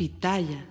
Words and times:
Pitaya. 0.00 0.69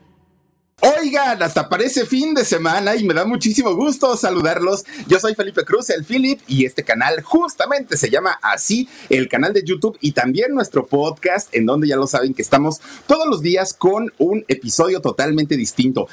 Oigan, 0.82 1.44
hasta 1.44 1.68
parece 1.68 2.06
fin 2.06 2.34
de 2.34 2.46
semana 2.46 2.96
y 2.96 3.04
me 3.04 3.14
da 3.14 3.26
muchísimo 3.26 3.76
gusto 3.76 4.16
saludarlos. 4.16 4.86
Yo 5.08 5.20
soy 5.20 5.36
Felipe 5.36 5.66
Cruz, 5.66 5.90
el 5.90 6.06
Philip, 6.06 6.40
y 6.48 6.64
este 6.64 6.84
canal 6.84 7.22
justamente 7.22 7.98
se 7.98 8.10
llama 8.10 8.40
así, 8.42 8.88
el 9.10 9.28
canal 9.28 9.52
de 9.52 9.66
YouTube 9.66 9.98
y 10.00 10.14
también 10.14 10.54
nuestro 10.54 10.86
podcast, 10.86 11.54
en 11.54 11.66
donde 11.66 11.90
ya 11.90 11.98
lo 11.98 12.08
saben 12.08 12.34
que 12.34 12.42
estamos 12.42 12.80
todos 13.08 13.28
los 13.28 13.42
días 13.42 13.74
con 13.74 14.14
un 14.20 14.46
episodio 14.48 15.02
totalmente 15.02 15.58
distinto. 15.58 16.08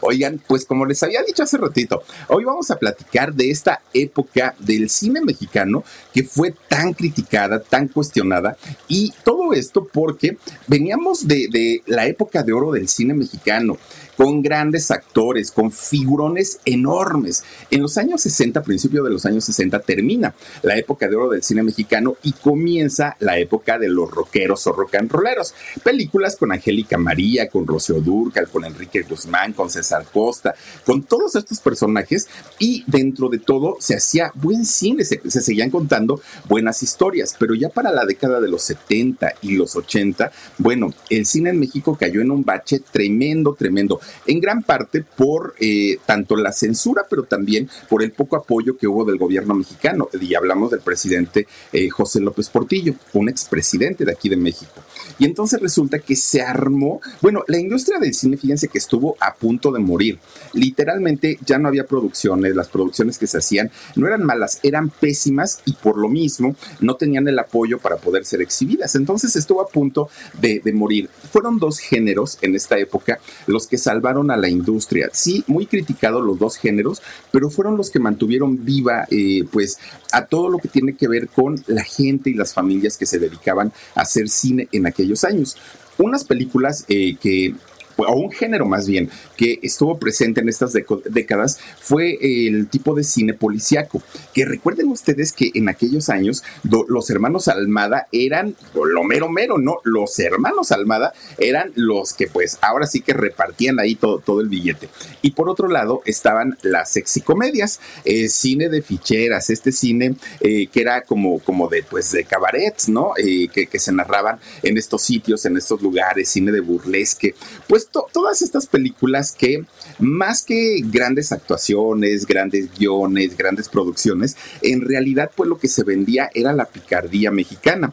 Oigan, 0.00 0.40
pues 0.46 0.64
como 0.64 0.86
les 0.86 1.02
había 1.02 1.22
dicho 1.22 1.42
hace 1.42 1.58
ratito, 1.58 2.02
hoy 2.28 2.44
vamos 2.44 2.70
a 2.70 2.78
platicar 2.78 3.34
de 3.34 3.50
esta 3.50 3.82
época 3.92 4.54
del 4.58 4.88
cine 4.88 5.20
mexicano 5.20 5.84
que 6.14 6.24
fue 6.24 6.54
tan 6.68 6.94
criticada, 6.94 7.60
tan 7.60 7.88
cuestionada, 7.88 8.56
y 8.88 9.12
todo 9.22 9.52
esto 9.52 9.86
porque 9.86 10.38
veníamos 10.66 11.28
de, 11.28 11.48
de 11.50 11.82
la 11.84 12.06
época 12.06 12.42
de 12.42 12.54
oro 12.54 12.72
del 12.72 12.88
cine 12.88 13.12
mexicano 13.12 13.76
con 14.18 14.42
grandes 14.42 14.90
actores, 14.90 15.52
con 15.52 15.70
figurones 15.70 16.58
enormes. 16.64 17.44
En 17.70 17.82
los 17.82 17.96
años 17.98 18.20
60, 18.22 18.64
principio 18.64 19.04
de 19.04 19.10
los 19.10 19.24
años 19.24 19.44
60, 19.44 19.78
termina 19.78 20.34
la 20.62 20.76
época 20.76 21.06
de 21.06 21.14
oro 21.14 21.30
del 21.30 21.44
cine 21.44 21.62
mexicano 21.62 22.16
y 22.24 22.32
comienza 22.32 23.16
la 23.20 23.38
época 23.38 23.78
de 23.78 23.88
los 23.88 24.10
rockeros 24.10 24.66
o 24.66 24.72
rock 24.72 24.96
and 24.96 25.12
rolleros. 25.12 25.54
Películas 25.84 26.34
con 26.34 26.50
Angélica 26.50 26.98
María, 26.98 27.48
con 27.48 27.64
Rocío 27.64 28.00
Durcal, 28.00 28.48
con 28.48 28.64
Enrique 28.64 29.02
Guzmán, 29.02 29.52
con 29.52 29.70
César 29.70 30.04
Costa, 30.12 30.52
con 30.84 31.04
todos 31.04 31.36
estos 31.36 31.60
personajes 31.60 32.26
y 32.58 32.82
dentro 32.88 33.28
de 33.28 33.38
todo 33.38 33.76
se 33.78 33.94
hacía 33.94 34.32
buen 34.34 34.64
cine, 34.64 35.04
se, 35.04 35.20
se 35.30 35.40
seguían 35.40 35.70
contando 35.70 36.20
buenas 36.48 36.82
historias, 36.82 37.36
pero 37.38 37.54
ya 37.54 37.68
para 37.68 37.92
la 37.92 38.04
década 38.04 38.40
de 38.40 38.48
los 38.48 38.62
70 38.62 39.34
y 39.42 39.52
los 39.52 39.76
80, 39.76 40.32
bueno, 40.58 40.92
el 41.08 41.24
cine 41.24 41.50
en 41.50 41.60
México 41.60 41.96
cayó 41.96 42.20
en 42.20 42.32
un 42.32 42.42
bache 42.42 42.80
tremendo, 42.80 43.54
tremendo 43.54 44.00
en 44.26 44.40
gran 44.40 44.62
parte 44.62 45.04
por 45.16 45.54
eh, 45.60 45.98
tanto 46.06 46.36
la 46.36 46.52
censura, 46.52 47.06
pero 47.08 47.24
también 47.24 47.68
por 47.88 48.02
el 48.02 48.12
poco 48.12 48.36
apoyo 48.36 48.76
que 48.76 48.86
hubo 48.86 49.04
del 49.04 49.18
gobierno 49.18 49.54
mexicano. 49.54 50.08
Y 50.20 50.34
hablamos 50.34 50.70
del 50.70 50.80
presidente 50.80 51.46
eh, 51.72 51.88
José 51.88 52.20
López 52.20 52.48
Portillo, 52.48 52.94
un 53.14 53.28
expresidente 53.28 54.04
de 54.04 54.12
aquí 54.12 54.28
de 54.28 54.36
México. 54.36 54.82
Y 55.18 55.24
entonces 55.24 55.60
resulta 55.60 55.98
que 55.98 56.16
se 56.16 56.42
armó, 56.42 57.00
bueno, 57.20 57.42
la 57.48 57.58
industria 57.58 57.98
del 57.98 58.14
cine, 58.14 58.36
fíjense 58.36 58.68
que 58.68 58.78
estuvo 58.78 59.16
a 59.20 59.34
punto 59.34 59.72
de 59.72 59.80
morir. 59.80 60.18
Literalmente 60.52 61.38
ya 61.44 61.58
no 61.58 61.68
había 61.68 61.86
producciones, 61.86 62.54
las 62.54 62.68
producciones 62.68 63.18
que 63.18 63.26
se 63.26 63.38
hacían 63.38 63.70
no 63.96 64.06
eran 64.06 64.24
malas, 64.24 64.60
eran 64.62 64.90
pésimas 64.90 65.60
y 65.64 65.72
por 65.72 65.98
lo 65.98 66.08
mismo 66.08 66.56
no 66.80 66.96
tenían 66.96 67.26
el 67.28 67.38
apoyo 67.38 67.78
para 67.78 67.96
poder 67.96 68.24
ser 68.24 68.42
exhibidas. 68.42 68.94
Entonces 68.94 69.34
estuvo 69.36 69.60
a 69.60 69.68
punto 69.68 70.08
de, 70.40 70.60
de 70.64 70.72
morir. 70.72 71.08
Fueron 71.30 71.58
dos 71.58 71.78
géneros 71.78 72.38
en 72.42 72.54
esta 72.54 72.78
época 72.78 73.18
los 73.46 73.66
que 73.66 73.78
salvaron 73.98 74.30
a 74.30 74.36
la 74.36 74.48
industria. 74.48 75.10
Sí, 75.12 75.42
muy 75.48 75.66
criticados 75.66 76.24
los 76.24 76.38
dos 76.38 76.56
géneros, 76.56 77.02
pero 77.32 77.50
fueron 77.50 77.76
los 77.76 77.90
que 77.90 77.98
mantuvieron 77.98 78.64
viva, 78.64 79.06
eh, 79.10 79.44
pues, 79.50 79.78
a 80.12 80.26
todo 80.26 80.48
lo 80.48 80.58
que 80.58 80.68
tiene 80.68 80.94
que 80.94 81.08
ver 81.08 81.28
con 81.28 81.56
la 81.66 81.82
gente 81.82 82.30
y 82.30 82.34
las 82.34 82.54
familias 82.54 82.96
que 82.96 83.06
se 83.06 83.18
dedicaban 83.18 83.72
a 83.94 84.02
hacer 84.02 84.28
cine 84.28 84.68
en 84.72 84.86
aquellos 84.86 85.24
años. 85.24 85.56
Unas 85.98 86.24
películas 86.24 86.84
eh, 86.88 87.16
que 87.20 87.54
o 87.96 88.14
un 88.14 88.30
género 88.30 88.64
más 88.64 88.86
bien, 88.86 89.10
que 89.38 89.60
estuvo 89.62 89.98
presente 89.98 90.40
en 90.40 90.48
estas 90.48 90.74
décadas 91.04 91.60
fue 91.80 92.18
el 92.20 92.66
tipo 92.68 92.94
de 92.94 93.04
cine 93.04 93.34
policíaco. 93.34 94.02
Que 94.34 94.44
recuerden 94.44 94.88
ustedes 94.88 95.32
que 95.32 95.52
en 95.54 95.68
aquellos 95.68 96.08
años 96.08 96.42
los 96.64 97.08
hermanos 97.08 97.46
Almada 97.46 98.08
eran 98.10 98.56
lo 98.74 99.04
mero 99.04 99.28
mero, 99.28 99.56
¿no? 99.58 99.78
Los 99.84 100.18
hermanos 100.18 100.72
Almada 100.72 101.12
eran 101.38 101.70
los 101.76 102.14
que 102.14 102.26
pues 102.26 102.58
ahora 102.62 102.86
sí 102.86 103.00
que 103.00 103.12
repartían 103.12 103.78
ahí 103.78 103.94
todo, 103.94 104.18
todo 104.18 104.40
el 104.40 104.48
billete. 104.48 104.88
Y 105.22 105.30
por 105.30 105.48
otro 105.48 105.68
lado 105.68 106.02
estaban 106.04 106.58
las 106.62 106.90
sexicomedias, 106.90 107.78
eh, 108.04 108.28
cine 108.28 108.68
de 108.68 108.82
ficheras, 108.82 109.50
este 109.50 109.70
cine 109.70 110.16
eh, 110.40 110.66
que 110.66 110.80
era 110.80 111.02
como, 111.02 111.38
como 111.38 111.68
de 111.68 111.84
pues 111.84 112.10
de 112.10 112.24
cabarets, 112.24 112.88
¿no? 112.88 113.12
Eh, 113.16 113.48
que, 113.52 113.68
que 113.68 113.78
se 113.78 113.92
narraban 113.92 114.40
en 114.64 114.76
estos 114.76 115.02
sitios, 115.02 115.46
en 115.46 115.56
estos 115.56 115.80
lugares, 115.80 116.28
cine 116.28 116.50
de 116.50 116.60
burlesque. 116.60 117.36
Pues 117.68 117.88
todas 117.88 118.42
estas 118.42 118.66
películas 118.66 119.27
que 119.32 119.64
más 119.98 120.42
que 120.42 120.80
grandes 120.84 121.32
actuaciones, 121.32 122.26
grandes 122.26 122.70
guiones, 122.78 123.36
grandes 123.36 123.68
producciones, 123.68 124.36
en 124.62 124.82
realidad 124.82 125.30
pues 125.34 125.48
lo 125.48 125.58
que 125.58 125.68
se 125.68 125.84
vendía 125.84 126.30
era 126.34 126.52
la 126.52 126.66
picardía 126.66 127.30
mexicana. 127.30 127.92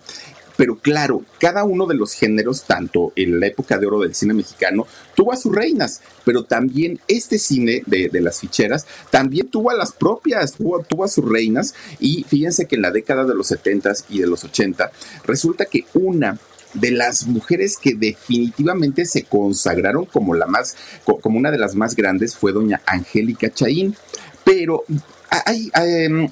Pero 0.57 0.77
claro, 0.77 1.23
cada 1.39 1.63
uno 1.63 1.85
de 1.85 1.95
los 1.95 2.13
géneros, 2.13 2.63
tanto 2.63 3.11
en 3.15 3.39
la 3.39 3.47
época 3.47 3.77
de 3.77 3.87
oro 3.87 3.99
del 3.99 4.15
cine 4.15 4.33
mexicano, 4.33 4.87
tuvo 5.15 5.33
a 5.33 5.37
sus 5.37 5.53
reinas, 5.53 6.01
pero 6.23 6.45
también 6.45 6.99
este 7.07 7.39
cine 7.39 7.83
de, 7.85 8.09
las 8.21 8.39
ficheras 8.39 8.85
también 9.09 9.49
tuvo 9.49 9.69
a 9.69 9.75
las 9.75 9.91
propias, 9.91 10.53
tuvo, 10.53 10.81
tuvo, 10.81 11.03
a 11.03 11.09
sus 11.09 11.25
reinas. 11.25 11.75
Y 11.99 12.23
fíjense 12.23 12.67
que 12.67 12.75
en 12.75 12.83
la 12.83 12.91
década 12.91 13.25
de 13.25 13.35
los 13.35 13.47
70 13.47 13.93
y 14.09 14.19
de 14.19 14.27
los 14.27 14.43
80, 14.43 14.91
resulta 15.25 15.65
que 15.65 15.85
una 15.93 16.39
de 16.75 16.91
las 16.91 17.27
mujeres 17.27 17.77
que 17.77 17.95
definitivamente 17.95 19.05
se 19.05 19.23
consagraron 19.23 20.05
como 20.05 20.33
la 20.33 20.45
más, 20.45 20.75
como 21.21 21.37
una 21.37 21.51
de 21.51 21.57
las 21.57 21.75
más 21.75 21.95
grandes 21.95 22.35
fue 22.35 22.51
doña 22.51 22.81
Angélica 22.85 23.51
Chaín. 23.53 23.95
Pero 24.43 24.83
hay, 25.29 25.71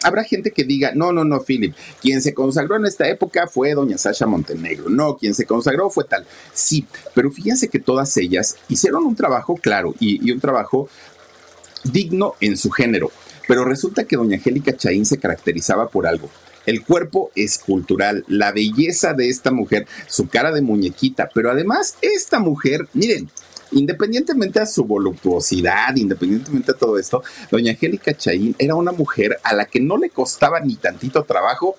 habrá 0.04 0.24
gente 0.24 0.52
que 0.52 0.64
diga, 0.64 0.92
no, 0.94 1.12
no, 1.12 1.24
no, 1.24 1.42
Philip, 1.42 1.76
quien 2.02 2.22
se 2.22 2.34
consagró 2.34 2.76
en 2.76 2.86
esta 2.86 3.08
época 3.08 3.48
fue 3.48 3.74
doña 3.74 3.98
Sasha 3.98 4.28
Montenegro, 4.28 4.90
no, 4.90 5.18
quien 5.18 5.34
se 5.34 5.46
consagró 5.46 5.90
fue 5.90 6.04
tal. 6.04 6.26
Sí, 6.54 6.86
pero 7.14 7.31
fíjense 7.31 7.70
que 7.70 7.80
todas 7.80 8.16
ellas 8.18 8.56
hicieron 8.70 9.06
un 9.06 9.16
trabajo 9.16 9.56
claro 9.56 9.96
y, 10.00 10.25
y 10.25 10.31
un 10.31 10.40
trabajo 10.40 10.90
digno 11.84 12.36
en 12.40 12.58
su 12.58 12.70
género. 12.70 13.12
Pero 13.48 13.66
resulta 13.66 14.06
que 14.06 14.16
doña 14.16 14.38
Angélica 14.38 14.75
Chaín 14.75 15.06
se 15.06 15.18
caracterizaba 15.18 15.90
por 15.90 16.08
algo. 16.08 16.30
El 16.66 16.84
cuerpo 16.84 17.31
escultural, 17.35 18.24
la 18.28 18.51
belleza 18.51 19.13
de 19.13 19.30
esta 19.30 19.51
mujer, 19.51 19.88
su 20.07 20.27
cara 20.27 20.51
de 20.51 20.62
muñequita, 20.62 21.30
pero 21.33 21.51
además 21.51 21.98
esta 22.01 22.39
mujer, 22.39 22.88
miren, 22.94 23.30
independientemente 23.71 24.60
a 24.60 24.65
su 24.65 24.86
voluptuosidad, 24.86 25.95
independientemente 25.95 26.71
a 26.71 26.75
todo 26.75 26.98
esto, 26.98 27.24
doña 27.51 27.71
Angélica 27.71 28.15
Chaín 28.15 28.56
era 28.60 28.75
una 28.75 28.92
mujer 28.92 29.38
a 29.44 29.54
la 29.54 29.65
que 29.65 29.80
no 29.80 29.98
le 29.98 30.10
costaba 30.10 30.60
ni 30.60 30.75
tantito 30.75 31.24
trabajo 31.24 31.75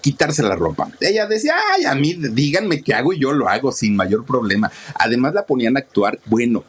quitarse 0.00 0.42
la 0.42 0.56
ropa. 0.56 0.90
Ella 1.00 1.26
decía, 1.26 1.54
ay, 1.72 1.84
a 1.84 1.94
mí 1.94 2.14
díganme 2.14 2.82
qué 2.82 2.92
hago 2.92 3.12
y 3.12 3.20
yo 3.20 3.32
lo 3.32 3.48
hago 3.48 3.72
sin 3.72 3.94
mayor 3.94 4.26
problema. 4.26 4.70
Además 4.96 5.32
la 5.32 5.46
ponían 5.46 5.76
a 5.76 5.80
actuar, 5.80 6.18
bueno, 6.26 6.64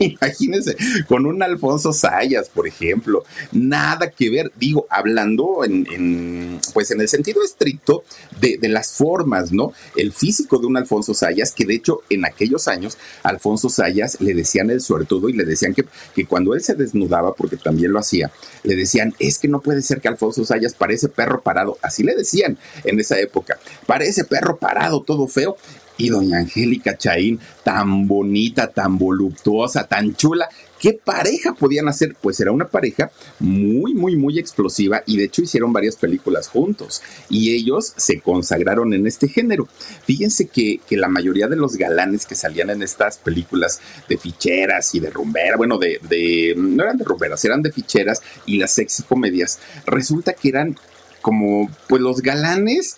Imagínense, 0.20 0.76
con 1.06 1.26
un 1.26 1.42
Alfonso 1.42 1.92
Sayas, 1.92 2.48
por 2.48 2.66
ejemplo, 2.66 3.22
nada 3.52 4.10
que 4.10 4.30
ver, 4.30 4.50
digo, 4.56 4.86
hablando 4.88 5.62
en, 5.62 6.58
pues 6.72 6.90
en 6.90 7.02
el 7.02 7.08
sentido 7.08 7.44
estricto 7.44 8.02
de, 8.40 8.58
las 8.70 8.92
formas, 8.92 9.52
¿no? 9.52 9.72
El 9.96 10.12
físico 10.12 10.58
de 10.58 10.66
un 10.66 10.78
Alfonso 10.78 11.12
Sayas, 11.12 11.52
que 11.52 11.66
de 11.66 11.74
hecho 11.74 12.00
en 12.08 12.24
aquellos 12.24 12.66
años, 12.66 12.96
Alfonso 13.22 13.68
Sayas 13.68 14.18
le 14.20 14.32
decían 14.32 14.70
el 14.70 14.80
suertudo 14.80 15.28
y 15.28 15.34
le 15.34 15.44
decían 15.44 15.74
que, 15.74 15.84
que 16.14 16.24
cuando 16.24 16.54
él 16.54 16.62
se 16.62 16.74
desnudaba, 16.74 17.34
porque 17.34 17.56
también 17.56 17.92
lo 17.92 17.98
hacía, 17.98 18.30
le 18.62 18.76
decían, 18.76 19.14
es 19.18 19.38
que 19.38 19.48
no 19.48 19.60
puede 19.60 19.82
ser 19.82 20.00
que 20.00 20.08
Alfonso 20.08 20.46
Sayas 20.46 20.72
parece 20.72 21.08
perro 21.08 21.42
parado, 21.42 21.76
así 21.82 22.04
le 22.04 22.14
decían 22.14 22.56
en 22.84 22.98
esa 23.00 23.18
época, 23.18 23.58
parece 23.86 24.24
perro 24.24 24.56
parado, 24.56 25.02
todo 25.02 25.26
feo, 25.26 25.58
y 26.00 26.08
doña 26.08 26.38
Angélica 26.38 26.96
Chaín, 26.96 27.38
tan 27.62 28.08
bonita, 28.08 28.68
tan 28.68 28.96
voluptuosa, 28.96 29.86
tan 29.86 30.16
chula. 30.16 30.48
¿Qué 30.78 30.94
pareja 30.94 31.52
podían 31.52 31.88
hacer? 31.88 32.16
Pues 32.22 32.40
era 32.40 32.52
una 32.52 32.68
pareja 32.68 33.10
muy, 33.38 33.92
muy, 33.92 34.16
muy 34.16 34.38
explosiva 34.38 35.02
y 35.04 35.18
de 35.18 35.24
hecho 35.24 35.42
hicieron 35.42 35.74
varias 35.74 35.96
películas 35.96 36.48
juntos 36.48 37.02
y 37.28 37.54
ellos 37.54 37.92
se 37.96 38.20
consagraron 38.20 38.94
en 38.94 39.06
este 39.06 39.28
género. 39.28 39.68
Fíjense 40.04 40.46
que, 40.46 40.80
que 40.88 40.96
la 40.96 41.08
mayoría 41.08 41.48
de 41.48 41.56
los 41.56 41.76
galanes 41.76 42.24
que 42.24 42.34
salían 42.34 42.70
en 42.70 42.82
estas 42.82 43.18
películas 43.18 43.78
de 44.08 44.16
ficheras 44.16 44.94
y 44.94 45.00
de 45.00 45.10
rumbera, 45.10 45.58
bueno, 45.58 45.76
de, 45.76 46.00
de 46.08 46.54
no 46.56 46.82
eran 46.82 46.96
de 46.96 47.04
rumberas, 47.04 47.44
eran 47.44 47.60
de 47.60 47.72
ficheras 47.72 48.22
y 48.46 48.56
las 48.56 48.72
sexy 48.72 49.02
comedias, 49.02 49.58
resulta 49.84 50.32
que 50.32 50.48
eran 50.48 50.76
como 51.20 51.70
pues 51.88 52.00
los 52.00 52.22
galanes 52.22 52.96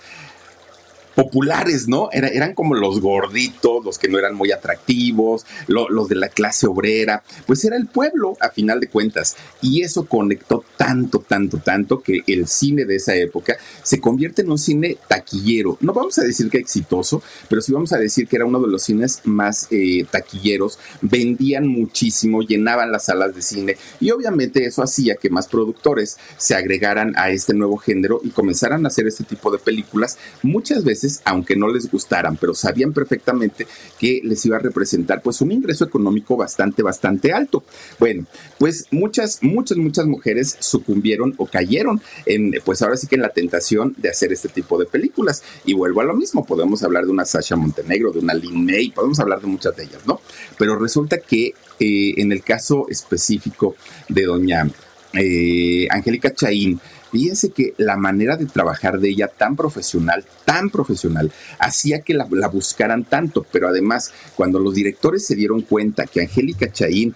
populares, 1.14 1.88
¿no? 1.88 2.08
eran 2.12 2.54
como 2.54 2.74
los 2.74 3.00
gorditos, 3.00 3.84
los 3.84 3.98
que 3.98 4.08
no 4.08 4.18
eran 4.18 4.34
muy 4.34 4.52
atractivos, 4.52 5.44
los 5.66 6.08
de 6.08 6.14
la 6.14 6.28
clase 6.28 6.66
obrera, 6.66 7.22
pues 7.46 7.64
era 7.64 7.76
el 7.76 7.86
pueblo 7.86 8.36
a 8.40 8.50
final 8.50 8.80
de 8.80 8.88
cuentas. 8.88 9.36
Y 9.60 9.82
eso 9.82 10.06
conectó 10.06 10.64
tanto, 10.76 11.20
tanto, 11.20 11.58
tanto 11.58 12.02
que 12.02 12.22
el 12.26 12.46
cine 12.46 12.84
de 12.84 12.96
esa 12.96 13.14
época 13.14 13.56
se 13.82 14.00
convierte 14.00 14.42
en 14.42 14.50
un 14.50 14.58
cine 14.58 14.96
taquillero. 15.08 15.78
No 15.80 15.92
vamos 15.92 16.18
a 16.18 16.24
decir 16.24 16.48
que 16.50 16.58
exitoso, 16.58 17.22
pero 17.48 17.60
sí 17.60 17.72
vamos 17.72 17.92
a 17.92 17.98
decir 17.98 18.26
que 18.26 18.36
era 18.36 18.44
uno 18.44 18.60
de 18.60 18.68
los 18.68 18.82
cines 18.82 19.20
más 19.24 19.68
eh, 19.70 20.04
taquilleros, 20.10 20.78
vendían 21.00 21.66
muchísimo, 21.66 22.42
llenaban 22.42 22.92
las 22.92 23.06
salas 23.06 23.34
de 23.34 23.42
cine 23.42 23.76
y 24.00 24.10
obviamente 24.10 24.64
eso 24.64 24.82
hacía 24.82 25.16
que 25.16 25.30
más 25.30 25.48
productores 25.48 26.16
se 26.36 26.54
agregaran 26.54 27.14
a 27.16 27.30
este 27.30 27.54
nuevo 27.54 27.76
género 27.76 28.20
y 28.22 28.30
comenzaran 28.30 28.84
a 28.84 28.88
hacer 28.88 29.06
este 29.06 29.24
tipo 29.24 29.50
de 29.50 29.58
películas 29.58 30.18
muchas 30.42 30.84
veces 30.84 31.01
aunque 31.24 31.56
no 31.56 31.68
les 31.68 31.90
gustaran, 31.90 32.36
pero 32.36 32.54
sabían 32.54 32.92
perfectamente 32.92 33.66
que 33.98 34.20
les 34.22 34.44
iba 34.46 34.56
a 34.56 34.60
representar 34.60 35.22
pues 35.22 35.40
un 35.40 35.52
ingreso 35.52 35.84
económico 35.84 36.36
bastante, 36.36 36.82
bastante 36.82 37.32
alto. 37.32 37.64
Bueno, 37.98 38.26
pues 38.58 38.86
muchas, 38.90 39.42
muchas, 39.42 39.78
muchas 39.78 40.06
mujeres 40.06 40.56
sucumbieron 40.60 41.34
o 41.36 41.46
cayeron 41.46 42.00
en, 42.26 42.54
pues 42.64 42.82
ahora 42.82 42.96
sí 42.96 43.06
que 43.06 43.16
en 43.16 43.22
la 43.22 43.30
tentación 43.30 43.94
de 43.98 44.10
hacer 44.10 44.32
este 44.32 44.48
tipo 44.48 44.78
de 44.78 44.86
películas. 44.86 45.42
Y 45.64 45.74
vuelvo 45.74 46.00
a 46.00 46.04
lo 46.04 46.14
mismo, 46.14 46.44
podemos 46.44 46.82
hablar 46.82 47.04
de 47.04 47.10
una 47.10 47.24
Sasha 47.24 47.56
Montenegro, 47.56 48.12
de 48.12 48.20
una 48.20 48.34
Lin 48.34 48.64
May, 48.64 48.90
podemos 48.90 49.18
hablar 49.20 49.40
de 49.40 49.46
muchas 49.46 49.76
de 49.76 49.84
ellas, 49.84 50.06
¿no? 50.06 50.20
Pero 50.58 50.78
resulta 50.78 51.18
que 51.18 51.54
eh, 51.78 52.14
en 52.16 52.32
el 52.32 52.42
caso 52.42 52.86
específico 52.88 53.76
de 54.08 54.24
doña 54.24 54.68
eh, 55.14 55.86
Angélica 55.90 56.32
Chaín, 56.34 56.80
Fíjense 57.12 57.50
que 57.50 57.74
la 57.76 57.98
manera 57.98 58.38
de 58.38 58.46
trabajar 58.46 58.98
de 58.98 59.10
ella 59.10 59.28
tan 59.28 59.54
profesional, 59.54 60.24
tan 60.46 60.70
profesional, 60.70 61.30
hacía 61.58 62.00
que 62.00 62.14
la, 62.14 62.26
la, 62.30 62.48
buscaran 62.48 63.04
tanto, 63.04 63.46
pero 63.52 63.68
además 63.68 64.10
cuando 64.34 64.58
los 64.58 64.74
directores 64.74 65.26
se 65.26 65.36
dieron 65.36 65.60
cuenta 65.60 66.06
que 66.06 66.22
Angélica 66.22 66.72
Chaín 66.72 67.14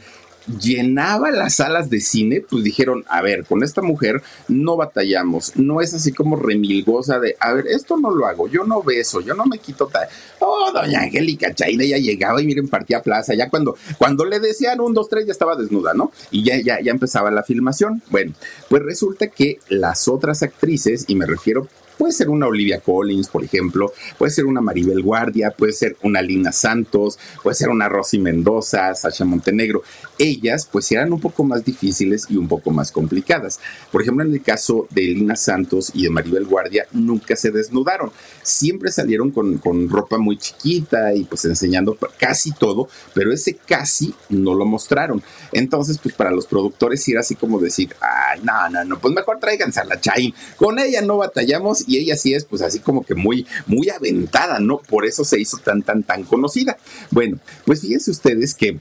llenaba 0.61 1.31
las 1.31 1.57
salas 1.57 1.91
de 1.91 2.01
cine, 2.01 2.41
pues 2.41 2.65
dijeron, 2.65 3.05
a 3.09 3.23
ver, 3.23 3.45
con 3.45 3.63
esta 3.63 3.83
mujer 3.83 4.23
no 4.49 4.77
batallamos, 4.77 5.57
no 5.57 5.81
es 5.81 5.95
así 5.95 6.13
como 6.13 6.37
remilgosa 6.37 7.19
de, 7.19 7.37
a 7.41 7.53
ver, 7.53 7.67
esto 7.67 7.97
no 7.97 8.11
lo 8.11 8.27
hago, 8.27 8.49
yo 8.49 8.65
no 8.65 8.83
beso, 8.83 9.21
yo 9.21 9.35
no 9.35 9.47
me 9.47 9.59
quito 9.59 9.87
tal. 9.87 10.07
Oh, 10.41 10.71
doña 10.73 11.01
Angélica 11.01 11.55
Chaina 11.55 11.85
ya 11.85 11.99
llegaba 11.99 12.41
y 12.41 12.47
miren, 12.47 12.69
partía 12.69 13.03
plaza, 13.03 13.35
ya 13.35 13.51
cuando, 13.51 13.77
cuando 13.99 14.25
le 14.25 14.41
decían 14.41 14.81
un, 14.81 14.95
dos, 14.95 15.09
tres, 15.09 15.27
ya 15.27 15.33
estaba 15.33 15.57
desnuda, 15.57 15.95
¿no? 15.95 16.13
Y 16.31 16.45
ya, 16.45 16.61
ya, 16.61 16.81
ya 16.81 16.91
empezaba 16.91 17.31
la 17.31 17.43
filmación. 17.43 18.03
Bueno, 18.11 18.33
pues 18.69 18.83
resulta 18.83 19.29
que 19.29 19.59
las 19.69 20.09
otras 20.09 20.43
actrices, 20.43 21.05
y 21.09 21.17
me 21.17 21.27
refiero 21.27 21.69
Puede 21.99 22.13
ser 22.13 22.29
una 22.29 22.47
Olivia 22.47 22.81
Collins, 22.81 23.29
por 23.29 23.45
ejemplo, 23.45 23.93
puede 24.19 24.31
ser 24.31 24.47
una 24.47 24.61
Maribel 24.61 25.03
Guardia, 25.03 25.51
puede 25.51 25.73
ser 25.73 25.97
una 26.03 26.21
Lina 26.23 26.53
Santos, 26.53 27.19
puede 27.43 27.55
ser 27.55 27.69
una 27.69 27.89
Rosy 27.89 28.19
Mendoza, 28.19 28.95
Sasha 28.95 29.25
Montenegro. 29.25 29.83
Ellas, 30.19 30.69
pues, 30.71 30.91
eran 30.93 31.13
un 31.13 31.21
poco 31.21 31.45
más 31.45 31.65
difíciles 31.65 32.27
y 32.29 32.37
un 32.37 32.49
poco 32.49 32.71
más 32.71 32.93
complicadas. 32.93 33.61
Por 33.91 34.03
ejemplo, 34.03 34.25
en 34.25 34.33
el 34.33 34.43
caso 34.43 34.87
de 34.91 35.03
Lina 35.03 35.37
Santos 35.37 35.91
y 35.95 36.05
de 36.05 36.11
Maribel 36.11 36.47
Guardia, 36.47 36.87
nunca 36.93 37.37
se 37.37 37.51
desnudaron. 37.51 38.11
Siempre 38.43 38.91
salieron 38.91 39.31
con, 39.31 39.59
con 39.59 39.89
ropa 39.89 40.19
muy 40.19 40.37
chiquita 40.37 41.15
y 41.15 41.25
pues 41.25 41.45
enseñando 41.45 41.97
casi 42.19 42.53
todo, 42.53 42.89
pero 43.15 43.33
ese 43.33 43.55
casi 43.55 44.15
no 44.29 44.55
lo 44.55 44.65
mostraron. 44.65 45.23
Entonces, 45.53 45.99
pues 45.99 46.15
para 46.15 46.31
los 46.31 46.47
productores 46.47 47.07
era 47.09 47.21
así 47.21 47.35
como 47.35 47.59
decir, 47.59 47.95
ay, 48.01 48.41
no, 48.43 48.69
no, 48.71 48.85
no, 48.85 48.99
pues 48.99 49.15
mejor 49.15 49.39
tráiganse 49.39 49.81
a 49.81 49.85
la 49.85 50.01
Chain. 50.01 50.35
Con 50.57 50.79
ella 50.79 51.01
no 51.03 51.19
batallamos 51.19 51.86
y 51.87 51.99
ella 51.99 52.17
sí 52.17 52.35
es 52.35 52.45
pues 52.45 52.63
así 52.63 52.81
como 52.81 53.05
que 53.05 53.15
muy, 53.15 53.47
muy 53.67 53.91
aventada, 53.91 54.59
¿no? 54.59 54.79
Por 54.79 55.07
eso 55.07 55.25
se 55.25 55.41
hizo 55.41 55.59
tan, 55.59 55.83
tan, 55.83 56.03
tan 56.03 56.25
conocida. 56.25 56.77
Bueno, 57.11 57.39
pues 57.65 57.81
fíjense 57.81 58.11
ustedes 58.11 58.55
que 58.55 58.79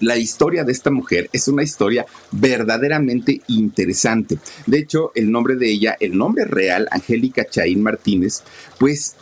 la 0.00 0.16
historia 0.16 0.64
de 0.64 0.72
esta 0.72 0.90
mujer 0.90 1.28
es 1.32 1.48
una 1.48 1.62
historia 1.62 2.06
verdaderamente 2.30 3.40
interesante. 3.48 4.38
De 4.66 4.78
hecho, 4.78 5.12
el 5.14 5.30
nombre 5.30 5.56
de 5.56 5.70
ella, 5.70 5.96
el 5.98 6.16
nombre 6.16 6.44
real, 6.44 6.88
Angélica 6.90 7.44
Chaín 7.48 7.82
Martínez, 7.82 8.42
pues 8.78 9.16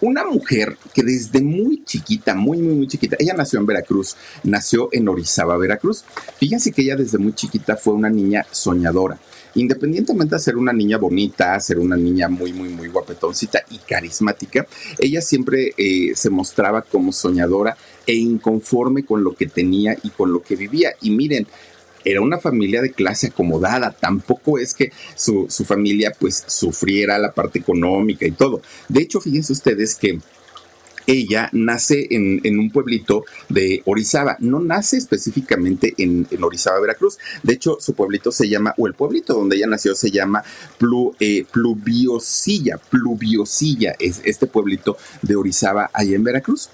una 0.00 0.24
mujer 0.24 0.76
que 0.94 1.02
desde 1.02 1.40
muy 1.40 1.82
chiquita, 1.84 2.34
muy, 2.34 2.58
muy, 2.58 2.74
muy 2.74 2.86
chiquita, 2.86 3.16
ella 3.18 3.34
nació 3.34 3.58
en 3.58 3.66
Veracruz, 3.66 4.16
nació 4.44 4.90
en 4.92 5.08
Orizaba, 5.08 5.56
Veracruz. 5.56 6.04
Fíjense 6.38 6.70
que 6.70 6.82
ella 6.82 6.94
desde 6.94 7.18
muy 7.18 7.32
chiquita 7.32 7.76
fue 7.76 7.94
una 7.94 8.10
niña 8.10 8.46
soñadora 8.52 9.18
independientemente 9.54 10.34
de 10.34 10.40
ser 10.40 10.56
una 10.56 10.72
niña 10.72 10.98
bonita, 10.98 11.58
ser 11.60 11.78
una 11.78 11.96
niña 11.96 12.28
muy, 12.28 12.52
muy, 12.52 12.68
muy 12.68 12.88
guapetoncita 12.88 13.62
y 13.70 13.78
carismática, 13.78 14.66
ella 14.98 15.20
siempre 15.20 15.72
eh, 15.76 16.12
se 16.14 16.30
mostraba 16.30 16.82
como 16.82 17.12
soñadora 17.12 17.76
e 18.06 18.14
inconforme 18.14 19.04
con 19.04 19.22
lo 19.24 19.34
que 19.34 19.46
tenía 19.46 19.96
y 20.02 20.10
con 20.10 20.32
lo 20.32 20.42
que 20.42 20.56
vivía. 20.56 20.90
Y 21.00 21.10
miren, 21.10 21.46
era 22.04 22.20
una 22.20 22.38
familia 22.38 22.80
de 22.80 22.92
clase 22.92 23.28
acomodada, 23.28 23.90
tampoco 23.90 24.58
es 24.58 24.74
que 24.74 24.92
su, 25.14 25.46
su 25.48 25.64
familia 25.64 26.12
pues 26.18 26.44
sufriera 26.46 27.18
la 27.18 27.32
parte 27.32 27.58
económica 27.58 28.26
y 28.26 28.30
todo. 28.30 28.62
De 28.88 29.02
hecho, 29.02 29.20
fíjense 29.20 29.52
ustedes 29.52 29.94
que 29.94 30.18
ella 31.08 31.48
nace 31.52 32.06
en, 32.10 32.58
un 32.58 32.70
pueblito 32.70 33.24
de 33.48 33.82
Orizaba, 33.86 34.36
no 34.40 34.60
nace 34.60 34.98
específicamente 34.98 35.94
en, 35.96 36.28
Orizaba, 36.42 36.78
Veracruz. 36.80 37.18
De 37.42 37.54
hecho, 37.54 37.78
su 37.80 37.94
pueblito 37.94 38.30
se 38.30 38.48
llama, 38.48 38.74
o 38.76 38.86
el 38.86 38.94
pueblito 38.94 39.32
donde 39.32 39.56
ella 39.56 39.66
nació 39.66 39.94
se 39.94 40.10
llama 40.10 40.44
eh, 41.18 41.46
Pluviosilla, 41.50 42.76
Pluviosilla, 42.76 43.94
es 43.98 44.20
este 44.24 44.46
pueblito 44.46 44.98
de 45.22 45.34
Orizaba, 45.36 45.90
allá 45.94 46.14
en 46.14 46.24
Veracruz. 46.24 46.68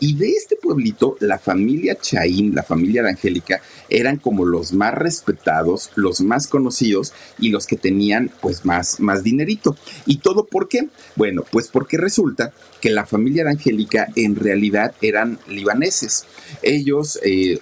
Y 0.00 0.14
de 0.14 0.30
este 0.30 0.56
pueblito, 0.56 1.16
la 1.20 1.38
familia 1.38 1.98
Chaín, 2.00 2.54
la 2.54 2.62
familia 2.62 3.02
de 3.02 3.10
Angélica, 3.10 3.60
eran 3.90 4.16
como 4.16 4.46
los 4.46 4.72
más 4.72 4.94
respetados, 4.94 5.90
los 5.94 6.22
más 6.22 6.46
conocidos 6.46 7.12
y 7.38 7.50
los 7.50 7.66
que 7.66 7.76
tenían 7.76 8.30
pues 8.40 8.64
más, 8.64 8.98
más 8.98 9.22
dinerito. 9.22 9.76
¿Y 10.06 10.18
todo 10.18 10.46
por 10.46 10.68
qué? 10.68 10.88
Bueno, 11.16 11.44
pues 11.50 11.68
porque 11.68 11.98
resulta 11.98 12.52
que 12.80 12.88
la 12.88 13.04
familia 13.04 13.44
de 13.44 13.50
Angélica 13.50 14.08
en 14.16 14.36
realidad 14.36 14.94
eran 15.02 15.38
libaneses. 15.48 16.24
Ellos 16.62 17.18
eh, 17.22 17.60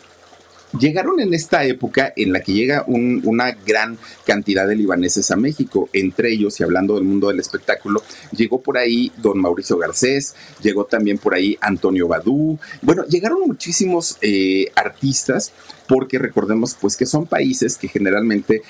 llegaron 0.78 1.20
en 1.20 1.34
esta 1.34 1.64
época 1.64 2.12
en 2.16 2.32
la 2.32 2.40
que 2.40 2.52
llega 2.52 2.84
una 2.86 3.52
gran 3.52 3.98
cantidad 4.26 4.66
de 4.66 4.76
libaneses 4.76 5.30
a 5.30 5.36
México, 5.36 5.88
entre 5.92 6.32
ellos, 6.32 6.58
y 6.60 6.64
hablando 6.64 6.94
del 6.94 7.04
mundo 7.04 7.28
del 7.28 7.40
espectáculo, 7.40 8.02
llegó 8.32 8.60
por 8.60 8.78
ahí 8.78 9.12
don 9.18 9.40
Mauricio 9.40 9.78
Garcés, 9.78 10.34
llegó 10.62 10.84
también 10.84 11.18
por 11.18 11.34
ahí 11.34 11.56
Antonio 11.60 12.08
Badú, 12.08 12.58
bueno, 12.82 13.04
llegaron 13.04 13.40
muchísimos 13.46 14.18
eh, 14.20 14.66
artistas 14.74 15.52
porque 15.86 16.18
recordemos 16.18 16.76
pues 16.78 16.96
que 16.96 17.06
son 17.06 17.26
países 17.26 17.76
que 17.76 17.88
generalmente 17.88 18.62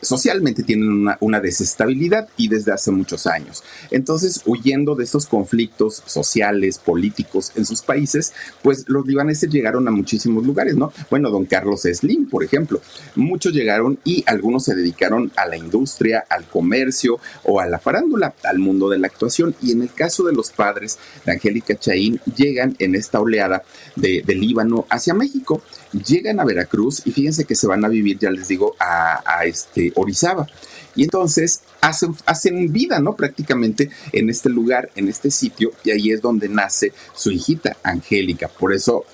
socialmente 0.00 0.62
tienen 0.62 1.08
una, 1.20 1.40
desestabilidad 1.40 2.28
y 2.36 2.48
desde 2.48 2.72
hace 2.72 2.90
muchos 2.90 3.26
años. 3.26 3.62
Entonces, 3.90 4.42
huyendo 4.46 4.94
de 4.94 5.04
estos 5.04 5.26
conflictos 5.26 6.02
sociales, 6.06 6.78
políticos 6.78 7.52
en 7.56 7.66
sus 7.66 7.82
países, 7.82 8.32
pues 8.62 8.84
los 8.88 9.06
libaneses 9.06 9.50
llegaron 9.50 9.86
a 9.86 9.90
muchísimos 9.90 10.46
lugares, 10.46 10.76
¿no? 10.76 10.92
Bueno, 11.10 11.30
don 11.30 11.44
Carlos 11.44 11.82
Slim, 11.82 12.28
por 12.28 12.42
ejemplo, 12.42 12.80
muchos 13.14 13.52
llegaron 13.52 13.98
y 14.02 14.24
algunos 14.26 14.64
se 14.64 14.74
dedicaron 14.74 15.30
a 15.36 15.46
la 15.46 15.56
industria, 15.56 16.24
al 16.28 16.44
comercio 16.46 17.18
o 17.44 17.60
a 17.60 17.66
la 17.66 17.78
farándula, 17.78 18.34
al 18.44 18.58
mundo 18.58 18.88
de 18.88 18.98
la 18.98 19.06
actuación. 19.06 19.54
Y 19.60 19.72
en 19.72 19.82
el 19.82 19.92
caso 19.92 20.24
de 20.24 20.32
los 20.32 20.50
padres 20.50 20.98
de 21.24 21.32
Angélica 21.32 21.76
Chaín, 21.76 22.20
llegan 22.36 22.76
en 22.78 22.94
esta 22.94 23.20
oleada 23.20 23.62
de, 23.94 24.22
Líbano 24.36 24.86
hacia 24.90 25.14
México 25.14 25.62
llegan 26.04 26.40
a 26.40 26.44
Veracruz 26.44 27.02
y 27.04 27.12
fíjense 27.12 27.44
que 27.44 27.54
se 27.54 27.66
van 27.66 27.84
a 27.84 27.88
vivir, 27.88 28.18
ya 28.18 28.30
les 28.30 28.48
digo, 28.48 28.74
a, 28.78 29.44
este 29.44 29.92
Orizaba. 29.96 30.46
Y 30.94 31.04
entonces 31.04 31.60
hacen, 31.80 32.14
hacen 32.24 32.72
vida, 32.72 33.00
¿no? 33.00 33.16
Prácticamente 33.16 33.90
en 34.12 34.30
este 34.30 34.48
lugar, 34.48 34.90
en 34.96 35.08
este 35.08 35.30
sitio, 35.30 35.72
y 35.84 35.90
ahí 35.90 36.10
es 36.10 36.22
donde 36.22 36.48
nace 36.48 36.92
su 37.14 37.30
hijita, 37.30 37.76
Angélica. 37.82 38.48
Por 38.48 38.72
eso 38.72 39.04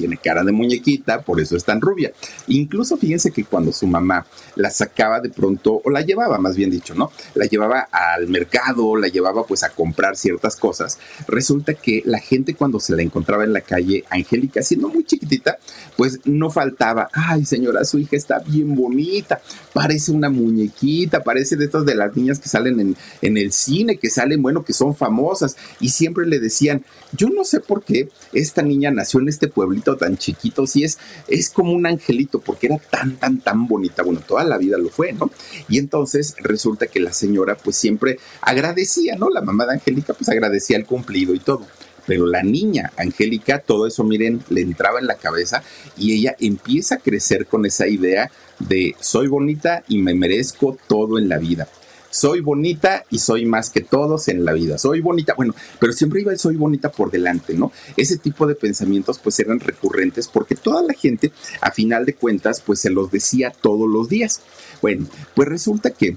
tiene 0.00 0.16
cara 0.16 0.42
de 0.42 0.52
muñequita, 0.52 1.20
por 1.20 1.42
eso 1.42 1.56
es 1.56 1.64
tan 1.64 1.78
rubia. 1.78 2.10
Incluso 2.46 2.96
fíjense 2.96 3.32
que 3.32 3.44
cuando 3.44 3.70
su 3.70 3.86
mamá 3.86 4.26
la 4.56 4.70
sacaba 4.70 5.20
de 5.20 5.28
pronto, 5.28 5.82
o 5.84 5.90
la 5.90 6.00
llevaba 6.00 6.38
más 6.38 6.56
bien 6.56 6.70
dicho, 6.70 6.94
¿no? 6.94 7.12
La 7.34 7.44
llevaba 7.44 7.80
al 7.92 8.28
mercado, 8.28 8.96
la 8.96 9.08
llevaba 9.08 9.44
pues 9.44 9.62
a 9.62 9.68
comprar 9.68 10.16
ciertas 10.16 10.56
cosas, 10.56 10.98
resulta 11.28 11.74
que 11.74 12.02
la 12.06 12.18
gente 12.18 12.54
cuando 12.54 12.80
se 12.80 12.96
la 12.96 13.02
encontraba 13.02 13.44
en 13.44 13.52
la 13.52 13.60
calle, 13.60 14.04
Angélica, 14.08 14.62
siendo 14.62 14.88
muy 14.88 15.04
chiquitita, 15.04 15.58
pues 15.98 16.20
no 16.24 16.48
faltaba, 16.48 17.10
ay 17.12 17.44
señora, 17.44 17.84
su 17.84 17.98
hija 17.98 18.16
está 18.16 18.38
bien 18.38 18.74
bonita, 18.74 19.42
parece 19.74 20.12
una 20.12 20.30
muñequita, 20.30 21.22
parece 21.22 21.56
de 21.56 21.66
estas 21.66 21.84
de 21.84 21.94
las 21.94 22.16
niñas 22.16 22.40
que 22.40 22.48
salen 22.48 22.80
en, 22.80 22.96
en 23.20 23.36
el 23.36 23.52
cine, 23.52 23.98
que 23.98 24.08
salen, 24.08 24.40
bueno, 24.40 24.64
que 24.64 24.72
son 24.72 24.94
famosas, 24.96 25.58
y 25.78 25.90
siempre 25.90 26.26
le 26.26 26.40
decían, 26.40 26.84
yo 27.12 27.28
no 27.28 27.44
sé 27.44 27.60
por 27.60 27.82
qué 27.82 28.08
esta 28.32 28.62
niña 28.62 28.90
nació 28.90 29.20
en 29.20 29.28
este 29.28 29.48
pueblito 29.48 29.89
tan 29.96 30.16
chiquito, 30.16 30.66
sí 30.66 30.84
es, 30.84 30.98
es 31.28 31.50
como 31.50 31.72
un 31.72 31.86
angelito, 31.86 32.40
porque 32.40 32.66
era 32.66 32.78
tan, 32.78 33.16
tan, 33.16 33.40
tan 33.40 33.66
bonita. 33.66 34.02
Bueno, 34.02 34.20
toda 34.26 34.44
la 34.44 34.58
vida 34.58 34.78
lo 34.78 34.88
fue, 34.88 35.12
¿no? 35.12 35.30
Y 35.68 35.78
entonces 35.78 36.34
resulta 36.38 36.86
que 36.86 37.00
la 37.00 37.12
señora, 37.12 37.56
pues 37.56 37.76
siempre 37.76 38.18
agradecía, 38.40 39.16
¿no? 39.16 39.28
La 39.30 39.40
mamá 39.40 39.66
de 39.66 39.74
Angélica, 39.74 40.14
pues 40.14 40.28
agradecía 40.28 40.76
el 40.76 40.86
cumplido 40.86 41.34
y 41.34 41.40
todo 41.40 41.66
pero 42.06 42.26
la 42.26 42.42
niña 42.42 42.90
Angélica, 42.96 43.60
todo 43.60 43.86
eso, 43.86 44.02
miren, 44.02 44.42
le 44.48 44.62
entraba 44.62 44.98
en 44.98 45.06
la 45.06 45.14
cabeza 45.14 45.62
y 45.96 46.12
ella 46.12 46.34
empieza 46.40 46.96
a 46.96 46.98
crecer 46.98 47.46
con 47.46 47.66
esa 47.66 47.86
idea 47.86 48.32
de 48.58 48.96
soy 48.98 49.28
bonita 49.28 49.84
y 49.86 49.98
me 49.98 50.14
merezco 50.14 50.76
todo 50.88 51.18
en 51.18 51.28
la 51.28 51.38
vida 51.38 51.68
soy 52.10 52.40
bonita 52.40 53.04
y 53.10 53.18
soy 53.18 53.46
más 53.46 53.70
que 53.70 53.80
todos 53.80 54.28
en 54.28 54.44
la 54.44 54.52
vida. 54.52 54.78
Soy 54.78 55.00
bonita, 55.00 55.34
bueno, 55.34 55.54
pero 55.78 55.92
siempre 55.92 56.20
iba 56.20 56.32
el 56.32 56.38
soy 56.38 56.56
bonita 56.56 56.90
por 56.90 57.10
delante, 57.10 57.54
¿no? 57.54 57.72
Ese 57.96 58.18
tipo 58.18 58.46
de 58.46 58.54
pensamientos 58.54 59.18
pues 59.18 59.38
eran 59.40 59.60
recurrentes 59.60 60.28
porque 60.28 60.54
toda 60.54 60.82
la 60.82 60.94
gente 60.94 61.32
a 61.60 61.70
final 61.70 62.04
de 62.04 62.14
cuentas 62.14 62.60
pues 62.60 62.80
se 62.80 62.90
los 62.90 63.10
decía 63.10 63.52
todos 63.60 63.88
los 63.88 64.08
días. 64.08 64.40
Bueno, 64.82 65.06
pues 65.34 65.48
resulta 65.48 65.90
que 65.90 66.16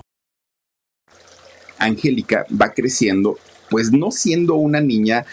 Angélica 1.85 2.45
va 2.49 2.73
creciendo, 2.73 3.37
pues 3.69 3.91
no 3.91 4.11
siendo 4.11 4.55
una 4.55 4.81
niña 4.81 5.25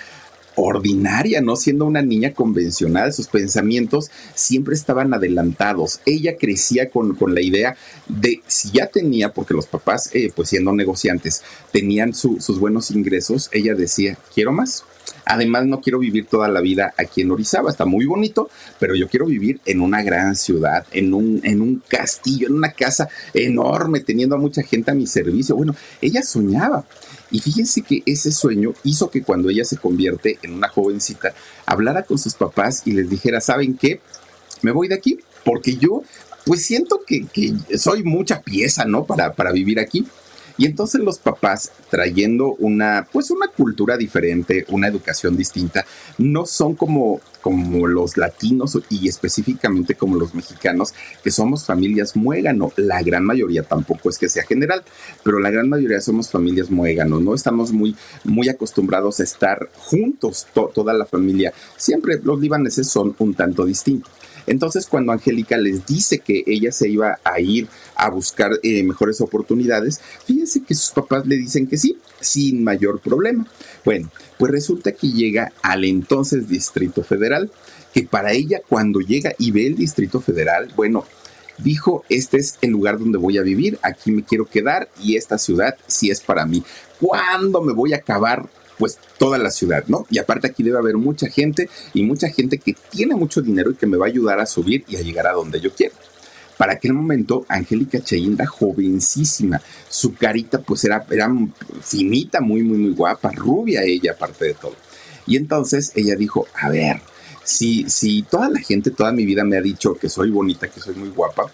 ordinaria, 0.60 1.40
no 1.40 1.56
siendo 1.56 1.84
una 1.84 2.02
niña 2.02 2.32
convencional, 2.34 3.12
sus 3.12 3.28
pensamientos 3.28 4.10
siempre 4.34 4.74
estaban 4.74 5.14
adelantados. 5.14 6.00
Ella 6.04 6.36
crecía 6.36 6.90
con, 6.90 7.16
la 7.32 7.40
idea 7.40 7.76
de 8.08 8.42
si 8.46 8.70
ya 8.72 8.86
tenía, 8.86 9.32
porque 9.32 9.54
los 9.54 9.66
papás, 9.66 10.10
eh, 10.14 10.32
pues 10.34 10.48
siendo 10.48 10.72
negociantes, 10.72 11.42
tenían 11.72 12.12
sus 12.14 12.58
buenos 12.58 12.90
ingresos, 12.90 13.48
ella 13.52 13.74
decía, 13.74 14.18
quiero 14.34 14.52
más. 14.52 14.84
Además, 15.30 15.66
no 15.66 15.80
quiero 15.82 15.98
vivir 15.98 16.26
toda 16.26 16.48
la 16.48 16.62
vida 16.62 16.94
aquí 16.96 17.20
en 17.20 17.30
Orizaba, 17.30 17.70
está 17.70 17.84
muy 17.84 18.06
bonito, 18.06 18.48
pero 18.80 18.94
yo 18.94 19.08
quiero 19.08 19.26
vivir 19.26 19.60
en 19.66 19.82
una 19.82 20.02
gran 20.02 20.34
ciudad, 20.34 20.86
en 20.90 21.12
un, 21.12 21.40
en 21.44 21.60
un 21.60 21.82
castillo, 21.86 22.48
en 22.48 22.54
una 22.54 22.72
casa 22.72 23.10
enorme, 23.34 24.00
teniendo 24.00 24.36
a 24.36 24.38
mucha 24.38 24.62
gente 24.62 24.90
a 24.90 24.94
mi 24.94 25.06
servicio. 25.06 25.54
Bueno, 25.54 25.76
ella 26.00 26.22
soñaba. 26.22 26.86
Y 27.30 27.40
fíjense 27.40 27.82
que 27.82 28.02
ese 28.06 28.32
sueño 28.32 28.72
hizo 28.84 29.10
que 29.10 29.22
cuando 29.22 29.50
ella 29.50 29.66
se 29.66 29.76
convierte 29.76 30.38
en 30.42 30.54
una 30.54 30.68
jovencita, 30.68 31.34
hablara 31.66 32.04
con 32.04 32.18
sus 32.18 32.34
papás 32.34 32.82
y 32.86 32.92
les 32.92 33.10
dijera, 33.10 33.42
¿saben 33.42 33.76
qué? 33.76 34.00
Me 34.62 34.72
voy 34.72 34.88
de 34.88 34.94
aquí 34.94 35.18
porque 35.44 35.76
yo 35.76 36.02
pues 36.46 36.64
siento 36.64 37.02
que, 37.06 37.26
que 37.26 37.54
soy 37.76 38.02
mucha 38.02 38.40
pieza, 38.40 38.86
¿no? 38.86 39.04
Para, 39.04 39.34
para 39.34 39.52
vivir 39.52 39.78
aquí. 39.78 40.06
Y 40.58 40.66
entonces 40.66 41.00
los 41.00 41.20
papás, 41.20 41.70
trayendo 41.88 42.54
una, 42.58 43.06
pues 43.10 43.30
una 43.30 43.46
cultura 43.46 43.96
diferente, 43.96 44.66
una 44.70 44.88
educación 44.88 45.36
distinta, 45.36 45.86
no 46.18 46.46
son 46.46 46.74
como, 46.74 47.20
como 47.40 47.86
los 47.86 48.16
latinos 48.16 48.76
y 48.90 49.08
específicamente 49.08 49.94
como 49.94 50.16
los 50.16 50.34
mexicanos, 50.34 50.92
que 51.22 51.30
somos 51.30 51.64
familias 51.64 52.16
muégano. 52.16 52.72
La 52.76 53.02
gran 53.02 53.24
mayoría 53.24 53.62
tampoco 53.62 54.10
es 54.10 54.18
que 54.18 54.28
sea 54.28 54.42
general, 54.42 54.82
pero 55.22 55.38
la 55.38 55.50
gran 55.50 55.68
mayoría 55.68 56.00
somos 56.00 56.28
familias 56.28 56.70
muégano, 56.72 57.20
¿no? 57.20 57.36
Estamos 57.36 57.70
muy, 57.70 57.94
muy 58.24 58.48
acostumbrados 58.48 59.20
a 59.20 59.22
estar 59.22 59.70
juntos, 59.76 60.48
toda 60.52 60.92
la 60.92 61.06
familia. 61.06 61.52
Siempre 61.76 62.20
los 62.22 62.40
libaneses 62.40 62.88
son 62.88 63.14
un 63.20 63.34
tanto 63.34 63.64
distintos. 63.64 64.10
Entonces, 64.48 64.86
cuando 64.86 65.12
Angélica 65.12 65.56
les 65.56 65.86
dice 65.86 66.18
que 66.18 66.42
ella 66.46 66.72
se 66.72 66.88
iba 66.88 67.18
a 67.24 67.40
ir 67.40 67.68
a 67.94 68.10
buscar 68.10 68.52
eh, 68.62 68.82
mejores 68.82 69.20
oportunidades, 69.20 70.00
fíjense 70.26 70.62
que 70.62 70.74
sus 70.74 70.90
papás 70.90 71.26
le 71.26 71.36
dicen 71.36 71.66
que 71.66 71.78
sí, 71.78 71.98
sin 72.20 72.64
mayor 72.64 73.00
problema. 73.00 73.46
Bueno, 73.84 74.10
pues 74.38 74.52
resulta 74.52 74.92
que 74.92 75.08
llega 75.08 75.52
al 75.62 75.84
entonces 75.84 76.48
Distrito 76.48 77.02
Federal, 77.02 77.50
que 77.92 78.02
para 78.02 78.32
ella 78.32 78.60
cuando 78.68 79.00
llega 79.00 79.32
y 79.38 79.50
ve 79.50 79.66
el 79.66 79.76
Distrito 79.76 80.20
Federal, 80.20 80.72
bueno, 80.76 81.04
dijo, 81.58 82.04
este 82.08 82.38
es 82.38 82.56
el 82.60 82.70
lugar 82.70 82.98
donde 82.98 83.18
voy 83.18 83.38
a 83.38 83.42
vivir, 83.42 83.78
aquí 83.82 84.12
me 84.12 84.24
quiero 84.24 84.46
quedar 84.46 84.88
y 85.02 85.16
esta 85.16 85.38
ciudad 85.38 85.76
sí 85.86 86.10
es 86.10 86.20
para 86.20 86.46
mí. 86.46 86.62
¿Cuándo 87.00 87.62
me 87.62 87.72
voy 87.72 87.92
a 87.92 87.96
acabar 87.96 88.48
pues 88.78 88.98
toda 89.18 89.38
la 89.38 89.50
ciudad, 89.50 89.84
¿no? 89.88 90.06
Y 90.10 90.18
aparte 90.18 90.46
aquí 90.46 90.62
debe 90.62 90.78
haber 90.78 90.96
mucha 90.96 91.28
gente 91.28 91.68
y 91.94 92.02
mucha 92.02 92.28
gente 92.28 92.58
que 92.58 92.74
tiene 92.90 93.14
mucho 93.14 93.42
dinero 93.42 93.70
y 93.70 93.74
que 93.74 93.86
me 93.86 93.96
va 93.96 94.06
a 94.06 94.08
ayudar 94.08 94.40
a 94.40 94.46
subir 94.46 94.84
y 94.88 94.96
a 94.96 95.02
llegar 95.02 95.26
a 95.26 95.32
donde 95.32 95.60
yo 95.60 95.72
quiero. 95.72 95.94
Para 96.56 96.72
aquel 96.72 96.92
momento, 96.92 97.46
Angélica 97.48 98.00
Chaín 98.00 98.34
era 98.34 98.46
jovencísima. 98.46 99.60
Su 99.88 100.14
carita, 100.14 100.60
pues, 100.60 100.84
era, 100.84 101.06
era 101.08 101.30
finita, 101.82 102.40
muy, 102.40 102.62
muy, 102.62 102.78
muy 102.78 102.94
guapa, 102.94 103.30
rubia 103.30 103.84
ella, 103.84 104.12
aparte 104.12 104.46
de 104.46 104.54
todo. 104.54 104.74
Y 105.24 105.36
entonces 105.36 105.92
ella 105.94 106.16
dijo: 106.16 106.48
A 106.60 106.68
ver, 106.68 107.00
si, 107.44 107.88
si 107.88 108.22
toda 108.22 108.50
la 108.50 108.58
gente, 108.58 108.90
toda 108.90 109.12
mi 109.12 109.24
vida 109.24 109.44
me 109.44 109.56
ha 109.56 109.62
dicho 109.62 109.94
que 109.94 110.08
soy 110.08 110.30
bonita, 110.30 110.68
que 110.68 110.80
soy 110.80 110.96
muy 110.96 111.10
guapa, 111.10 111.48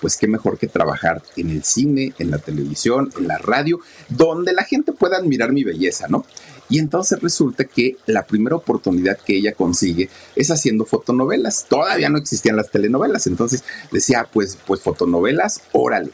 pues 0.00 0.16
qué 0.16 0.26
mejor 0.26 0.58
que 0.58 0.66
trabajar 0.66 1.22
en 1.36 1.50
el 1.50 1.64
cine, 1.64 2.12
en 2.18 2.30
la 2.30 2.38
televisión, 2.38 3.10
en 3.18 3.28
la 3.28 3.38
radio, 3.38 3.80
donde 4.08 4.52
la 4.52 4.64
gente 4.64 4.92
pueda 4.92 5.16
admirar 5.16 5.52
mi 5.52 5.64
belleza, 5.64 6.06
¿no? 6.08 6.24
Y 6.70 6.78
entonces 6.78 7.20
resulta 7.20 7.64
que 7.64 7.96
la 8.06 8.24
primera 8.24 8.56
oportunidad 8.56 9.18
que 9.18 9.36
ella 9.36 9.52
consigue 9.52 10.08
es 10.36 10.50
haciendo 10.50 10.84
fotonovelas. 10.84 11.66
Todavía 11.68 12.08
no 12.08 12.18
existían 12.18 12.56
las 12.56 12.70
telenovelas, 12.70 13.26
entonces 13.26 13.64
decía, 13.90 14.28
pues, 14.32 14.56
pues 14.66 14.80
fotonovelas, 14.80 15.62
órale. 15.72 16.12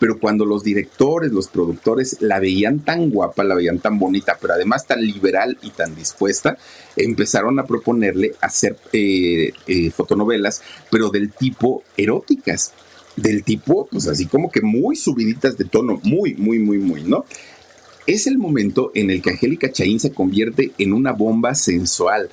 Pero 0.00 0.18
cuando 0.18 0.46
los 0.46 0.62
directores, 0.62 1.32
los 1.32 1.48
productores 1.48 2.18
la 2.20 2.38
veían 2.38 2.80
tan 2.80 3.10
guapa, 3.10 3.44
la 3.44 3.54
veían 3.54 3.80
tan 3.80 3.98
bonita, 3.98 4.38
pero 4.40 4.54
además 4.54 4.86
tan 4.86 5.04
liberal 5.04 5.58
y 5.60 5.70
tan 5.70 5.94
dispuesta, 5.94 6.56
empezaron 6.96 7.58
a 7.58 7.66
proponerle 7.66 8.34
hacer 8.40 8.76
eh, 8.92 9.52
eh, 9.66 9.90
fotonovelas, 9.90 10.62
pero 10.90 11.10
del 11.10 11.32
tipo 11.32 11.82
eróticas 11.96 12.72
del 13.16 13.42
tipo, 13.42 13.88
pues 13.90 14.06
así 14.06 14.26
como 14.26 14.48
que 14.50 14.60
muy 14.60 14.94
subiditas 14.94 15.58
de 15.58 15.64
tono, 15.64 16.00
muy, 16.04 16.34
muy, 16.34 16.60
muy, 16.60 16.78
muy, 16.78 17.02
¿no? 17.02 17.24
Es 18.08 18.26
el 18.26 18.38
momento 18.38 18.90
en 18.94 19.10
el 19.10 19.20
que 19.20 19.32
Angélica 19.32 19.70
Chaín 19.70 20.00
se 20.00 20.12
convierte 20.14 20.72
en 20.78 20.94
una 20.94 21.12
bomba 21.12 21.54
sensual. 21.54 22.30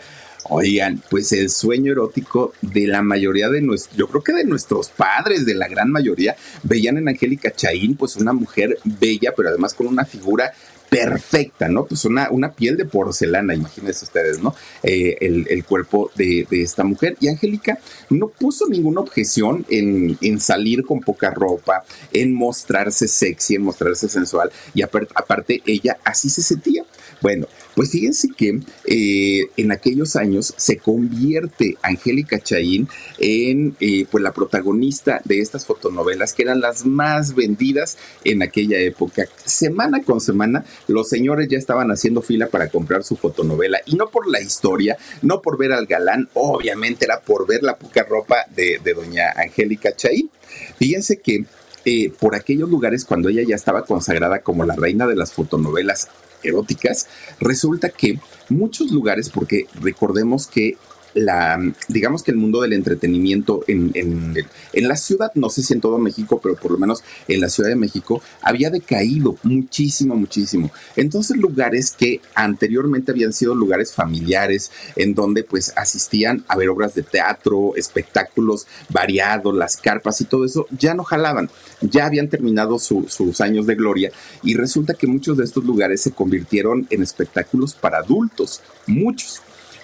Oigan, 0.48 1.04
pues 1.10 1.34
el 1.34 1.50
sueño 1.50 1.92
erótico 1.92 2.54
de 2.62 2.88
la 2.88 3.02
mayoría 3.02 3.50
de 3.50 3.60
nuestros, 3.60 3.98
yo 3.98 4.08
creo 4.08 4.24
que 4.24 4.32
de 4.32 4.46
nuestros 4.46 4.88
padres, 4.88 5.46
de 5.46 5.54
la 5.54 5.68
gran 5.68 5.92
mayoría, 5.92 6.38
veían 6.64 6.98
en 6.98 7.10
Angélica 7.10 7.52
Chaín 7.52 7.98
pues 7.98 8.16
una 8.16 8.32
mujer 8.32 8.78
bella, 8.86 9.34
pero 9.36 9.50
además 9.50 9.74
con 9.74 9.88
una 9.88 10.06
figura 10.06 10.54
perfecta, 10.90 11.68
¿no? 11.68 11.86
Pues 11.86 12.06
una, 12.06 12.30
una 12.30 12.54
piel 12.54 12.78
de 12.78 12.86
porcelana, 12.86 13.54
imagínense 13.54 14.06
ustedes, 14.06 14.40
¿no? 14.40 14.56
Eh, 14.84 15.18
el, 15.22 15.64
cuerpo 15.66 16.12
de, 16.16 16.48
esta 16.52 16.84
mujer. 16.84 17.18
Y 17.20 17.28
Angélica 17.28 17.80
no 18.10 18.28
puso 18.28 18.68
ninguna 18.68 19.02
objeción 19.02 19.66
en, 19.70 20.18
en, 20.22 20.40
salir 20.40 20.84
con 20.84 21.02
poca 21.02 21.32
ropa, 21.32 21.84
en 22.14 22.34
mostrarse 22.34 23.08
sexy, 23.08 23.56
en 23.56 23.64
mostrarse 23.64 24.08
sensual. 24.08 24.52
Y 24.74 24.82
aparte, 24.84 25.62
ella 25.66 25.98
así 26.04 26.30
se 26.30 26.42
sentía. 26.42 26.86
Bueno, 27.22 27.48
pues 27.76 27.92
fíjense 27.92 28.30
que 28.36 28.60
eh, 28.86 29.50
en 29.58 29.72
aquellos 29.72 30.16
años 30.16 30.54
se 30.58 30.78
convierte 30.78 31.78
Angélica 31.82 32.40
Chaín 32.40 32.88
en 33.20 33.76
eh, 33.80 34.06
pues 34.10 34.24
la 34.24 34.32
protagonista 34.32 35.22
de 35.26 35.40
estas 35.40 35.66
fotonovelas 35.66 36.34
que 36.34 36.44
eran 36.44 36.62
las 36.62 36.86
más 36.86 37.36
vendidas 37.36 37.98
en 38.24 38.44
aquella 38.44 38.80
época. 38.80 39.26
Semana 39.44 40.04
con 40.04 40.22
semana 40.22 40.66
los 40.88 41.10
señores 41.10 41.48
ya 41.50 41.58
estaban 41.58 41.92
haciendo 41.92 42.22
fila 42.22 42.48
para 42.48 42.70
comprar 42.70 43.04
su 43.04 43.16
fotonovela 43.16 43.80
y 43.86 43.96
no 43.96 44.10
por 44.10 44.28
la 44.30 44.42
historia, 44.42 44.98
no 45.22 45.42
por 45.42 45.58
ver 45.58 45.74
al 45.74 45.86
galán, 45.86 46.30
obviamente 46.34 47.06
era 47.06 47.22
por 47.22 47.48
ver 47.48 47.64
la 47.64 47.78
poca 47.78 48.04
ropa 48.04 48.38
de, 48.56 48.80
doña 48.94 49.32
Angélica 49.36 49.96
Chaín. 49.96 50.30
Fíjense 50.78 51.20
que 51.20 51.46
eh, 51.86 52.12
por 52.20 52.36
aquellos 52.36 52.70
lugares 52.70 53.06
cuando 53.06 53.30
ella 53.30 53.44
ya 53.48 53.56
estaba 53.56 53.86
consagrada 53.86 54.40
como 54.40 54.66
la 54.66 54.76
reina 54.76 55.06
de 55.06 55.16
las 55.16 55.34
fotonovelas 55.34 56.08
eróticas, 56.44 57.08
resulta 57.40 57.90
que 57.90 58.20
muchos 58.50 58.92
lugares, 58.92 59.30
porque 59.30 59.68
recordemos 59.82 60.48
que 60.48 60.78
la, 61.16 61.58
digamos 61.88 62.22
que 62.22 62.32
el 62.32 62.38
mundo 62.38 62.62
del 62.62 62.74
entretenimiento 62.74 63.64
en, 63.68 63.92
en, 63.96 64.88
la 64.88 64.96
ciudad, 64.98 65.32
no 65.34 65.50
sé 65.50 65.64
si 65.64 65.74
en 65.74 65.82
todo 65.82 65.98
México, 65.98 66.40
pero 66.44 66.56
por 66.56 66.72
lo 66.72 66.78
menos 66.78 67.04
en 67.28 67.42
la 67.42 67.50
Ciudad 67.50 67.70
de 67.70 67.76
México, 67.76 68.22
había 68.42 68.70
decaído 68.70 69.38
muchísimo, 69.44 70.16
muchísimo. 70.16 70.72
Entonces 70.96 71.38
lugares 71.38 71.92
que 71.92 72.22
anteriormente 72.36 73.12
habían 73.12 73.34
sido 73.34 73.56
lugares 73.56 73.94
familiares, 73.94 74.72
en 74.96 75.16
donde 75.16 75.44
pues 75.44 75.74
asistían 75.76 76.44
a 76.48 76.58
ver 76.58 76.70
obras 76.70 76.94
de 76.94 77.04
teatro, 77.04 77.76
espectáculos 77.76 78.68
variados, 78.90 79.56
las 79.56 79.78
carpas 79.78 80.20
y 80.22 80.26
todo 80.26 80.46
eso, 80.46 80.68
ya 80.78 80.94
no 80.94 81.04
jalaban, 81.04 81.50
ya 81.82 82.06
habían 82.06 82.30
terminado 82.30 82.78
sus 82.78 83.42
años 83.42 83.66
de 83.66 83.76
gloria 83.76 84.12
y 84.44 84.56
resulta 84.56 84.94
que 84.94 85.08
muchos 85.08 85.38
de 85.38 85.46
estos 85.46 85.64
lugares 85.64 86.02
se 86.02 86.12
convirtieron 86.12 86.88
en 86.90 87.02
espectáculos 87.02 87.74
para 87.74 88.00
adultos, 88.00 88.62
muchos. 88.86 89.42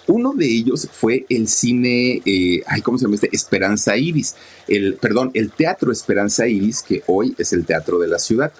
Uno 0.07 0.33
de 0.33 0.45
ellos 0.45 0.87
fue 0.91 1.25
el 1.29 1.47
cine, 1.47 2.21
eh, 2.25 2.63
ay, 2.65 2.81
¿cómo 2.81 2.97
se 2.97 3.05
llama 3.05 3.15
este? 3.15 3.29
Esperanza 3.31 3.95
Iris, 3.97 4.35
el, 4.67 4.95
perdón, 4.95 5.31
el 5.33 5.51
Teatro 5.51 5.91
Esperanza 5.91 6.47
Iris, 6.47 6.81
que 6.81 7.03
hoy 7.07 7.35
es 7.37 7.53
el 7.53 7.65
Teatro 7.65 7.99
de 7.99 8.07
la 8.07 8.19
Ciudad. 8.19 8.51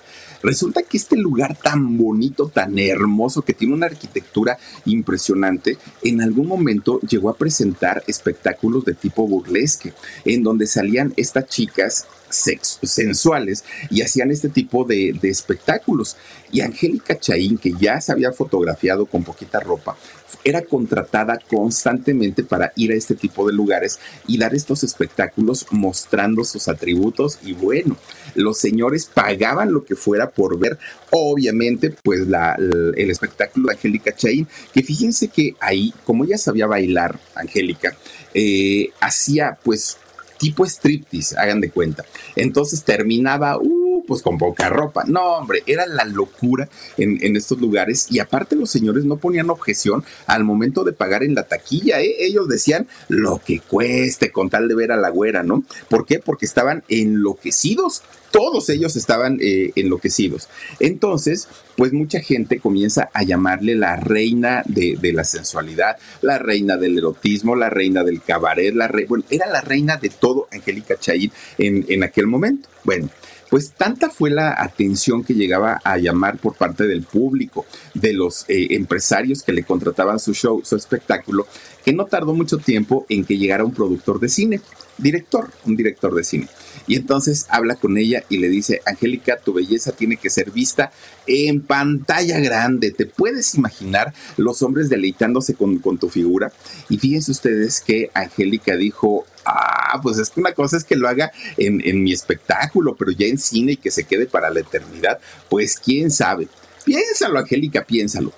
Resulta 0.44 0.82
que 0.82 0.98
este 0.98 1.18
lugar 1.18 1.56
tan 1.56 1.98
bonito, 1.98 2.48
tan 2.48 2.78
hermoso, 2.80 3.44
que 3.44 3.54
tiene 3.54 3.74
una 3.74 3.86
arquitectura 3.86 4.58
impresionante, 4.86 5.78
en 6.04 6.22
algún 6.22 6.48
momento 6.48 7.00
llegó 7.02 7.30
a 7.30 7.38
presentar 7.38 8.04
espectáculos 8.08 8.86
de 8.86 8.94
tipo 8.94 9.28
burlesque, 9.28 9.94
en 10.26 10.44
donde 10.44 10.68
salían 10.68 11.14
estas 11.16 11.48
chicas 11.48 12.08
sensuales 12.32 13.64
y 13.90 14.02
hacían 14.02 14.32
este 14.32 14.50
tipo 14.50 14.84
de, 14.84 15.18
espectáculos. 15.24 16.18
Y 16.52 16.62
Angélica 16.62 17.18
Chaín, 17.18 17.58
que 17.58 17.74
ya 17.80 18.02
se 18.02 18.12
había 18.12 18.32
fotografiado 18.34 19.06
con 19.06 19.24
poquita 19.24 19.60
ropa, 19.60 19.98
era 20.44 20.62
contratada 20.62 21.40
constantemente 21.50 22.44
para 22.44 22.74
ir 22.76 22.92
a 22.92 22.96
este 22.96 23.16
tipo 23.16 23.48
de 23.48 23.54
lugares 23.54 24.00
y 24.28 24.38
dar 24.38 24.54
estos 24.54 24.84
espectáculos 24.84 25.66
mostrando 25.72 26.44
sus 26.44 26.68
atributos 26.68 27.40
y 27.44 27.54
bueno, 27.54 27.96
los 28.36 28.58
señores 28.58 29.06
pagaban 29.06 29.72
lo 29.72 29.86
que 29.86 29.96
fuera 29.96 30.30
por 30.30 30.58
ver, 30.58 30.78
obviamente, 31.12 31.94
pues 32.04 32.22
el 32.22 33.10
espectáculo 33.12 33.68
de 33.68 33.76
Angélica 33.76 34.16
Chaín, 34.16 34.48
que 34.74 34.84
fíjense 34.84 35.28
que 35.28 35.56
ahí, 35.60 35.94
como 36.06 36.26
ella 36.26 36.38
sabía 36.38 36.68
bailar, 36.68 37.20
Angélica, 37.36 37.96
eh, 38.34 38.90
hacía 39.00 39.58
pues 39.64 39.98
tipo 40.42 40.66
striptease, 40.66 41.38
hagan 41.38 41.62
de 41.62 41.70
cuenta. 41.70 42.04
Entonces 42.36 42.84
terminaba, 42.84 43.60
uh, 43.60 44.04
pues 44.08 44.24
con 44.24 44.40
poca 44.40 44.70
ropa. 44.70 45.04
No, 45.06 45.38
hombre, 45.38 45.62
era 45.68 45.86
la 45.86 46.04
locura 46.04 46.68
en, 46.98 47.36
estos 47.36 47.62
lugares. 47.62 48.08
Y 48.10 48.18
aparte 48.18 48.56
los 48.56 48.72
señores 48.72 49.06
no 49.06 49.18
ponían 49.18 49.52
objeción 49.52 50.04
al 50.26 50.44
momento 50.44 50.84
de 50.84 50.94
pagar 50.94 51.22
en 51.22 51.36
la 51.36 51.44
taquilla. 51.44 52.02
¿eh? 52.02 52.16
Ellos 52.22 52.48
decían 52.48 52.88
lo 53.08 53.40
que 53.46 53.60
cueste 53.60 54.32
con 54.32 54.50
tal 54.50 54.68
de 54.68 54.74
ver 54.74 54.92
a 54.92 54.98
la 54.98 55.10
güera, 55.10 55.44
¿no? 55.44 55.64
¿Por 55.90 56.08
qué? 56.08 56.18
Porque 56.18 56.48
estaban 56.48 56.84
enloquecidos 56.90 58.02
todos 58.32 58.70
ellos 58.70 58.96
estaban 58.96 59.38
eh, 59.42 59.72
enloquecidos. 59.76 60.48
Entonces, 60.80 61.48
pues 61.76 61.94
mucha 61.94 62.22
gente 62.22 62.60
comienza 62.60 63.10
a 63.14 63.24
llamarle 63.24 63.76
la 63.76 63.98
reina 63.98 64.64
de, 64.66 64.98
la 65.14 65.24
sensualidad, 65.24 65.98
la 66.22 66.38
reina 66.38 66.78
del 66.78 66.98
erotismo, 66.98 67.56
la 67.56 67.70
reina 67.70 68.04
del 68.04 68.22
cabaret, 68.22 68.74
la 68.74 68.90
bueno, 69.08 69.24
era 69.30 69.48
la 69.48 69.62
reina 69.62 69.98
de 69.98 70.10
todo 70.10 70.48
Angélica 70.52 70.98
Chaín 70.98 71.32
en, 71.58 71.86
en 71.88 72.04
aquel 72.04 72.28
momento. 72.28 72.70
Bueno, 72.84 73.10
pues 73.52 73.74
tanta 73.74 74.10
fue 74.10 74.30
la 74.30 74.56
atención 74.58 75.26
que 75.26 75.34
llegaba 75.34 75.82
a 75.84 75.98
llamar 75.98 76.38
por 76.38 76.56
parte 76.56 76.88
del 76.88 77.04
público, 77.04 77.66
de 77.94 78.14
los 78.14 78.46
eh, 78.48 78.68
empresarios 78.70 79.44
que 79.44 79.52
le 79.52 79.64
contrataban 79.64 80.20
su 80.20 80.34
show, 80.34 80.62
su 80.64 80.78
espectáculo, 80.78 81.46
que 81.84 81.92
no 81.92 82.06
tardó 82.06 82.34
mucho 82.34 82.60
tiempo 82.60 83.06
en 83.10 83.26
que 83.26 83.38
llegara 83.38 83.66
un 83.66 83.74
productor 83.74 84.22
de 84.22 84.30
cine, 84.30 84.62
director, 84.98 85.50
un 85.66 85.76
director 85.76 86.16
de 86.16 86.24
cine. 86.24 86.48
Y 86.88 86.96
entonces 86.96 87.46
habla 87.50 87.76
con 87.76 87.98
ella 87.98 88.24
y 88.30 88.38
le 88.38 88.50
dice, 88.50 88.82
Angélica, 88.86 89.38
tu 89.38 89.54
belleza 89.54 89.92
tiene 89.92 90.18
que 90.18 90.30
ser 90.30 90.52
vista 90.52 90.92
en 91.28 91.62
pantalla 91.62 92.40
grande. 92.40 92.92
¿Te 92.92 93.06
puedes 93.06 93.56
imaginar 93.56 94.14
los 94.38 94.62
hombres 94.62 94.90
deleitándose 94.90 95.54
con, 95.54 95.80
tu 95.98 96.10
figura? 96.10 96.52
Y 96.90 96.98
fíjense 96.98 97.32
ustedes 97.32 97.82
que 97.82 98.10
Angélica 98.14 98.76
dijo, 98.76 99.26
ah, 99.46 100.00
pues 100.02 100.18
es 100.18 100.30
que 100.30 100.40
una 100.40 100.54
cosa 100.54 100.78
es 100.78 100.84
que 100.84 100.96
lo 100.96 101.08
haga 101.08 101.32
en, 101.58 101.82
en 101.88 102.04
mi 102.04 102.12
espectáculo, 102.12 102.96
pero 102.96 103.12
ya 103.12 103.28
en 103.28 103.38
cine 103.38 103.74
y 103.74 103.78
que 103.78 103.92
se 103.92 104.06
quede 104.06 104.26
para 104.26 104.50
la 104.50 104.62
eternidad, 104.62 105.20
pues 105.50 105.78
quién 105.78 106.12
sabe. 106.12 106.48
Piénsalo, 106.84 107.40
Angélica, 107.40 107.84
piénsalo. 107.84 108.34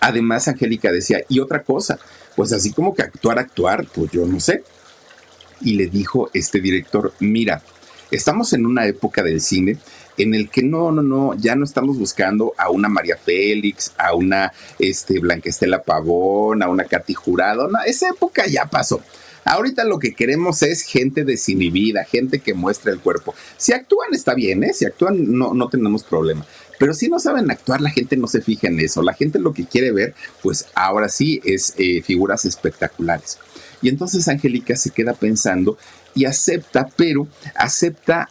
Además, 0.00 0.48
Angélica 0.48 0.90
decía, 0.90 1.22
y 1.28 1.38
otra 1.40 1.62
cosa, 1.62 1.98
pues 2.36 2.52
así 2.52 2.72
como 2.72 2.94
que 2.94 3.02
actuar, 3.02 3.38
actuar, 3.38 3.86
pues 3.94 4.10
yo 4.10 4.26
no 4.26 4.40
sé 4.40 4.64
y 5.64 5.74
le 5.74 5.86
dijo 5.86 6.30
este 6.34 6.60
director, 6.60 7.12
mira, 7.20 7.62
estamos 8.10 8.52
en 8.52 8.66
una 8.66 8.86
época 8.86 9.22
del 9.22 9.40
cine 9.40 9.78
en 10.18 10.34
el 10.34 10.50
que 10.50 10.62
no, 10.62 10.92
no, 10.92 11.02
no, 11.02 11.34
ya 11.34 11.56
no 11.56 11.64
estamos 11.64 11.98
buscando 11.98 12.52
a 12.58 12.70
una 12.70 12.88
María 12.88 13.16
Félix, 13.16 13.92
a 13.96 14.14
una 14.14 14.52
este, 14.78 15.18
Blanquestela 15.18 15.82
Pavón, 15.82 16.62
a 16.62 16.68
una 16.68 16.84
Katy 16.84 17.14
Jurado, 17.14 17.68
no, 17.68 17.78
esa 17.86 18.08
época 18.10 18.46
ya 18.46 18.66
pasó. 18.66 19.00
Ahorita 19.44 19.84
lo 19.84 19.98
que 19.98 20.14
queremos 20.14 20.62
es 20.62 20.82
gente 20.82 21.24
desinhibida, 21.24 22.04
gente 22.04 22.38
que 22.38 22.54
muestre 22.54 22.92
el 22.92 23.00
cuerpo. 23.00 23.34
Si 23.56 23.72
actúan 23.72 24.14
está 24.14 24.34
bien, 24.34 24.62
¿eh? 24.62 24.72
Si 24.72 24.84
actúan 24.84 25.36
no, 25.36 25.52
no 25.52 25.68
tenemos 25.68 26.04
problema. 26.04 26.46
Pero 26.78 26.94
si 26.94 27.08
no 27.08 27.18
saben 27.18 27.50
actuar, 27.50 27.80
la 27.80 27.90
gente 27.90 28.16
no 28.16 28.28
se 28.28 28.40
fija 28.40 28.68
en 28.68 28.78
eso. 28.78 29.02
La 29.02 29.14
gente 29.14 29.40
lo 29.40 29.52
que 29.52 29.66
quiere 29.66 29.90
ver, 29.90 30.14
pues 30.42 30.66
ahora 30.74 31.08
sí, 31.08 31.40
es 31.44 31.74
eh, 31.76 32.02
figuras 32.02 32.44
espectaculares. 32.44 33.38
Y 33.82 33.88
entonces 33.88 34.28
Angélica 34.28 34.76
se 34.76 34.90
queda 34.90 35.12
pensando 35.12 35.76
y 36.14 36.24
acepta, 36.24 36.88
pero 36.96 37.26
acepta 37.54 38.28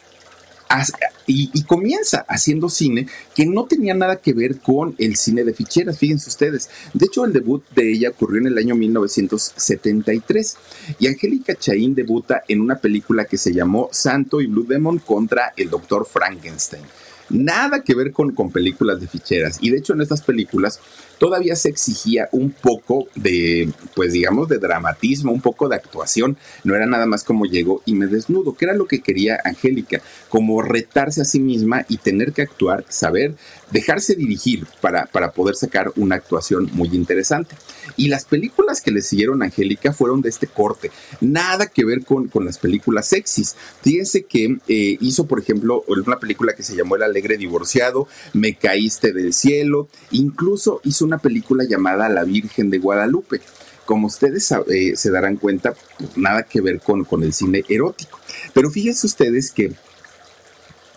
y, 1.27 1.63
comienza 1.63 2.25
haciendo 2.27 2.69
cine 2.69 3.07
que 3.35 3.45
no 3.45 3.65
tenía 3.65 3.93
nada 3.93 4.17
que 4.17 4.33
ver 4.33 4.59
con 4.59 4.95
el 4.97 5.15
cine 5.15 5.43
de 5.43 5.53
ficheras, 5.53 5.97
fíjense 5.97 6.29
ustedes. 6.29 6.69
De 6.93 7.05
hecho, 7.05 7.25
el 7.25 7.33
debut 7.33 7.63
de 7.75 7.91
ella 7.91 8.09
ocurrió 8.09 8.39
en 8.39 8.47
el 8.47 8.57
año 8.57 8.75
1973 8.75 10.57
y 10.99 11.07
Angélica 11.07 11.55
Chaín 11.55 11.95
debuta 11.95 12.43
en 12.47 12.61
una 12.61 12.77
película 12.77 13.25
que 13.25 13.37
se 13.37 13.53
llamó 13.53 13.89
Santo 13.91 14.41
y 14.41 14.47
Blue 14.47 14.65
Demon 14.67 14.99
contra 14.99 15.53
el 15.55 15.69
doctor 15.69 16.05
Frankenstein. 16.05 16.83
Nada 17.29 17.81
que 17.83 17.95
ver 17.95 18.11
con, 18.11 18.33
con 18.33 18.51
películas 18.51 18.99
de 18.99 19.07
ficheras. 19.07 19.57
Y 19.61 19.69
de 19.69 19.77
hecho 19.77 19.93
en 19.93 20.01
estas 20.01 20.21
películas 20.21 20.79
todavía 21.21 21.55
se 21.55 21.69
exigía 21.69 22.29
un 22.31 22.49
poco 22.49 23.07
de, 23.13 23.69
pues 23.95 24.11
digamos, 24.11 24.49
de 24.49 24.57
dramatismo, 24.57 25.31
un 25.31 25.39
poco 25.39 25.69
de 25.69 25.75
actuación. 25.75 26.35
No 26.63 26.73
era 26.73 26.87
nada 26.87 27.05
más 27.05 27.23
como 27.23 27.45
llego 27.45 27.83
y 27.85 27.93
me 27.93 28.07
desnudo, 28.07 28.55
que 28.55 28.65
era 28.65 28.73
lo 28.73 28.87
que 28.87 29.01
quería 29.01 29.39
Angélica, 29.45 30.01
como 30.29 30.63
retarse 30.63 31.21
a 31.21 31.25
sí 31.25 31.39
misma 31.39 31.85
y 31.87 31.97
tener 31.97 32.33
que 32.33 32.41
actuar, 32.41 32.85
saber 32.89 33.35
dejarse 33.69 34.15
dirigir 34.15 34.65
para, 34.81 35.05
para 35.05 35.31
poder 35.31 35.55
sacar 35.55 35.91
una 35.95 36.15
actuación 36.15 36.69
muy 36.73 36.89
interesante. 36.89 37.55
Y 37.97 38.07
las 38.07 38.25
películas 38.25 38.81
que 38.81 38.89
le 38.89 39.03
siguieron 39.03 39.43
a 39.43 39.45
Angélica 39.45 39.93
fueron 39.93 40.21
de 40.21 40.29
este 40.29 40.47
corte, 40.47 40.89
nada 41.19 41.67
que 41.67 41.85
ver 41.85 42.03
con, 42.03 42.29
con 42.29 42.45
las 42.45 42.57
películas 42.57 43.07
sexys. 43.07 43.55
Fíjense 43.83 44.23
que 44.23 44.57
eh, 44.67 44.97
hizo, 44.99 45.27
por 45.27 45.39
ejemplo, 45.39 45.83
una 45.87 46.19
película 46.19 46.53
que 46.53 46.63
se 46.63 46.75
llamó 46.75 46.95
El 46.95 47.03
Alegre 47.03 47.37
Divorciado, 47.37 48.07
Me 48.33 48.55
Caíste 48.55 49.13
del 49.13 49.33
Cielo, 49.33 49.87
incluso 50.09 50.81
hizo 50.83 51.10
película 51.17 51.63
llamada 51.63 52.09
La 52.09 52.23
Virgen 52.23 52.69
de 52.69 52.79
Guadalupe 52.79 53.41
como 53.85 54.07
ustedes 54.07 54.49
eh, 54.69 54.93
se 54.95 55.11
darán 55.11 55.35
cuenta, 55.35 55.73
pues, 55.97 56.15
nada 56.15 56.43
que 56.43 56.61
ver 56.61 56.79
con, 56.79 57.03
con 57.03 57.23
el 57.23 57.33
cine 57.33 57.63
erótico. 57.67 58.19
Pero 58.53 58.69
fíjense 58.69 59.05
ustedes 59.05 59.51
que 59.51 59.73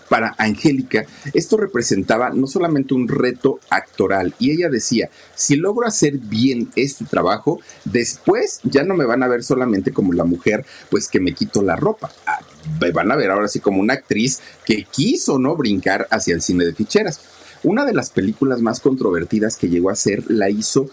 para 0.09 0.35
Angélica, 0.38 1.07
esto 1.33 1.57
representaba 1.57 2.31
no 2.31 2.46
solamente 2.46 2.94
un 2.94 3.09
reto 3.09 3.59
actoral, 3.70 4.35
y 4.38 4.53
ella 4.53 4.68
decía, 4.68 5.11
si 5.35 5.57
logro 5.57 5.87
hacer 5.87 6.18
bien 6.18 6.70
este 6.77 7.05
trabajo, 7.05 7.61
después 7.85 8.61
ya 8.62 8.85
no 8.85 8.94
me 8.94 9.07
van 9.07 9.22
a 9.22 9.29
ver 9.29 9.42
solamente 9.42 9.92
como 9.92 10.12
la 10.12 10.24
mujer, 10.24 10.64
pues 10.90 11.09
que 11.09 11.20
me 11.20 11.35
quito 11.35 11.62
la 11.62 11.77
ropa. 11.77 12.12
Ah, 12.27 12.40
me 12.81 12.92
van 12.92 13.11
a 13.11 13.16
ver 13.16 13.31
ahora 13.31 13.48
sí 13.48 13.61
como 13.61 13.81
una 13.81 13.94
actriz 13.94 14.40
que 14.64 14.85
quiso, 14.85 15.38
¿no? 15.38 15.57
Brincar 15.57 16.07
hacia 16.11 16.35
el 16.35 16.42
cine 16.42 16.64
de 16.64 16.74
ficheras. 16.74 17.20
Una 17.64 17.85
de 17.85 17.94
las 17.94 18.11
películas 18.11 18.61
más 18.61 18.81
controvertidas 18.81 19.57
que 19.57 19.68
llegó 19.68 19.90
a 19.90 19.96
ser 19.96 20.31
la 20.31 20.50
hizo 20.50 20.88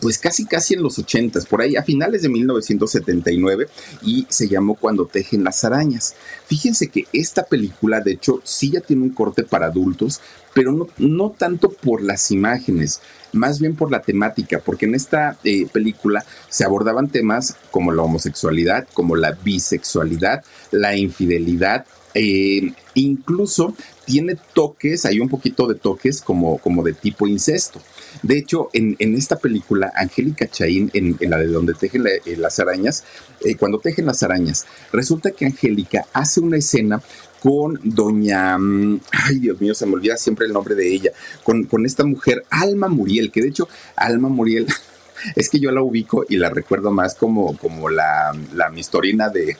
pues 0.00 0.18
casi 0.18 0.44
casi 0.44 0.74
en 0.74 0.82
los 0.82 0.98
80, 0.98 1.40
por 1.48 1.62
ahí 1.62 1.76
a 1.76 1.82
finales 1.82 2.22
de 2.22 2.28
1979 2.28 3.68
y 4.02 4.26
se 4.28 4.48
llamó 4.48 4.74
Cuando 4.74 5.06
tejen 5.06 5.44
las 5.44 5.64
arañas. 5.64 6.14
Fíjense 6.46 6.88
que 6.88 7.06
esta 7.12 7.44
película 7.44 8.00
de 8.00 8.12
hecho 8.12 8.40
sí 8.44 8.70
ya 8.70 8.80
tiene 8.80 9.02
un 9.02 9.10
corte 9.10 9.42
para 9.42 9.66
adultos, 9.66 10.20
pero 10.54 10.90
no, 10.98 11.30
tanto 11.30 11.70
por 11.70 12.02
las 12.02 12.30
imágenes, 12.30 13.00
más 13.32 13.60
bien 13.60 13.74
por 13.74 13.90
la 13.90 14.02
temática, 14.02 14.60
porque 14.64 14.86
en 14.86 14.94
esta 14.94 15.38
eh, 15.44 15.66
película 15.72 16.24
se 16.48 16.64
abordaban 16.64 17.08
temas 17.08 17.56
como 17.70 17.92
la 17.92 18.02
homosexualidad, 18.02 18.86
como 18.92 19.16
la 19.16 19.32
bisexualidad, 19.32 20.44
la 20.70 20.96
infidelidad, 20.96 21.86
eh, 22.14 22.72
incluso 22.94 23.74
tiene 24.06 24.38
toques, 24.54 25.04
hay 25.04 25.20
un 25.20 25.28
poquito 25.28 25.66
de 25.66 25.74
toques 25.74 26.22
como, 26.22 26.58
como 26.58 26.82
de 26.82 26.94
tipo 26.94 27.26
incesto. 27.26 27.82
De 28.22 28.38
hecho, 28.38 28.70
en, 28.72 28.96
esta 29.14 29.36
película, 29.36 29.92
Angélica 29.94 30.46
Chaín, 30.46 30.90
en, 30.94 31.16
la 31.28 31.38
de 31.38 31.48
donde 31.48 31.74
tejen 31.74 32.06
eh, 32.06 32.36
las 32.36 32.58
arañas, 32.60 33.04
eh, 33.44 33.56
cuando 33.56 33.78
tejen 33.78 34.06
las 34.06 34.22
arañas, 34.22 34.64
resulta 34.92 35.32
que 35.32 35.44
Angélica 35.44 36.06
hace 36.12 36.40
una 36.40 36.56
escena 36.56 37.02
con 37.42 37.78
doña, 37.82 38.56
mm, 38.56 39.00
ay 39.10 39.38
Dios 39.40 39.60
mío, 39.60 39.74
se 39.74 39.86
me 39.86 39.94
olvida 39.94 40.16
siempre 40.16 40.46
el 40.46 40.52
nombre 40.52 40.74
de 40.74 40.88
ella, 40.88 41.10
con, 41.42 41.64
con 41.64 41.84
esta 41.84 42.04
mujer, 42.04 42.44
Alma 42.48 42.88
Muriel, 42.88 43.30
que 43.30 43.42
de 43.42 43.48
hecho, 43.48 43.68
Alma 43.96 44.28
Muriel, 44.28 44.66
es 45.36 45.50
que 45.50 45.58
yo 45.58 45.72
la 45.72 45.82
ubico 45.82 46.24
y 46.28 46.36
la 46.36 46.48
recuerdo 46.48 46.92
más 46.92 47.16
como, 47.16 47.58
como 47.58 47.90
la, 47.90 48.32
la 48.54 48.70
mistorina 48.70 49.28
de, 49.28 49.56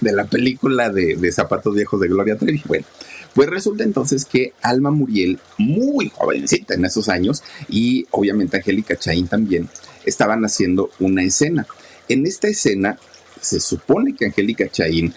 de 0.00 0.12
la 0.12 0.24
película 0.24 0.90
de, 0.90 1.16
de 1.16 1.32
Zapatos 1.32 1.74
Viejos 1.74 2.00
de 2.00 2.08
Gloria 2.08 2.36
Trevi. 2.36 2.62
Bueno, 2.66 2.86
pues 3.34 3.48
resulta 3.48 3.84
entonces 3.84 4.24
que 4.24 4.52
Alma 4.62 4.90
Muriel, 4.90 5.38
muy 5.58 6.10
jovencita 6.10 6.74
en 6.74 6.84
esos 6.84 7.08
años, 7.08 7.42
y 7.68 8.06
obviamente 8.10 8.56
Angélica 8.56 8.96
Chaín 8.96 9.28
también, 9.28 9.68
estaban 10.04 10.44
haciendo 10.44 10.90
una 10.98 11.22
escena. 11.22 11.66
En 12.08 12.26
esta 12.26 12.48
escena 12.48 12.98
se 13.40 13.60
supone 13.60 14.14
que 14.14 14.26
Angélica 14.26 14.68
Chaín 14.68 15.14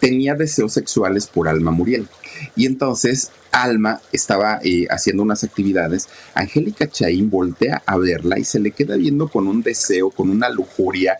tenía 0.00 0.34
deseos 0.34 0.72
sexuales 0.72 1.26
por 1.26 1.48
Alma 1.48 1.70
Muriel. 1.70 2.08
Y 2.54 2.66
entonces 2.66 3.30
Alma 3.50 4.00
estaba 4.12 4.60
eh, 4.62 4.86
haciendo 4.90 5.22
unas 5.22 5.42
actividades, 5.42 6.08
Angélica 6.34 6.88
Chaín 6.88 7.30
voltea 7.30 7.82
a 7.84 7.96
verla 7.96 8.38
y 8.38 8.44
se 8.44 8.60
le 8.60 8.70
queda 8.70 8.96
viendo 8.96 9.28
con 9.28 9.48
un 9.48 9.62
deseo, 9.62 10.10
con 10.10 10.30
una 10.30 10.48
lujuria 10.48 11.18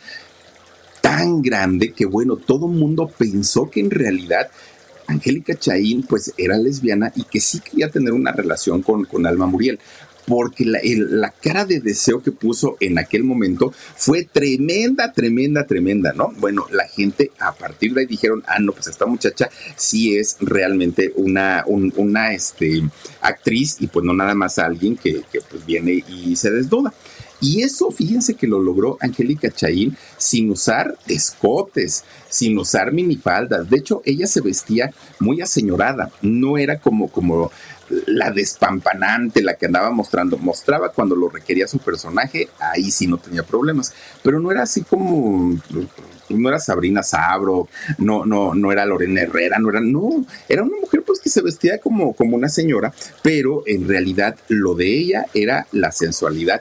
tan 1.01 1.43
grande 1.43 1.93
que 1.93 2.07
bueno, 2.07 2.37
todo 2.37 2.67
el 2.67 2.73
mundo 2.73 3.11
pensó 3.17 3.71
que 3.71 3.81
en 3.81 3.91
realidad 3.91 4.51
Angélica 5.09 5.55
Chaín 5.55 6.03
pues 6.03 6.33
era 6.37 6.57
lesbiana 6.57 7.13
y 7.17 7.25
que 7.25 7.41
sí 7.41 7.61
quería 7.61 7.91
tener 7.91 8.13
una 8.13 8.33
relación 8.33 8.83
con, 8.83 9.05
con 9.05 9.27
Alma 9.27 9.47
Muriel 9.47 9.79
porque 10.29 10.67
la, 10.67 10.79
la, 10.85 11.31
cara 11.31 11.65
de 11.65 11.81
deseo 11.81 12.23
que 12.23 12.33
puso 12.33 12.77
en 12.81 12.99
aquel 12.99 13.25
momento 13.25 13.73
fue 13.97 14.25
tremenda, 14.25 15.11
tremenda, 15.13 15.67
tremenda, 15.67 16.13
¿no? 16.13 16.35
Bueno, 16.39 16.67
la 16.71 16.87
gente 16.87 17.33
a 17.41 17.55
partir 17.55 17.95
de 17.95 18.03
ahí 18.03 18.07
dijeron, 18.07 18.45
ah, 18.47 18.59
no, 18.61 18.73
pues 18.73 18.89
esta 18.89 19.07
muchacha 19.07 19.49
sí 19.75 20.19
es 20.19 20.37
realmente 20.41 21.15
una, 21.17 21.65
una 21.67 22.35
este, 22.35 22.83
actriz 23.23 23.79
y 23.81 23.87
pues 23.87 24.05
no 24.05 24.13
nada 24.13 24.35
más 24.35 24.59
alguien 24.59 24.97
que, 24.97 25.23
que 25.33 25.41
pues 25.41 25.65
viene 25.65 26.05
y 26.07 26.37
se 26.37 26.51
desduda. 26.51 26.93
Y 27.41 27.63
eso, 27.63 27.91
fíjense 27.91 28.35
que 28.35 28.47
lo 28.47 28.59
logró 28.61 28.99
Angélica 29.01 29.51
Chaín 29.51 29.97
sin 30.17 30.51
usar 30.51 30.97
escotes, 31.07 32.05
sin 32.29 32.59
usar 32.59 32.93
minifaldas. 32.93 33.71
De 33.71 33.79
hecho, 33.79 34.03
ella 34.05 34.27
se 34.27 34.41
vestía 34.41 34.93
muy 35.21 35.41
aseñorada, 35.41 36.11
no 36.23 36.59
era 36.59 36.81
como, 36.81 37.09
como 37.09 37.51
la 38.07 38.31
despampanante, 38.31 39.43
la 39.43 39.55
que 39.55 39.67
andaba 39.67 39.91
mostrando. 39.91 40.37
Mostraba 40.39 40.91
cuando 40.93 41.15
lo 41.15 41.29
requería 41.29 41.69
su 41.69 41.79
personaje, 41.79 42.49
ahí 42.59 42.91
sí 42.91 43.07
no 43.07 43.19
tenía 43.19 43.43
problemas. 43.43 43.95
Pero 44.23 44.41
no 44.41 44.51
era 44.51 44.63
así 44.63 44.83
como 44.83 45.57
no 46.29 46.49
era 46.49 46.59
Sabrina 46.59 47.03
Sabro, 47.03 47.69
no, 47.99 48.27
no, 48.27 48.55
no 48.55 48.73
era 48.73 48.85
Lorena 48.85 49.23
Herrera, 49.23 49.59
no 49.59 49.71
era, 49.71 49.81
no, 49.81 50.27
era 50.49 50.63
una 50.63 50.77
mujer 50.79 51.03
pues 51.03 51.21
que 51.21 51.31
se 51.31 51.43
vestía 51.43 51.79
como, 51.79 52.13
como 52.13 52.37
una 52.37 52.49
señora, 52.49 52.93
pero 53.23 53.63
en 53.67 53.89
realidad 53.89 54.37
lo 54.49 54.75
de 54.75 54.95
ella 54.95 55.27
era 55.33 55.67
la 55.73 55.91
sensualidad 55.91 56.61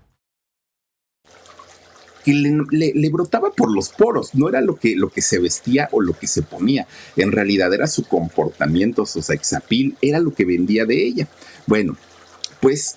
que 2.23 2.33
le, 2.33 3.09
brotaba 3.09 3.51
por 3.51 3.73
los 3.73 3.89
poros, 3.89 4.33
no 4.35 4.49
era 4.49 4.61
lo 4.61 4.75
que, 4.75 4.95
lo 4.95 5.09
que 5.09 5.21
se 5.21 5.39
vestía 5.39 5.89
o 5.91 6.01
lo 6.01 6.13
que 6.13 6.27
se 6.27 6.41
ponía, 6.41 6.87
en 7.15 7.31
realidad 7.31 7.73
era 7.73 7.87
su 7.87 8.03
comportamiento, 8.05 9.05
su 9.05 9.21
sexapil, 9.21 9.95
era 10.01 10.19
lo 10.19 10.33
que 10.33 10.45
vendía 10.45 10.85
de 10.85 11.05
ella. 11.05 11.27
Bueno, 11.67 11.97
pues 12.59 12.95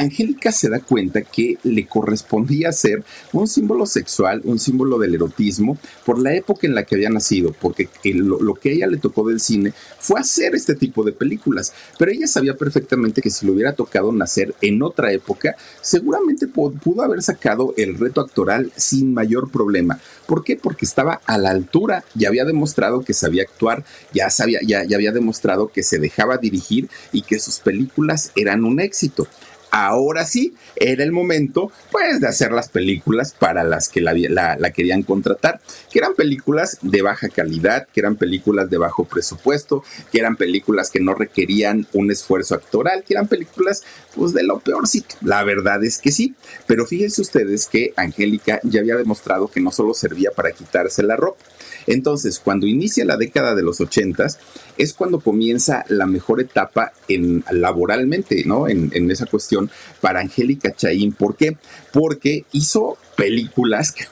Angélica 0.00 0.50
se 0.50 0.68
da 0.68 0.80
cuenta 0.80 1.22
que 1.22 1.58
le 1.62 1.86
correspondía 1.86 2.72
ser 2.72 3.04
un 3.32 3.46
símbolo 3.46 3.86
sexual, 3.86 4.40
un 4.44 4.58
símbolo 4.58 4.98
del 4.98 5.14
erotismo, 5.14 5.78
por 6.04 6.18
la 6.18 6.34
época 6.34 6.66
en 6.66 6.74
la 6.74 6.84
que 6.84 6.94
había 6.94 7.10
nacido, 7.10 7.54
porque 7.60 7.88
lo, 8.04 8.54
que 8.54 8.72
ella 8.72 8.86
le 8.86 8.96
tocó 8.96 9.28
del 9.28 9.40
cine 9.40 9.72
fue 9.98 10.20
hacer 10.20 10.54
este 10.54 10.74
tipo 10.74 11.04
de 11.04 11.12
películas, 11.12 11.72
pero 11.98 12.10
ella 12.10 12.26
sabía 12.26 12.54
perfectamente 12.54 13.22
que 13.22 13.30
si 13.30 13.46
le 13.46 13.52
hubiera 13.52 13.74
tocado 13.74 14.12
nacer 14.12 14.54
en 14.60 14.82
otra 14.82 15.12
época, 15.12 15.56
seguramente 15.80 16.46
pudo 16.46 17.02
haber 17.02 17.22
sacado 17.22 17.74
el 17.76 17.98
reto 17.98 18.20
actoral 18.20 18.72
sin 18.76 19.14
mayor 19.14 19.50
problema. 19.50 20.00
¿Por 20.26 20.44
qué? 20.44 20.56
Porque 20.56 20.84
estaba 20.84 21.20
a 21.26 21.38
la 21.38 21.50
altura, 21.50 22.04
ya 22.14 22.28
había 22.28 22.44
demostrado 22.44 23.02
que 23.02 23.12
sabía 23.12 23.42
actuar, 23.42 23.84
ya, 24.12 24.30
sabía, 24.30 24.60
ya 24.62 24.80
había 24.80 25.12
demostrado 25.12 25.68
que 25.68 25.82
se 25.82 25.98
dejaba 25.98 26.38
dirigir 26.38 26.88
y 27.12 27.22
que 27.22 27.38
sus 27.38 27.58
películas 27.58 28.32
eran 28.34 28.64
un 28.64 28.80
éxito 28.80 29.28
ahora 29.70 30.26
sí 30.26 30.54
era 30.76 31.04
el 31.04 31.12
momento 31.12 31.70
pues 31.90 32.20
de 32.20 32.28
hacer 32.28 32.52
las 32.52 32.68
películas 32.68 33.34
para 33.38 33.64
las 33.64 33.88
que 33.88 34.00
la, 34.00 34.14
la, 34.14 34.70
querían 34.72 35.02
contratar, 35.02 35.60
que 35.90 35.98
eran 35.98 36.14
películas 36.14 36.78
de 36.82 37.02
baja 37.02 37.28
calidad, 37.28 37.86
que 37.92 38.00
eran 38.00 38.16
películas 38.16 38.70
de 38.70 38.78
bajo 38.78 39.04
presupuesto, 39.04 39.82
que 40.12 40.18
eran 40.18 40.36
películas 40.36 40.90
que 40.90 41.00
no 41.00 41.14
requerían 41.14 41.86
un 41.92 42.10
esfuerzo 42.10 42.54
actoral, 42.54 43.04
que 43.04 43.14
eran 43.14 43.28
películas 43.28 43.82
pues 44.14 44.32
de 44.32 44.42
lo 44.42 44.60
peorcito. 44.60 45.16
La 45.22 45.44
verdad 45.44 45.82
es 45.84 45.98
que 45.98 46.12
sí, 46.12 46.34
pero 46.66 46.86
fíjense 46.86 47.20
ustedes 47.20 47.66
que 47.66 47.92
Angélica 47.96 48.60
ya 48.62 48.80
había 48.80 48.96
demostrado 48.96 49.48
que 49.48 49.60
no 49.60 49.70
solo 49.70 49.94
servía 49.94 50.30
para 50.30 50.52
quitarse 50.52 51.02
la 51.02 51.16
ropa, 51.16 51.44
entonces, 51.90 52.38
cuando 52.38 52.66
inicia 52.66 53.04
la 53.04 53.16
década 53.16 53.54
de 53.54 53.62
los 53.62 53.80
ochentas, 53.80 54.38
es 54.78 54.92
cuando 54.92 55.20
comienza 55.20 55.84
la 55.88 56.06
mejor 56.06 56.40
etapa 56.40 56.92
en, 57.08 57.44
laboralmente, 57.50 58.44
¿no? 58.46 58.68
En, 58.68 58.90
en 58.94 59.10
esa 59.10 59.26
cuestión 59.26 59.70
para 60.00 60.20
Angélica 60.20 60.72
Chaín. 60.74 61.12
¿Por 61.12 61.36
qué? 61.36 61.56
Porque 61.92 62.44
hizo 62.52 62.96
películas 63.16 63.90
que, 63.90 64.04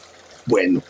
bueno, 0.46 0.82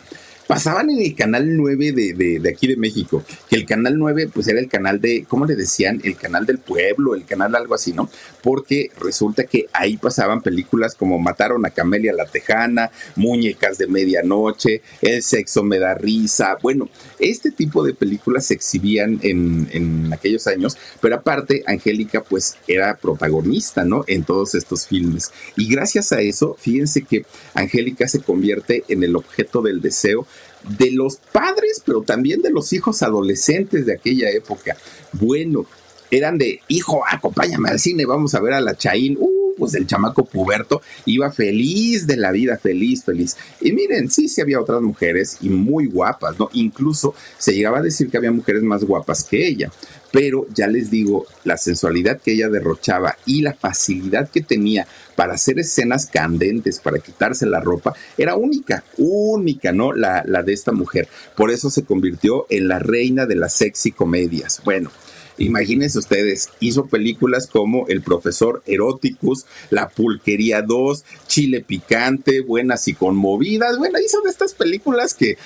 pasaban 0.49 0.89
en 0.89 1.01
el 1.01 1.15
canal 1.15 1.57
9 1.57 1.93
de, 1.93 2.41
de, 2.41 2.49
aquí 2.49 2.67
de 2.67 2.77
México, 2.79 3.23
que 3.51 3.55
el 3.55 3.67
canal 3.67 3.99
9 3.99 4.31
pues 4.33 4.49
era 4.49 4.59
el 4.59 4.69
canal 4.69 4.99
de, 4.99 5.27
¿cómo 5.29 5.45
le 5.45 5.55
decían? 5.55 6.01
El 6.03 6.17
canal 6.17 6.47
del 6.47 6.59
pueblo, 6.59 7.15
el 7.15 7.27
canal 7.27 7.55
algo 7.55 7.75
así, 7.75 7.93
¿no? 7.93 8.09
Porque 8.43 8.91
resulta 8.99 9.45
que 9.45 9.67
ahí 9.75 9.99
pasaban 9.99 10.41
películas 10.41 10.95
como 10.95 11.19
Mataron 11.19 11.67
a 11.67 11.71
Camelia 11.71 12.15
la 12.15 12.25
Tejana, 12.25 12.91
Muñecas 13.15 13.77
de 13.77 13.89
Medianoche, 13.89 14.81
El 15.03 15.23
sexo 15.23 15.63
me 15.63 15.79
da 15.79 15.95
risa, 15.95 16.57
bueno, 16.63 16.89
este 17.19 17.51
tipo 17.51 17.85
de 17.85 17.93
películas 17.93 18.47
se 18.47 18.55
exhibían 18.55 19.21
en, 19.23 19.69
en 19.73 20.11
aquellos 20.15 20.47
años, 20.47 20.79
pero 21.03 21.17
aparte 21.17 21.63
Angélica 21.67 22.23
pues 22.23 22.57
era 22.67 22.97
protagonista, 22.97 23.85
¿no? 23.85 24.03
En 24.07 24.25
todos 24.25 24.55
estos 24.55 24.87
filmes. 24.87 25.31
Y 25.57 25.69
gracias 25.69 26.11
a 26.13 26.23
eso, 26.23 26.57
fíjense 26.59 27.03
que 27.03 27.27
Angélica 27.53 28.09
se 28.09 28.21
convierte 28.21 28.85
en 28.89 29.03
el 29.03 29.15
objeto 29.15 29.61
del 29.61 29.83
deseo 29.83 30.27
de 30.65 30.91
los 30.91 31.17
padres, 31.17 31.83
pero 31.85 32.03
también 32.03 32.43
de 32.43 32.51
los 32.51 32.73
hijos 32.73 33.03
adolescentes 33.03 33.87
de 33.87 33.95
aquella 33.95 34.31
época. 34.31 34.77
Bueno, 35.13 35.67
eran 36.11 36.39
de, 36.39 36.61
hijo, 36.69 37.03
acompáñame 37.09 37.71
al 37.71 37.79
cine, 37.79 38.07
vamos 38.07 38.35
a 38.35 38.41
ver 38.41 38.55
a 38.55 38.61
la 38.61 38.77
Chaín. 38.77 39.17
Uh, 39.19 39.39
pues 39.59 39.75
el 39.75 39.87
chamaco 39.87 40.25
puberto 40.25 40.81
iba 41.05 41.31
feliz 41.31 42.07
de 42.07 42.17
la 42.17 42.31
vida, 42.31 42.57
feliz, 42.57 43.05
feliz. 43.05 43.37
Y 43.61 43.73
miren, 43.73 44.11
sí, 44.11 44.29
sí 44.29 44.41
había 44.41 44.61
otras 44.61 44.81
mujeres 44.81 45.39
y 45.41 45.49
muy 45.51 45.87
guapas, 45.87 46.39
¿no? 46.39 46.49
Incluso 46.53 47.15
se 47.37 47.55
llegaba 47.55 47.79
a 47.79 47.83
decir 47.83 48.09
que 48.09 48.17
había 48.17 48.31
mujeres 48.31 48.63
más 48.63 48.85
guapas 48.85 49.25
que 49.25 49.47
ella. 49.47 49.71
Pero 50.11 50.47
ya 50.55 50.69
les 50.69 50.91
digo, 50.91 51.27
la 51.45 51.59
sensualidad 51.59 52.21
que 52.21 52.33
ella 52.33 52.49
derrochaba 52.49 53.17
y 53.27 53.43
la 53.43 53.53
facilidad 53.53 54.31
que 54.31 54.41
tenía 54.41 54.87
para 55.19 55.35
hacer 55.35 55.59
escenas 55.59 56.07
candentes, 56.07 56.79
para 56.79 57.01
quitarse 57.01 57.45
la 57.45 57.59
ropa, 57.59 57.93
era 58.17 58.37
única, 58.37 58.85
única, 58.99 59.73
¿no? 59.73 59.93
La, 59.93 60.23
de 60.23 60.53
esta 60.53 60.71
mujer. 60.71 61.09
Por 61.37 61.51
eso 61.51 61.71
se 61.71 61.83
convirtió 61.83 62.47
en 62.51 62.69
la 62.69 62.79
reina 62.79 63.27
de 63.27 63.35
las 63.35 63.53
sexy 63.55 63.91
comedias. 63.91 64.63
Bueno, 64.65 64.93
Imagínense 65.41 66.01
ustedes, 66.01 66.49
hizo 66.59 66.87
películas 66.87 67.47
como 67.47 67.87
El 67.87 68.03
Profesor 68.03 68.61
Eroticus, 68.67 69.47
La 69.71 69.89
Pulquería 69.89 70.63
2, 70.63 71.05
Chile 71.29 71.65
Picante, 71.65 72.41
Buenas 72.41 72.89
y 72.89 72.95
Conmovidas. 72.95 73.79
Bueno, 73.79 74.01
hizo 74.01 74.21
de 74.23 74.31
estas 74.31 74.55
películas 74.55 75.15
que 75.15 75.39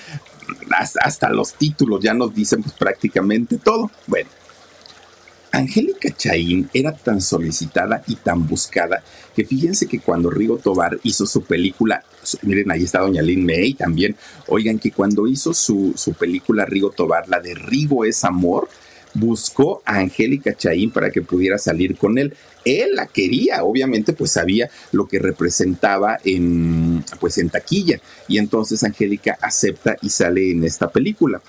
hasta, 1.03 1.29
los 1.29 1.53
títulos 1.55 2.03
ya 2.03 2.15
nos 2.15 2.35
dicen 2.35 2.63
pues, 2.63 2.75
prácticamente 2.75 3.59
todo. 3.59 3.91
Bueno, 4.07 4.31
Angélica 5.53 6.11
Chaín 6.17 6.69
era 6.73 6.93
tan 6.93 7.21
solicitada 7.21 8.03
y 8.07 8.17
tan 8.17 8.49
buscada 8.49 9.03
que 9.37 9.45
fíjense 9.45 9.87
que 9.87 10.01
cuando 10.01 10.31
Rigo 10.31 10.57
Tobar 10.57 10.99
hizo 11.03 11.27
su 11.27 11.43
película, 11.43 12.03
miren, 12.43 12.71
ahí 12.71 12.85
está 12.85 13.01
Doña 13.01 13.23
Lynn 13.23 13.45
May 13.45 13.75
también, 13.75 14.17
oigan 14.49 14.79
que 14.79 14.91
cuando 14.91 15.27
hizo 15.27 15.53
su, 15.53 15.93
su 15.95 16.15
película 16.15 16.65
Rigo 16.65 16.91
Tobar, 16.91 17.29
la 17.29 17.39
de 17.39 17.55
Rigo 17.55 18.07
es 18.07 18.25
amor, 18.25 18.69
buscó 19.15 19.83
a 19.85 19.99
Angélica 19.99 20.55
Chaín 20.55 20.91
para 20.91 21.11
que 21.11 21.21
pudiera 21.21 21.59
salir 21.59 21.97
con 21.97 22.17
él. 22.17 22.35
Él 22.65 22.95
la 22.95 23.07
quería, 23.07 23.65
obviamente, 23.65 24.13
pues 24.13 24.33
sabía 24.33 24.71
lo 24.93 25.07
que 25.07 25.19
representaba 25.19 26.19
en, 26.25 27.05
pues 27.21 27.39
en 27.39 27.51
taquilla. 27.51 28.01
Y 28.29 28.39
entonces 28.39 28.85
Angélica 28.85 29.37
acepta 29.41 29.97
y 30.01 30.09
sale 30.09 30.53
en 30.53 30.65
esta 30.65 30.91
película 30.91 31.43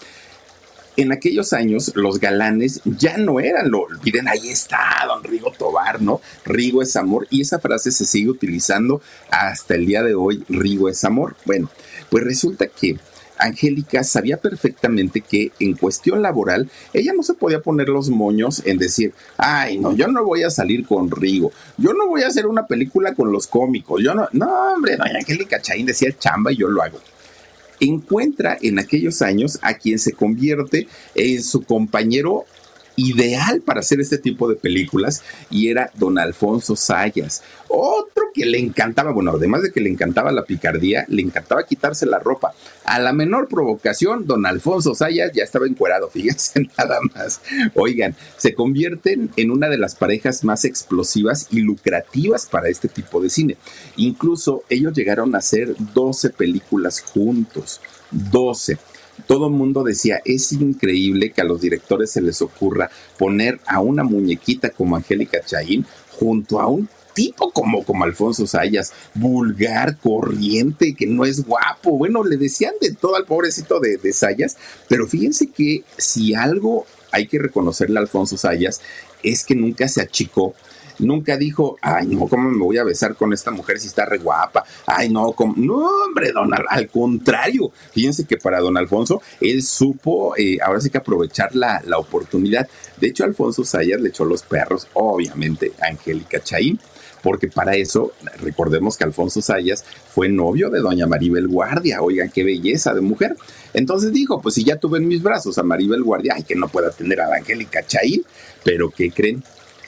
en 0.98 1.12
aquellos 1.12 1.54
años 1.54 1.92
los 1.96 2.20
galanes 2.20 2.82
ya 2.86 3.18
no 3.18 3.40
eran 3.40 3.72
lo, 3.72 3.88
miren, 4.04 4.28
ahí 4.28 4.50
está 4.50 4.80
don 5.08 5.24
Rigo 5.24 5.52
Tobar, 5.52 6.02
¿no? 6.02 6.22
Rigo 6.46 6.82
es 6.82 6.96
amor 6.96 7.28
y 7.30 7.42
esa 7.42 7.60
frase 7.60 7.92
se 7.92 8.06
sigue 8.06 8.30
utilizando 8.30 9.02
hasta 9.32 9.76
el 9.76 9.86
día 9.86 10.04
de 10.04 10.16
hoy, 10.16 10.44
Rigo 10.50 10.90
es 10.90 11.04
amor. 11.04 11.36
Bueno, 11.46 11.70
pues 12.10 12.24
resulta 12.24 12.68
que 12.68 12.98
Angélica 13.38 14.04
sabía 14.04 14.38
perfectamente 14.38 15.22
que 15.22 15.52
en 15.60 15.74
cuestión 15.74 16.22
laboral 16.22 16.70
ella 16.94 17.14
no 17.16 17.24
se 17.24 17.34
podía 17.34 17.62
poner 17.62 17.90
los 17.90 18.10
moños 18.10 18.62
en 18.66 18.78
decir, 18.78 19.14
ay, 19.38 19.80
no, 19.80 19.96
yo 19.96 20.08
no 20.08 20.24
voy 20.24 20.44
a 20.44 20.50
salir 20.50 20.86
con 20.86 21.10
Rigo, 21.10 21.52
yo 21.78 21.94
no 21.94 22.08
voy 22.08 22.24
a 22.24 22.28
hacer 22.28 22.48
una 22.48 22.68
película 22.68 23.14
con 23.16 23.32
los 23.32 23.48
cómicos, 23.48 24.02
yo 24.04 24.14
no, 24.14 24.28
no, 24.32 24.74
hombre, 24.74 24.98
doña 24.98 25.20
Angélica 25.20 25.62
Chaín 25.62 25.86
decía 25.86 26.16
chamba 26.18 26.52
y 26.52 26.58
yo 26.58 26.68
lo 26.68 26.82
hago 26.82 27.00
encuentra 27.84 28.58
en 28.62 28.80
aquellos 28.80 29.22
años 29.22 29.60
a 29.62 29.76
quien 29.76 30.00
se 30.00 30.14
convierte 30.14 30.88
en 31.16 31.44
su 31.44 31.64
compañero 31.64 32.46
ideal 32.96 33.62
para 33.62 33.80
hacer 33.80 34.00
este 34.00 34.18
tipo 34.18 34.48
de 34.48 34.56
películas 34.56 35.24
y 35.50 35.70
era 35.70 35.92
don 35.96 36.18
Alfonso 36.18 36.76
Sayas. 36.76 37.44
Otro 37.68 38.26
que 38.34 38.46
le 38.46 38.60
encantaba, 38.60 39.12
bueno, 39.12 39.32
además 39.32 39.64
de 39.64 39.72
que 39.72 39.82
le 39.82 39.90
encantaba 39.90 40.32
la 40.32 40.44
picardía, 40.44 41.06
le 41.08 41.22
encantaba 41.22 41.66
quitarse 41.66 42.06
la 42.06 42.20
ropa. 42.20 42.54
A 42.84 43.00
la 43.00 43.14
menor 43.14 43.48
provocación, 43.48 44.28
don 44.28 44.46
Alfonso 44.46 44.94
Sayas 44.94 45.32
ya 45.34 45.44
estaba 45.44 45.66
encuerado, 45.66 46.10
fíjense 46.14 46.68
nada 46.78 47.00
más. 47.16 47.42
Oigan, 47.74 48.16
se 48.38 48.54
convierten 48.54 49.32
en 49.36 49.52
una 49.52 49.70
de 49.70 49.78
las 49.78 49.96
parejas 49.96 50.44
más 50.44 50.66
explosivas 50.66 51.48
y 51.52 51.62
lucrativas 51.62 52.46
para 52.46 52.70
este 52.70 52.88
tipo 52.88 53.22
de 53.22 53.30
cine. 53.30 53.58
Incluso 53.98 54.64
ellos 54.70 54.94
llegaron 54.94 55.34
a 55.34 55.40
hacer 55.40 55.76
12 55.94 56.30
películas 56.32 57.02
juntos. 57.02 57.82
12 58.12 58.78
todo 59.28 59.48
el 59.48 59.54
mundo 59.54 59.84
decía, 59.84 60.22
es 60.26 60.52
increíble 60.52 61.32
que 61.32 61.42
a 61.42 61.46
los 61.46 61.62
directores 61.62 62.12
se 62.12 62.22
les 62.22 62.42
ocurra 62.42 62.90
poner 63.18 63.60
a 63.66 63.80
una 63.80 64.04
muñequita 64.04 64.70
como 64.70 64.96
Angélica 64.96 65.42
Chaín 65.44 65.86
junto 66.18 66.60
a 66.60 66.68
un 66.68 66.88
tipo 67.14 67.52
como, 67.52 67.84
como 67.84 68.04
Alfonso 68.04 68.48
Sayas, 68.48 68.92
vulgar, 69.14 69.98
corriente, 69.98 70.96
que 70.96 71.06
no 71.06 71.26
es 71.26 71.46
guapo. 71.46 71.98
Bueno, 71.98 72.24
le 72.24 72.38
decían 72.38 72.74
de 72.82 72.92
todo 72.94 73.16
al 73.16 73.26
pobrecito 73.26 73.80
de, 73.80 73.98
de 73.98 74.14
Sayas, 74.14 74.58
pero 74.88 75.08
fíjense 75.08 75.48
que 75.48 75.84
si 75.98 76.34
algo 76.34 76.86
hay 77.12 77.28
que 77.28 77.40
reconocerle 77.40 78.00
a 78.00 78.02
Alfonso 78.02 78.38
Sayas 78.38 78.82
es 79.22 79.46
que 79.46 79.56
nunca 79.56 79.88
se 79.88 80.02
achicó 80.02 80.56
Nunca 81.00 81.38
dijo, 81.38 81.78
ay, 81.82 82.08
no, 82.08 82.28
¿cómo 82.28 82.50
me 82.50 82.64
voy 82.64 82.78
a 82.78 82.84
besar 82.84 83.16
con 83.16 83.34
esta 83.34 83.52
mujer 83.52 83.80
si 83.80 83.88
está 83.88 84.06
re 84.06 84.18
guapa? 84.18 84.64
Ay, 84.86 85.10
no, 85.10 85.34
no, 85.56 85.76
hombre, 86.06 86.32
don, 86.32 86.52
al 86.54 86.88
contrario. 86.90 87.72
Fíjense 87.92 88.26
que 88.26 88.38
para 88.38 88.60
don 88.60 88.78
Alfonso, 88.78 89.22
él 89.40 89.64
supo, 89.64 90.36
eh, 90.38 90.58
ahora 90.62 90.82
sí 90.82 90.90
que 90.90 90.98
aprovechar 90.98 91.56
la, 91.56 91.82
la 91.86 91.98
oportunidad. 91.98 92.68
De 93.00 93.08
hecho, 93.08 93.24
Alfonso 93.24 93.64
Sayas 93.64 94.02
le 94.02 94.10
echó 94.10 94.26
los 94.26 94.44
perros, 94.44 94.88
obviamente, 94.94 95.74
a 95.82 95.88
Angélica 95.88 96.42
Chaín 96.42 96.80
porque 97.24 97.48
para 97.48 97.76
eso, 97.76 98.12
recordemos 98.42 98.98
que 98.98 99.06
Alfonso 99.06 99.42
Sayas 99.42 99.86
fue 100.14 100.28
novio 100.28 100.70
de 100.70 100.82
doña 100.82 101.08
Maribel 101.08 101.48
Guardia, 101.48 102.02
oigan 102.02 102.30
qué 102.30 102.44
belleza 102.44 102.94
de 102.94 103.00
mujer. 103.00 103.38
Entonces 103.74 104.12
dijo, 104.12 104.42
pues 104.42 104.56
si 104.56 104.66
ya 104.66 104.76
tuve 104.76 105.00
en 105.00 105.08
mis 105.08 105.24
brazos 105.24 105.58
a 105.58 105.64
Maribel 105.64 106.04
Guardia, 106.04 106.34
ay, 106.36 106.44
que 106.44 106.56
no 106.56 106.68
pueda 106.68 106.92
tener 106.92 107.22
a 107.22 107.34
Angélica 107.34 107.88
Chaín, 107.88 108.24
pero 108.66 108.90
¿qué 108.90 109.10
creen? 109.10 109.42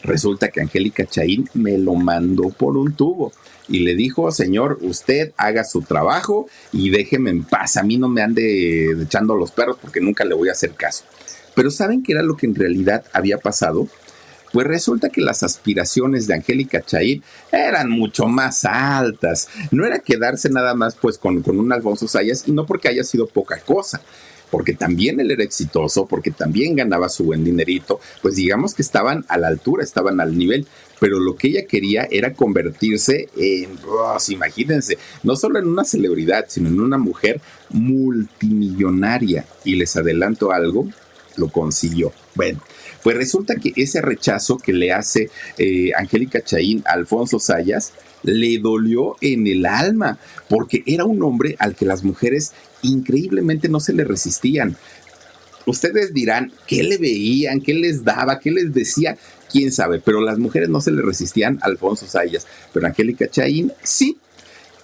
Resulta 0.05 0.49
que 0.49 0.61
Angélica 0.61 1.05
Chaín 1.05 1.49
me 1.53 1.77
lo 1.77 1.95
mandó 1.95 2.49
por 2.49 2.77
un 2.77 2.93
tubo 2.93 3.33
y 3.67 3.79
le 3.79 3.95
dijo, 3.95 4.31
señor, 4.31 4.77
usted 4.81 5.33
haga 5.37 5.63
su 5.63 5.81
trabajo 5.81 6.47
y 6.71 6.91
déjeme 6.91 7.31
en 7.31 7.43
paz. 7.43 7.77
A 7.77 7.83
mí 7.83 7.97
no 7.97 8.07
me 8.07 8.21
ande 8.21 8.91
echando 9.01 9.35
los 9.35 9.51
perros 9.51 9.77
porque 9.81 10.01
nunca 10.01 10.23
le 10.23 10.35
voy 10.35 10.49
a 10.49 10.53
hacer 10.53 10.73
caso. 10.73 11.05
Pero 11.55 11.71
¿saben 11.71 12.03
qué 12.03 12.11
era 12.11 12.21
lo 12.21 12.37
que 12.37 12.45
en 12.45 12.55
realidad 12.55 13.03
había 13.13 13.37
pasado? 13.37 13.87
Pues 14.51 14.67
resulta 14.67 15.09
que 15.09 15.21
las 15.21 15.43
aspiraciones 15.43 16.27
de 16.27 16.35
Angélica 16.35 16.81
Chaín 16.81 17.23
eran 17.51 17.89
mucho 17.89 18.27
más 18.27 18.63
altas. 18.63 19.49
No 19.71 19.85
era 19.85 19.99
quedarse 19.99 20.49
nada 20.49 20.75
más 20.75 20.95
pues 20.95 21.17
con, 21.17 21.41
con 21.41 21.59
un 21.59 21.73
Alfonso 21.73 22.07
Sayas 22.07 22.47
y 22.47 22.51
no 22.51 22.65
porque 22.65 22.87
haya 22.87 23.03
sido 23.03 23.27
poca 23.27 23.59
cosa, 23.59 24.01
porque 24.55 24.73
también 24.73 25.19
él 25.19 25.31
era 25.31 25.43
exitoso, 25.43 26.05
porque 26.05 26.31
también 26.31 26.77
ganaba 26.77 27.09
su 27.09 27.25
buen 27.25 27.43
dinerito, 27.43 27.99
pues 28.21 28.35
digamos 28.35 28.73
que 28.73 28.83
estaban 28.83 29.25
a 29.27 29.37
la 29.37 29.49
altura, 29.49 29.83
estaban 29.83 30.21
al 30.21 30.37
nivel, 30.37 30.65
pero 31.01 31.19
lo 31.19 31.35
que 31.35 31.49
ella 31.49 31.65
quería 31.65 32.07
era 32.09 32.31
convertirse 32.31 33.27
en, 33.35 33.77
oh, 33.85 34.17
imagínense, 34.29 34.97
no 35.23 35.35
solo 35.35 35.59
en 35.59 35.67
una 35.67 35.83
celebridad, 35.83 36.45
sino 36.47 36.69
en 36.69 36.79
una 36.79 36.97
mujer 36.97 37.41
multimillonaria. 37.71 39.45
Y 39.65 39.75
les 39.75 39.93
adelanto 39.97 40.53
algo, 40.53 40.87
lo 41.35 41.49
consiguió. 41.49 42.13
Bueno, 42.33 42.61
pues 43.03 43.17
resulta 43.17 43.55
que 43.55 43.73
ese 43.75 44.01
rechazo 44.01 44.57
que 44.57 44.71
le 44.71 44.93
hace 44.93 45.29
eh, 45.57 45.91
Angélica 45.97 46.41
Chaín 46.41 46.81
a 46.85 46.93
Alfonso 46.93 47.39
Sayas 47.39 47.91
le 48.25 48.59
dolió 48.59 49.15
en 49.21 49.47
el 49.47 49.65
alma, 49.65 50.17
porque 50.49 50.83
era 50.85 51.05
un 51.05 51.21
hombre 51.23 51.55
al 51.59 51.75
que 51.75 51.85
las 51.85 52.03
mujeres 52.03 52.53
increíblemente 52.81 53.69
no 53.69 53.79
se 53.79 53.93
le 53.93 54.03
resistían. 54.03 54.75
Ustedes 55.65 56.13
dirán, 56.13 56.51
¿qué 56.67 56.83
le 56.83 56.97
veían? 56.97 57.61
¿Qué 57.61 57.73
les 57.73 58.03
daba? 58.03 58.39
¿Qué 58.39 58.51
les 58.51 58.73
decía? 58.73 59.17
Quién 59.51 59.71
sabe, 59.71 59.99
pero 59.99 60.21
las 60.21 60.37
mujeres 60.37 60.69
no 60.69 60.81
se 60.81 60.91
le 60.91 61.01
resistían 61.01 61.59
a 61.61 61.65
Alfonso 61.65 62.05
Sayas, 62.07 62.45
pero 62.73 62.85
Angélica 62.87 63.27
Chaín 63.27 63.71
sí. 63.83 64.17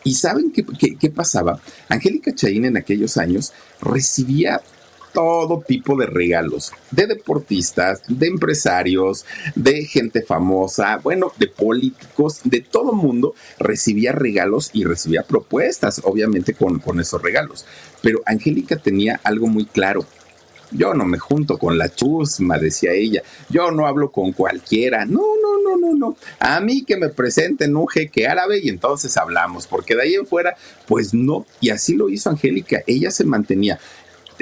¿Y 0.04 0.16
saben 0.16 0.52
qué, 0.52 0.66
qué 0.98 1.10
pasaba? 1.12 1.62
Angélica 1.88 2.34
Chaín 2.34 2.66
en 2.66 2.78
aquellos 2.78 3.18
años 3.18 3.54
recibía 3.82 4.62
todo 5.14 5.64
tipo 5.66 5.96
de 5.96 6.06
regalos, 6.06 6.72
de 6.92 7.08
deportistas, 7.08 8.02
de 8.08 8.28
empresarios, 8.28 9.26
de 9.56 9.86
gente 9.86 10.22
famosa, 10.22 10.98
bueno, 10.98 11.32
de 11.38 11.48
políticos, 11.48 12.42
de 12.44 12.62
todo 12.62 12.94
mundo 12.94 13.36
recibía 13.60 14.12
regalos 14.12 14.70
y 14.74 14.84
recibía 14.84 15.24
propuestas, 15.24 16.02
obviamente 16.04 16.54
con, 16.54 16.80
con 16.80 17.00
esos 17.00 17.22
regalos. 17.22 17.66
Pero 18.02 18.22
Angélica 18.26 18.76
tenía 18.78 19.20
algo 19.24 19.48
muy 19.48 19.66
claro. 19.66 20.06
Yo 20.72 20.94
no 20.94 21.06
me 21.06 21.20
junto 21.20 21.58
con 21.58 21.78
la 21.78 21.94
chusma, 21.94 22.58
decía 22.58 22.94
ella. 22.94 23.22
Yo 23.50 23.72
no 23.72 23.88
hablo 23.88 24.12
con 24.12 24.32
cualquiera. 24.32 25.06
No, 25.06 25.22
no, 25.42 25.62
no, 25.62 25.78
no, 25.78 25.94
no. 25.94 26.16
A 26.40 26.62
mí 26.62 26.84
que 26.86 26.96
me 26.96 27.10
presenten 27.10 27.76
un 27.76 27.90
jeque 27.90 28.26
árabe 28.26 28.60
y 28.64 28.70
entonces 28.70 29.18
hablamos, 29.18 29.68
porque 29.68 29.96
de 29.96 30.04
ahí 30.04 30.16
en 30.16 30.26
fuera, 30.26 30.56
pues 30.88 31.14
no. 31.14 31.46
Y 31.60 31.72
así 31.72 31.96
lo 31.96 32.10
hizo 32.10 32.30
Angélica. 32.30 32.84
Ella 32.88 33.12
se 33.12 33.26
mantenía 33.26 33.80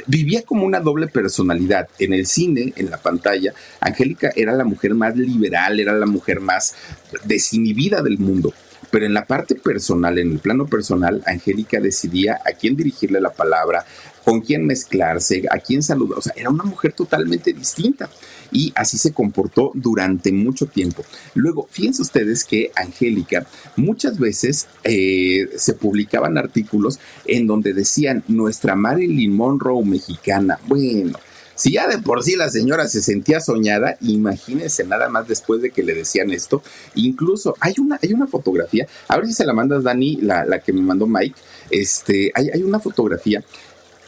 vivía 0.07 0.43
como 0.43 0.65
una 0.65 0.79
doble 0.79 1.07
personalidad. 1.07 1.87
En 1.99 2.13
el 2.13 2.25
cine, 2.25 2.73
en 2.75 2.89
la 2.89 2.97
pantalla, 2.97 3.53
Angélica 3.79 4.31
era 4.35 4.53
la 4.53 4.65
mujer 4.65 4.93
más 4.93 5.15
liberal, 5.15 5.79
era 5.79 5.93
la 5.93 6.05
mujer 6.05 6.39
más 6.39 6.75
desinhibida 7.23 8.01
del 8.01 8.17
mundo. 8.17 8.53
Pero 8.91 9.05
en 9.05 9.13
la 9.13 9.25
parte 9.25 9.55
personal, 9.55 10.17
en 10.17 10.31
el 10.31 10.39
plano 10.39 10.65
personal, 10.65 11.21
Angélica 11.25 11.79
decidía 11.79 12.39
a 12.45 12.53
quién 12.53 12.75
dirigirle 12.75 13.21
la 13.21 13.29
palabra, 13.29 13.85
con 14.23 14.41
quién 14.41 14.65
mezclarse, 14.65 15.43
a 15.49 15.59
quién 15.59 15.83
saludar. 15.83 16.19
O 16.19 16.21
sea, 16.21 16.33
era 16.35 16.49
una 16.49 16.63
mujer 16.63 16.93
totalmente 16.93 17.53
distinta 17.53 18.09
y 18.51 18.71
así 18.75 18.97
se 18.97 19.13
comportó 19.13 19.71
durante 19.73 20.31
mucho 20.31 20.65
tiempo. 20.65 21.03
Luego, 21.35 21.67
fíjense 21.69 22.01
ustedes 22.01 22.43
que 22.43 22.71
Angélica 22.75 23.45
muchas 23.75 24.19
veces 24.19 24.67
eh, 24.83 25.49
se 25.55 25.73
publicaban 25.73 26.37
artículos 26.37 26.99
en 27.25 27.47
donde 27.47 27.73
decían 27.73 28.23
nuestra 28.27 28.75
Marilyn 28.75 29.35
Monroe 29.35 29.83
mexicana. 29.85 30.59
Bueno, 30.67 31.17
si 31.59 31.73
ya 31.73 31.89
de 31.89 31.97
por 31.97 32.23
sí 32.23 32.37
la 32.37 32.49
señora 32.49 32.87
se 32.87 33.01
sentía 33.01 33.41
soñada, 33.41 33.97
imagínense 33.99 34.85
nada 34.85 35.09
más 35.09 35.27
después 35.27 35.61
de 35.61 35.71
que 35.71 35.83
le 35.83 35.93
decían 35.93 36.31
esto. 36.31 36.63
Incluso 36.95 37.53
hay 37.59 37.73
una, 37.79 37.99
hay 38.01 38.13
una 38.13 38.27
fotografía, 38.27 38.87
a 39.09 39.17
ver 39.17 39.27
si 39.27 39.33
se 39.33 39.45
la 39.45 39.51
mandas, 39.51 39.83
Dani, 39.83 40.19
la, 40.21 40.45
la 40.45 40.59
que 40.59 40.71
me 40.71 40.81
mandó 40.81 41.05
Mike. 41.05 41.35
Este, 41.69 42.31
hay, 42.33 42.49
hay 42.49 42.63
una 42.63 42.79
fotografía 42.79 43.43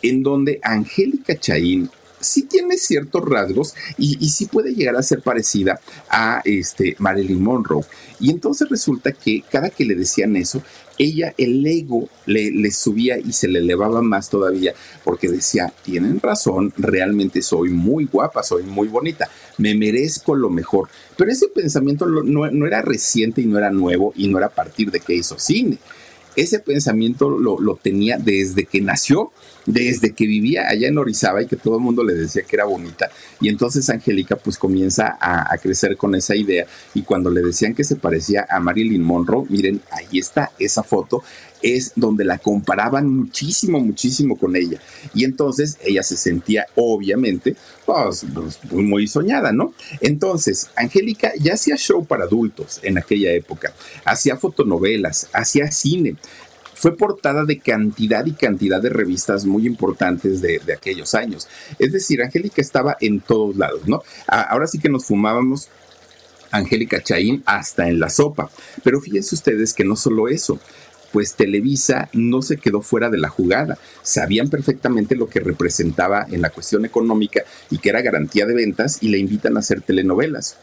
en 0.02 0.24
donde 0.24 0.60
Angélica 0.64 1.38
Chaín 1.40 1.90
sí 2.22 2.44
tiene 2.44 2.78
ciertos 2.78 3.28
rasgos 3.28 3.74
y, 3.98 4.30
sí 4.30 4.46
puede 4.46 4.74
llegar 4.74 4.96
a 4.96 5.04
ser 5.04 5.22
parecida 5.22 5.80
a 6.10 6.42
este, 6.46 6.96
Marilyn 7.00 7.42
Monroe. 7.44 7.84
Y 8.20 8.30
entonces 8.30 8.70
resulta 8.70 9.12
que 9.12 9.44
cada 9.50 9.70
que 9.70 9.86
le 9.86 9.96
decían 9.96 10.36
eso, 10.36 10.62
ella, 10.98 11.34
el 11.38 11.66
ego 11.66 12.08
le, 12.28 12.72
subía 12.72 13.18
y 13.18 13.34
se 13.34 13.48
le 13.48 13.60
elevaba 13.60 14.02
más 14.02 14.30
todavía, 14.30 14.74
porque 15.04 15.28
decía, 15.28 15.74
tienen 15.84 16.20
razón, 16.20 16.74
realmente 16.78 17.42
soy 17.42 17.70
muy 17.72 18.06
guapa, 18.06 18.44
soy 18.44 18.64
muy 18.64 18.88
bonita, 18.88 19.28
me 19.58 19.74
merezco 19.74 20.36
lo 20.36 20.50
mejor. 20.50 20.90
Pero 21.18 21.32
ese 21.32 21.48
pensamiento 21.48 22.06
no, 22.06 22.52
no 22.52 22.68
era 22.68 22.82
reciente 22.82 23.42
y 23.42 23.46
no 23.46 23.58
era 23.58 23.72
nuevo 23.72 24.14
y 24.16 24.28
no 24.28 24.38
era 24.38 24.48
a 24.48 24.52
partir 24.52 24.92
de 24.92 25.00
que 25.00 25.16
hizo 25.16 25.40
cine. 25.40 25.80
Ese 26.36 26.60
pensamiento 26.60 27.30
lo, 27.30 27.60
lo 27.60 27.76
tenía 27.76 28.18
desde 28.18 28.66
que 28.66 28.80
nació 28.80 29.32
desde 29.66 30.14
que 30.14 30.26
vivía 30.26 30.68
allá 30.68 30.88
en 30.88 30.98
Orizaba 30.98 31.42
y 31.42 31.48
que 31.48 31.56
todo 31.56 31.76
el 31.78 31.82
mundo 31.82 32.04
le 32.04 32.14
decía 32.14 32.44
que 32.44 32.56
era 32.56 32.66
bonita. 32.66 33.10
Y 33.40 33.50
entonces 33.50 33.90
Angélica 33.90 34.36
pues 34.36 34.58
comienza 34.58 35.18
a, 35.20 35.58
crecer 35.62 35.96
con 35.96 36.16
esa 36.16 36.36
idea 36.36 36.66
y 36.94 37.04
cuando 37.04 37.30
le 37.30 37.42
decían 37.42 37.76
que 37.76 37.84
se 37.84 37.96
parecía 37.96 38.48
a 38.50 38.60
Marilyn 38.60 39.04
Monroe, 39.04 39.46
miren, 39.50 39.82
ahí 39.92 40.18
está 40.18 40.52
esa 40.58 40.82
foto, 40.82 41.24
es 41.62 41.92
donde 41.96 42.26
la 42.26 42.40
comparaban 42.40 43.08
muchísimo, 43.08 43.80
muchísimo 43.80 44.36
con 44.38 44.56
ella. 44.56 44.80
Y 45.14 45.24
entonces 45.24 45.78
ella 45.84 46.02
se 46.02 46.18
sentía 46.18 46.66
obviamente 46.76 47.56
pues, 47.86 48.26
pues 48.34 48.60
muy 48.72 49.08
soñada, 49.08 49.52
¿no? 49.52 49.74
Entonces, 50.00 50.70
Angélica 50.76 51.34
ya 51.40 51.54
hacía 51.54 51.76
show 51.76 52.06
para 52.06 52.24
adultos 52.24 52.80
en 52.84 52.98
aquella 52.98 53.32
época, 53.32 53.74
hacía 54.06 54.38
fotonovelas, 54.38 55.30
hacía 55.34 55.72
cine, 55.72 56.16
fue 56.82 56.98
portada 56.98 57.46
de 57.46 57.60
cantidad 57.60 58.26
y 58.26 58.32
cantidad 58.32 58.82
de 58.82 58.90
revistas 58.90 59.46
muy 59.46 59.68
importantes 59.68 60.42
de, 60.42 60.60
aquellos 60.76 61.14
años. 61.14 61.48
Es 61.78 61.92
decir, 61.92 62.24
Angélica 62.24 62.60
estaba 62.60 62.98
en 63.00 63.20
todos 63.20 63.56
lados, 63.56 63.88
¿no? 63.88 64.02
ahora 64.26 64.66
sí 64.66 64.80
que 64.80 64.90
nos 64.90 65.06
fumábamos 65.06 65.70
Angélica 66.50 67.04
Chaín 67.04 67.44
hasta 67.46 67.88
en 67.88 68.00
la 68.00 68.10
sopa. 68.10 68.50
Pero 68.84 69.00
fíjense 69.00 69.36
ustedes 69.36 69.76
que 69.76 69.86
no 69.86 69.96
solo 69.96 70.28
eso, 70.28 70.60
pues 71.12 71.36
Televisa 71.36 72.10
no 72.14 72.42
se 72.42 72.58
quedó 72.58 72.82
fuera 72.82 73.12
de 73.12 73.20
la 73.20 73.30
jugada. 73.30 73.78
Sabían 74.02 74.50
perfectamente 74.50 75.16
lo 75.16 75.30
que 75.30 75.40
representaba 75.40 76.26
en 76.32 76.42
la 76.42 76.50
cuestión 76.50 76.84
económica 76.84 77.44
y 77.70 77.78
que 77.78 77.90
era 77.90 78.02
garantía 78.02 78.48
de 78.48 78.56
ventas 78.56 78.98
y 79.02 79.10
le 79.10 79.20
invitan 79.20 79.56
a 79.56 79.60
hacer 79.60 79.82
telenovelas. 79.82 80.58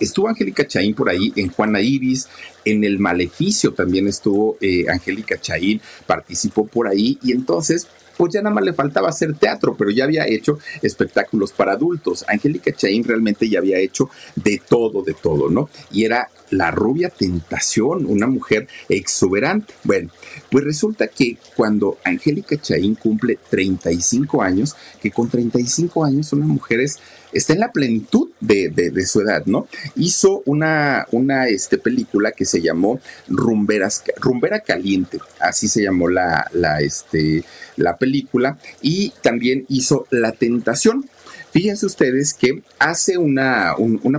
Estuvo 0.00 0.28
Angélica 0.28 0.66
Chaín 0.66 0.94
por 0.94 1.08
ahí 1.08 1.32
en 1.36 1.50
Juana 1.50 1.80
Iris, 1.80 2.28
en 2.64 2.84
El 2.84 2.98
Maleficio 2.98 3.72
también 3.72 4.08
estuvo 4.08 4.56
eh, 4.60 4.86
Angélica 4.88 5.40
Chaín, 5.40 5.80
participó 6.06 6.66
por 6.66 6.88
ahí 6.88 7.18
y 7.22 7.32
entonces 7.32 7.86
pues 8.16 8.34
ya 8.34 8.42
nada 8.42 8.54
más 8.54 8.64
le 8.64 8.74
faltaba 8.74 9.08
hacer 9.08 9.34
teatro, 9.34 9.74
pero 9.78 9.90
ya 9.90 10.04
había 10.04 10.26
hecho 10.26 10.58
espectáculos 10.82 11.52
para 11.52 11.72
adultos. 11.72 12.22
Angélica 12.28 12.70
Chaín 12.70 13.02
realmente 13.02 13.48
ya 13.48 13.60
había 13.60 13.78
hecho 13.78 14.10
de 14.36 14.60
todo, 14.68 15.02
de 15.02 15.14
todo, 15.14 15.48
¿no? 15.48 15.70
Y 15.90 16.04
era 16.04 16.28
la 16.50 16.70
rubia 16.70 17.08
tentación, 17.08 18.06
una 18.06 18.26
mujer 18.26 18.68
exuberante. 18.88 19.74
Bueno, 19.84 20.10
pues 20.50 20.64
resulta 20.64 21.08
que 21.08 21.36
cuando 21.56 21.98
Angélica 22.04 22.56
Chaín 22.60 22.94
cumple 22.94 23.38
35 23.50 24.42
años, 24.42 24.76
que 25.00 25.10
con 25.10 25.28
35 25.28 26.04
años 26.04 26.32
una 26.32 26.46
mujer 26.46 26.80
es 26.80 26.98
está 27.32 27.52
en 27.52 27.60
la 27.60 27.72
plenitud 27.72 28.30
de, 28.40 29.06
su 29.06 29.20
edad, 29.20 29.44
¿no? 29.46 29.68
Hizo 29.96 30.42
una, 30.46 31.06
una 31.12 31.46
este, 31.48 31.78
película 31.78 32.32
que 32.32 32.44
se 32.44 32.60
llamó 32.60 33.00
Rumberas, 33.28 34.02
Rumbera 34.16 34.60
Caliente, 34.60 35.18
así 35.38 35.68
se 35.68 35.82
llamó 35.82 36.08
la, 36.08 36.48
la, 36.52 36.80
este, 36.80 37.44
la 37.76 37.96
película, 37.96 38.58
y 38.82 39.12
también 39.22 39.64
hizo 39.68 40.06
La 40.10 40.32
Tentación. 40.32 41.08
Fíjense 41.52 41.86
ustedes 41.86 42.32
que 42.32 42.62
hace 42.78 43.18
una, 43.18 43.74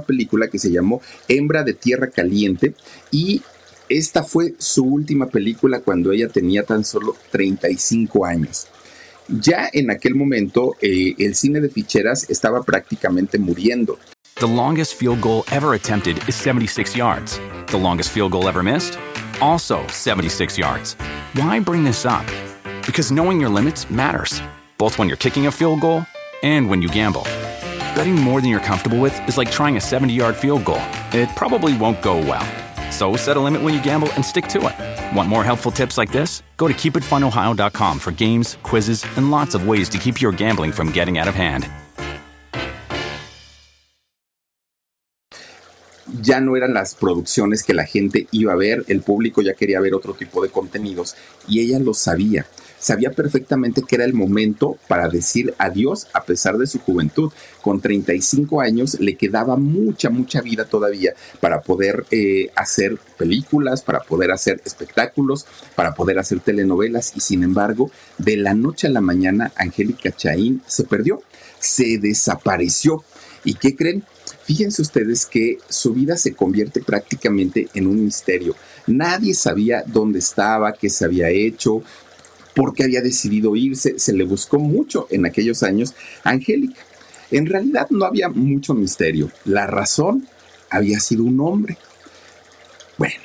película 0.05 0.49
que 0.49 0.59
se 0.59 0.71
llamó 0.71 1.01
Hembra 1.27 1.63
de 1.63 1.73
Tierra 1.73 2.09
Caliente 2.09 2.75
y 3.09 3.41
esta 3.89 4.23
fue 4.23 4.55
su 4.57 4.83
última 4.83 5.27
película 5.27 5.81
cuando 5.81 6.11
ella 6.11 6.27
tenía 6.27 6.63
tan 6.63 6.83
solo 6.83 7.15
35 7.31 8.25
años. 8.25 8.67
Ya 9.27 9.69
en 9.71 9.91
aquel 9.91 10.15
momento, 10.15 10.75
eh, 10.81 11.13
el 11.17 11.35
cine 11.35 11.61
de 11.61 11.69
ficheras 11.69 12.29
estaba 12.29 12.63
prácticamente 12.63 13.37
muriendo. 13.37 13.97
The 14.35 14.47
longest 14.47 14.95
field 14.95 15.21
goal 15.21 15.43
ever 15.51 15.73
attempted 15.73 16.17
is 16.27 16.35
76 16.35 16.95
yards. 16.95 17.39
The 17.67 17.77
longest 17.77 18.11
field 18.11 18.31
goal 18.31 18.47
ever 18.47 18.63
missed? 18.63 18.97
Also 19.39 19.85
76 19.87 20.57
yards. 20.57 20.95
Why 21.35 21.59
bring 21.59 21.83
this 21.83 22.05
up? 22.05 22.25
Because 22.85 23.11
knowing 23.11 23.39
your 23.39 23.49
limits 23.51 23.89
matters, 23.89 24.41
both 24.77 24.97
when 24.97 25.07
you're 25.07 25.17
kicking 25.17 25.47
a 25.47 25.51
field 25.51 25.81
goal 25.81 26.05
and 26.43 26.69
when 26.69 26.81
you 26.81 26.89
gamble. 26.89 27.23
Betting 27.95 28.15
more 28.15 28.41
than 28.41 28.49
you're 28.49 28.59
comfortable 28.59 28.99
with 28.99 29.13
is 29.27 29.37
like 29.37 29.51
trying 29.51 29.77
a 29.77 29.81
70 29.81 30.13
yard 30.13 30.35
field 30.35 30.65
goal. 30.65 30.81
It 31.13 31.29
probably 31.35 31.77
won't 31.77 32.01
go 32.01 32.17
well. 32.17 32.45
So 32.91 33.15
set 33.15 33.37
a 33.37 33.39
limit 33.39 33.61
when 33.61 33.73
you 33.73 33.81
gamble 33.81 34.11
and 34.13 34.23
stick 34.23 34.47
to 34.49 34.67
it. 34.67 35.15
Want 35.15 35.29
more 35.29 35.43
helpful 35.43 35.71
tips 35.71 35.97
like 35.97 36.11
this? 36.11 36.43
Go 36.57 36.67
to 36.67 36.73
keepitfunohio.com 36.73 37.99
for 37.99 38.11
games, 38.11 38.57
quizzes, 38.63 39.05
and 39.17 39.31
lots 39.31 39.55
of 39.55 39.67
ways 39.67 39.89
to 39.89 39.97
keep 39.97 40.21
your 40.21 40.31
gambling 40.31 40.71
from 40.71 40.91
getting 40.91 41.17
out 41.17 41.27
of 41.27 41.35
hand. 41.35 41.69
Ya 46.21 46.41
no 46.41 46.57
eran 46.57 46.73
las 46.73 46.93
producciones 46.93 47.63
que 47.63 47.73
la 47.73 47.85
gente 47.85 48.27
iba 48.31 48.51
a 48.51 48.55
ver, 48.57 48.83
el 48.89 49.01
público 49.01 49.41
ya 49.41 49.53
quería 49.53 49.79
ver 49.79 49.93
otro 49.93 50.13
tipo 50.13 50.43
de 50.43 50.49
contenidos 50.49 51.15
y 51.47 51.61
ella 51.61 51.79
lo 51.79 51.93
sabía. 51.93 52.45
Sabía 52.81 53.11
perfectamente 53.11 53.83
que 53.87 53.95
era 53.95 54.03
el 54.03 54.13
momento 54.13 54.77
para 54.87 55.07
decir 55.07 55.53
adiós 55.57 56.07
a 56.13 56.23
pesar 56.23 56.57
de 56.57 56.67
su 56.67 56.79
juventud. 56.79 57.31
Con 57.61 57.79
35 57.79 58.59
años 58.59 58.99
le 58.99 59.15
quedaba 59.15 59.55
mucha, 59.55 60.09
mucha 60.09 60.41
vida 60.41 60.65
todavía 60.65 61.13
para 61.39 61.61
poder 61.61 62.05
eh, 62.11 62.49
hacer 62.55 62.97
películas, 63.17 63.83
para 63.83 64.01
poder 64.01 64.31
hacer 64.31 64.61
espectáculos, 64.65 65.45
para 65.75 65.93
poder 65.93 66.19
hacer 66.19 66.39
telenovelas 66.39 67.13
y 67.15 67.21
sin 67.21 67.43
embargo, 67.43 67.91
de 68.17 68.35
la 68.35 68.53
noche 68.53 68.87
a 68.87 68.89
la 68.89 69.01
mañana, 69.01 69.51
Angélica 69.55 70.11
Chaín 70.11 70.61
se 70.67 70.83
perdió, 70.83 71.21
se 71.59 71.99
desapareció. 71.99 73.03
¿Y 73.43 73.55
qué 73.55 73.75
creen? 73.75 74.03
Fíjense 74.43 74.81
ustedes 74.81 75.25
que 75.25 75.59
su 75.69 75.93
vida 75.93 76.17
se 76.17 76.33
convierte 76.33 76.81
prácticamente 76.81 77.69
en 77.73 77.87
un 77.87 78.03
misterio. 78.03 78.55
Nadie 78.87 79.33
sabía 79.33 79.83
dónde 79.85 80.19
estaba, 80.19 80.73
qué 80.73 80.89
se 80.89 81.05
había 81.05 81.29
hecho, 81.29 81.83
por 82.55 82.73
qué 82.73 82.83
había 82.83 83.01
decidido 83.01 83.55
irse. 83.55 83.99
Se 83.99 84.13
le 84.13 84.23
buscó 84.23 84.59
mucho 84.59 85.07
en 85.09 85.25
aquellos 85.25 85.63
años 85.63 85.93
a 86.23 86.31
Angélica. 86.31 86.81
En 87.31 87.45
realidad 87.45 87.87
no 87.89 88.05
había 88.05 88.29
mucho 88.29 88.73
misterio. 88.73 89.31
La 89.45 89.67
razón 89.67 90.27
había 90.69 90.99
sido 90.99 91.23
un 91.23 91.39
hombre. 91.39 91.77
Bueno, 92.97 93.15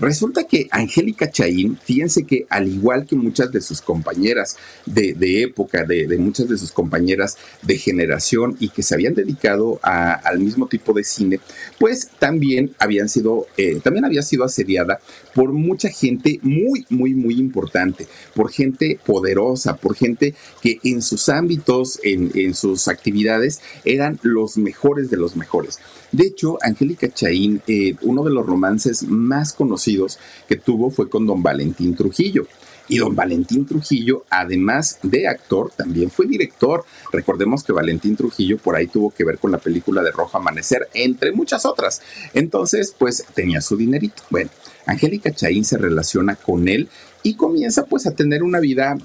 Resulta 0.00 0.44
que 0.44 0.66
Angélica 0.70 1.30
Chaín, 1.30 1.76
fíjense 1.84 2.24
que 2.24 2.46
al 2.48 2.66
igual 2.68 3.04
que 3.04 3.16
muchas 3.16 3.52
de 3.52 3.60
sus 3.60 3.82
compañeras 3.82 4.56
de, 4.86 5.42
época, 5.42 5.84
de, 5.84 6.16
muchas 6.18 6.48
de 6.48 6.56
sus 6.56 6.72
compañeras 6.72 7.36
de 7.60 7.76
generación 7.76 8.56
y 8.60 8.70
que 8.70 8.82
se 8.82 8.94
habían 8.94 9.14
dedicado 9.14 9.78
al 9.82 10.38
mismo 10.38 10.68
tipo 10.68 10.94
de 10.94 11.04
cine, 11.04 11.38
pues 11.78 12.08
también 12.18 12.74
habían 12.78 13.10
sido, 13.10 13.46
eh, 13.58 13.78
también 13.84 14.06
había 14.06 14.22
sido 14.22 14.44
asediada 14.44 15.00
por 15.34 15.52
mucha 15.52 15.88
gente 15.90 16.38
muy, 16.42 16.86
muy, 16.88 17.14
muy 17.14 17.38
importante, 17.38 18.06
por 18.34 18.50
gente 18.50 18.98
poderosa, 19.04 19.76
por 19.76 19.94
gente 19.94 20.34
que 20.62 20.78
en 20.84 21.02
sus 21.02 21.28
ámbitos, 21.28 22.00
en, 22.02 22.30
en 22.34 22.54
sus 22.54 22.88
actividades, 22.88 23.60
eran 23.84 24.18
los 24.22 24.56
mejores 24.56 25.10
de 25.10 25.16
los 25.16 25.36
mejores. 25.36 25.78
De 26.12 26.26
hecho, 26.26 26.58
Angélica 26.62 27.08
Chaín, 27.08 27.62
eh, 27.66 27.94
uno 28.02 28.24
de 28.24 28.30
los 28.30 28.44
romances 28.44 29.04
más 29.04 29.52
conocidos 29.52 30.18
que 30.48 30.56
tuvo 30.56 30.90
fue 30.90 31.08
con 31.08 31.26
don 31.26 31.42
Valentín 31.42 31.94
Trujillo. 31.94 32.46
Y 32.90 32.98
don 32.98 33.14
Valentín 33.14 33.66
Trujillo, 33.66 34.24
además 34.30 34.98
de 35.04 35.28
actor, 35.28 35.70
también 35.76 36.10
fue 36.10 36.26
director. 36.26 36.84
Recordemos 37.12 37.62
que 37.62 37.72
Valentín 37.72 38.16
Trujillo 38.16 38.58
por 38.58 38.74
ahí 38.74 38.88
tuvo 38.88 39.12
que 39.12 39.22
ver 39.22 39.38
con 39.38 39.52
la 39.52 39.58
película 39.58 40.02
de 40.02 40.10
Rojo 40.10 40.36
Amanecer, 40.36 40.88
entre 40.92 41.30
muchas 41.30 41.64
otras. 41.64 42.02
Entonces, 42.34 42.92
pues 42.98 43.24
tenía 43.32 43.60
su 43.60 43.76
dinerito. 43.76 44.24
Bueno, 44.28 44.50
Angélica 44.86 45.30
Chaín 45.30 45.64
se 45.64 45.78
relaciona 45.78 46.34
con 46.34 46.66
él 46.66 46.88
y 47.22 47.34
comienza 47.34 47.86
pues 47.86 48.08
a 48.08 48.14
tener 48.16 48.42
una 48.42 48.58
vida 48.58 48.98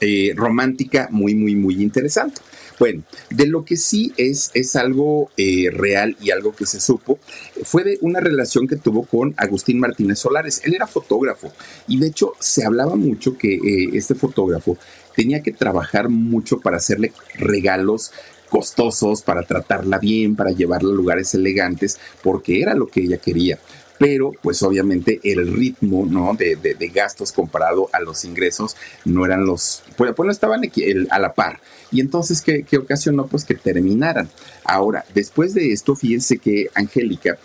eh, 0.00 0.32
romántica 0.34 1.08
muy, 1.10 1.34
muy, 1.34 1.54
muy 1.54 1.82
interesante. 1.82 2.40
Bueno, 2.78 3.02
de 3.30 3.46
lo 3.46 3.64
que 3.64 3.76
sí 3.76 4.12
es, 4.16 4.50
es 4.54 4.76
algo 4.76 5.30
eh, 5.36 5.70
real 5.72 6.16
y 6.20 6.30
algo 6.30 6.54
que 6.54 6.66
se 6.66 6.80
supo, 6.80 7.18
fue 7.64 7.84
de 7.84 7.98
una 8.02 8.20
relación 8.20 8.68
que 8.68 8.76
tuvo 8.76 9.04
con 9.06 9.34
Agustín 9.36 9.78
Martínez 9.80 10.18
Solares. 10.18 10.60
Él 10.64 10.74
era 10.74 10.86
fotógrafo 10.86 11.52
y 11.88 11.98
de 11.98 12.08
hecho 12.08 12.32
se 12.38 12.64
hablaba 12.64 12.96
mucho 12.96 13.38
que 13.38 13.54
eh, 13.54 13.90
este 13.94 14.14
fotógrafo 14.14 14.76
tenía 15.14 15.42
que 15.42 15.52
trabajar 15.52 16.10
mucho 16.10 16.60
para 16.60 16.76
hacerle 16.76 17.12
regalos 17.34 18.12
costosos, 18.50 19.22
para 19.22 19.42
tratarla 19.42 19.98
bien, 19.98 20.36
para 20.36 20.50
llevarla 20.50 20.90
a 20.90 20.94
lugares 20.94 21.34
elegantes, 21.34 21.98
porque 22.22 22.60
era 22.60 22.74
lo 22.74 22.86
que 22.86 23.00
ella 23.00 23.16
quería 23.16 23.58
pero 23.98 24.32
pues 24.42 24.62
obviamente 24.62 25.20
el 25.24 25.52
ritmo 25.52 26.06
¿no? 26.06 26.34
de, 26.34 26.90
gastos 26.94 27.32
comparado 27.32 27.88
a 27.92 28.00
los 28.00 28.24
ingresos 28.24 28.76
no 29.04 29.24
eran 29.24 29.44
los, 29.44 29.82
pues, 29.96 30.12
pues 30.14 30.26
no 30.26 30.32
estaban 30.32 30.60
a 31.10 31.18
la 31.18 31.32
par. 31.34 31.60
Y 31.90 32.00
entonces, 32.00 32.42
¿qué, 32.42 32.64
¿qué 32.64 32.78
ocasionó? 32.78 33.26
Pues 33.26 33.44
que 33.44 33.54
terminaran. 33.54 34.28
Ahora, 34.64 35.04
después 35.14 35.54
de 35.54 35.72
esto, 35.72 35.94
fíjense 35.94 36.38
que 36.38 36.68
Angélica 36.74 37.38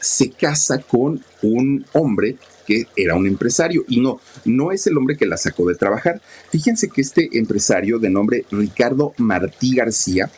se 0.00 0.30
casa 0.30 0.78
con 0.80 1.22
un 1.42 1.86
hombre 1.92 2.36
que 2.66 2.86
era 2.96 3.14
un 3.14 3.26
empresario 3.26 3.84
y 3.88 4.00
no, 4.00 4.20
no 4.44 4.72
es 4.72 4.86
el 4.86 4.96
hombre 4.96 5.16
que 5.16 5.26
la 5.26 5.36
sacó 5.36 5.66
de 5.66 5.74
trabajar. 5.74 6.20
Fíjense 6.50 6.88
que 6.88 7.00
este 7.00 7.28
empresario 7.38 7.98
de 7.98 8.10
nombre 8.10 8.44
Ricardo 8.50 9.14
Martí 9.18 9.74
García, 9.74 10.30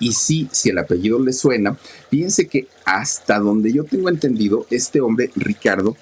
y 0.00 0.12
sí, 0.12 0.48
si 0.52 0.70
el 0.70 0.78
apellido 0.78 1.18
le 1.18 1.32
suena, 1.32 1.76
fíjense 2.10 2.46
que 2.46 2.68
hasta 2.84 3.38
donde 3.38 3.72
yo 3.72 3.84
tengo 3.84 4.08
entendido, 4.08 4.66
este 4.70 5.00
hombre, 5.00 5.30
Ricardo, 5.34 5.96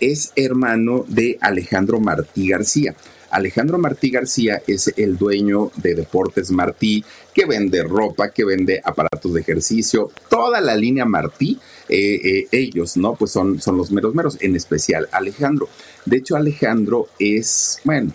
es 0.00 0.32
hermano 0.36 1.04
de 1.08 1.38
Alejandro 1.40 2.00
Martí 2.00 2.48
García. 2.48 2.94
Alejandro 3.32 3.78
Martí 3.78 4.10
García 4.10 4.62
es 4.66 4.92
el 4.96 5.16
dueño 5.16 5.72
de 5.76 5.94
Deportes 5.94 6.50
Martí, 6.50 7.02
que 7.34 7.46
vende 7.46 7.82
ropa, 7.82 8.30
que 8.30 8.44
vende 8.44 8.80
aparatos 8.84 9.32
de 9.32 9.40
ejercicio, 9.40 10.10
toda 10.28 10.60
la 10.60 10.76
línea 10.76 11.06
Martí, 11.06 11.58
eh, 11.88 12.20
eh, 12.22 12.48
ellos, 12.52 12.96
¿no? 12.98 13.14
Pues 13.14 13.32
son, 13.32 13.60
son 13.60 13.78
los 13.78 13.90
meros 13.90 14.14
meros, 14.14 14.36
en 14.40 14.54
especial 14.54 15.08
Alejandro. 15.12 15.68
De 16.04 16.18
hecho, 16.18 16.36
Alejandro 16.36 17.08
es, 17.18 17.80
bueno, 17.84 18.12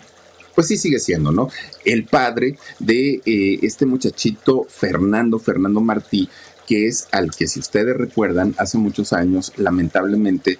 pues 0.54 0.68
sí 0.68 0.76
sigue 0.76 1.00
siendo, 1.00 1.32
¿no? 1.32 1.50
El 1.84 2.04
padre 2.04 2.56
de 2.78 3.20
eh, 3.26 3.58
este 3.62 3.86
muchachito 3.86 4.66
Fernando, 4.68 5.38
Fernando 5.38 5.80
Martí, 5.80 6.28
que 6.66 6.86
es 6.86 7.08
al 7.12 7.30
que 7.30 7.46
si 7.48 7.60
ustedes 7.60 7.96
recuerdan, 7.96 8.54
hace 8.58 8.78
muchos 8.78 9.12
años, 9.12 9.52
lamentablemente, 9.56 10.58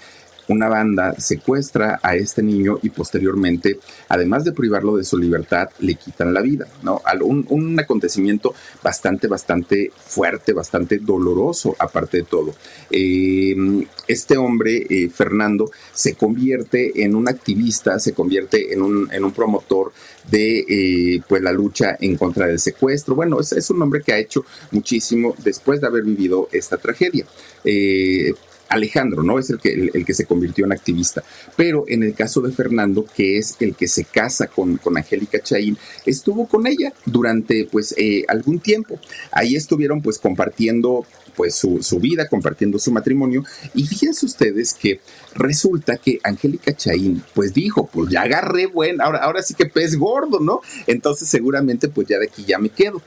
una 0.49 0.69
banda 0.69 1.15
secuestra 1.19 2.01
a 2.03 2.17
este 2.17 2.43
niño 2.43 2.79
y 2.83 2.91
posteriormente, 2.91 3.79
además 4.09 4.45
de 4.45 4.53
privarlo 4.53 4.97
de 4.97 5.05
su 5.05 5.19
libertad, 5.19 5.69
le 5.81 5.95
quitan 5.95 6.35
la 6.35 6.41
vida, 6.41 6.67
¿no? 6.83 7.01
Un, 7.23 7.47
un 7.51 7.79
acontecimiento 7.79 8.55
bastante, 8.83 9.29
bastante 9.29 9.93
fuerte, 9.97 10.53
bastante 10.53 10.99
doloroso, 10.99 11.77
aparte 11.79 12.19
de 12.19 12.23
todo. 12.25 12.55
Em, 12.91 13.85
este 14.07 14.37
hombre, 14.37 14.87
eh, 14.89 15.11
Fernando, 15.11 15.71
se 15.93 16.15
convierte 16.15 17.03
en 17.05 17.15
un 17.15 17.29
activista, 17.29 17.99
se 17.99 18.15
convierte 18.15 18.73
en 18.73 18.83
un, 18.83 19.13
en 19.13 19.25
un 19.25 19.33
promotor 19.33 19.93
de 20.31 20.65
eh, 20.69 21.23
pues 21.29 21.43
la 21.43 21.53
lucha 21.53 21.97
en 22.01 22.17
contra 22.17 22.47
del 22.47 22.59
secuestro. 22.59 23.15
Bueno, 23.15 23.41
es, 23.41 23.53
es, 23.53 23.69
un 23.71 23.83
hombre 23.83 24.03
que 24.03 24.13
ha 24.13 24.19
hecho 24.19 24.45
muchísimo 24.71 25.35
después 25.45 25.81
de 25.81 25.87
haber 25.87 26.05
vivido 26.05 26.49
esta 26.53 26.79
tragedia. 26.79 27.27
Eh, 27.65 28.33
Alejandro, 28.69 29.23
¿no? 29.23 29.39
Es 29.39 29.51
el 29.51 29.59
que, 29.59 29.91
el, 29.93 30.05
que 30.05 30.15
se 30.15 30.27
convirtió 30.27 30.65
en 30.65 30.73
activista. 30.73 31.23
Pero 31.57 31.85
en 31.89 32.03
el 32.03 32.15
caso 32.15 32.41
de 32.41 32.53
Fernando, 32.53 33.05
que 33.05 33.39
es 33.39 33.57
el 33.61 33.75
que 33.75 33.89
se 33.89 34.05
casa 34.05 34.47
con, 34.47 34.77
con 34.77 34.97
Angélica 34.97 35.41
Chaín, 35.41 35.79
estuvo 36.07 36.47
con 36.47 36.67
ella 36.67 36.93
durante 37.07 37.65
pues 37.71 37.95
eh, 37.97 38.25
algún 38.29 38.61
tiempo. 38.61 39.01
Ahí 39.33 39.57
estuvieron 39.57 40.03
pues 40.03 40.19
compartiendo 40.19 41.07
pues 41.37 41.55
su, 41.55 41.83
su, 41.83 42.01
vida, 42.01 42.29
compartiendo 42.29 42.79
su 42.79 42.91
matrimonio. 42.91 43.45
Y 43.75 43.87
fíjense 43.87 44.27
ustedes 44.27 44.75
que 44.75 45.01
resulta 45.35 45.97
que 45.97 46.19
Angélica 46.25 46.77
Chaín 46.77 47.23
pues 47.33 47.55
dijo, 47.55 47.87
pues 47.87 48.11
ya 48.11 48.23
agarré 48.23 48.67
bueno, 48.67 49.05
ahora, 49.05 49.19
ahora 49.21 49.43
sí 49.43 49.55
que 49.55 49.67
pez 49.67 49.97
gordo, 49.97 50.41
¿no? 50.41 50.61
Entonces 50.87 51.29
seguramente 51.29 51.89
pues 51.89 52.09
ya 52.09 52.19
de 52.19 52.27
aquí 52.27 52.45
ya 52.45 52.59
me 52.59 52.71
quedo 52.71 53.01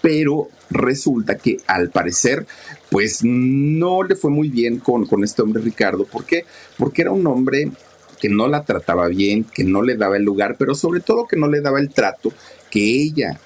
pero 0.00 0.48
resulta 0.70 1.36
que 1.36 1.58
al 1.66 1.90
parecer 1.90 2.46
pues 2.90 3.20
no 3.22 4.02
le 4.02 4.16
fue 4.16 4.30
muy 4.30 4.48
bien 4.48 4.78
con, 4.78 5.06
con 5.06 5.24
este 5.24 5.42
hombre 5.42 5.62
Ricardo. 5.62 6.04
¿Por 6.04 6.24
qué? 6.24 6.44
Porque 6.76 7.02
era 7.02 7.12
un 7.12 7.26
hombre 7.26 7.70
que 8.20 8.28
no 8.28 8.48
la 8.48 8.64
trataba 8.64 9.08
bien, 9.08 9.44
que 9.44 9.64
no 9.64 9.82
le 9.82 9.96
daba 9.96 10.16
el 10.16 10.24
lugar, 10.24 10.56
pero 10.58 10.74
sobre 10.74 11.00
todo 11.00 11.26
que 11.26 11.36
no 11.36 11.48
le 11.48 11.60
daba 11.60 11.80
el 11.80 11.90
trato 11.90 12.32
que 12.70 12.80
ella 12.80 13.40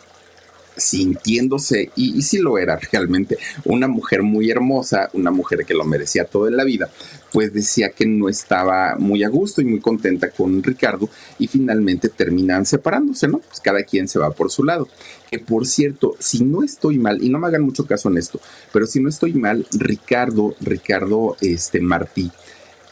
sintiéndose, 0.76 1.90
y, 1.94 2.20
sí 2.22 2.38
lo 2.38 2.58
era 2.58 2.78
realmente, 2.92 3.38
una 3.64 3.88
mujer 3.88 4.22
muy 4.22 4.50
hermosa, 4.50 5.08
una 5.12 5.30
mujer 5.30 5.64
que 5.64 5.74
lo 5.74 5.84
merecía 5.84 6.24
todo 6.24 6.48
en 6.48 6.56
la 6.56 6.64
vida, 6.64 6.90
pues 7.34 7.52
decía 7.52 7.90
que 7.90 8.06
no 8.06 8.28
estaba 8.28 8.94
muy 8.96 9.24
a 9.24 9.28
gusto 9.28 9.60
y 9.60 9.64
muy 9.64 9.80
contenta 9.80 10.30
con 10.30 10.62
Ricardo 10.62 11.10
y 11.36 11.48
finalmente 11.48 12.08
terminan 12.08 12.64
separándose, 12.64 13.26
¿no? 13.26 13.40
Pues 13.40 13.58
cada 13.58 13.82
quien 13.82 14.06
se 14.06 14.20
va 14.20 14.30
por 14.30 14.52
su 14.52 14.62
lado. 14.62 14.86
Que 15.28 15.40
por 15.40 15.66
cierto, 15.66 16.14
si 16.20 16.44
no 16.44 16.62
estoy 16.62 16.96
mal, 17.00 17.20
y 17.24 17.30
no 17.30 17.40
me 17.40 17.48
hagan 17.48 17.62
mucho 17.62 17.88
caso 17.88 18.08
en 18.08 18.18
esto, 18.18 18.40
pero 18.72 18.86
si 18.86 19.00
no 19.00 19.08
estoy 19.08 19.32
mal, 19.32 19.66
Ricardo, 19.72 20.54
Ricardo 20.60 21.36
este, 21.40 21.80
Martí, 21.80 22.30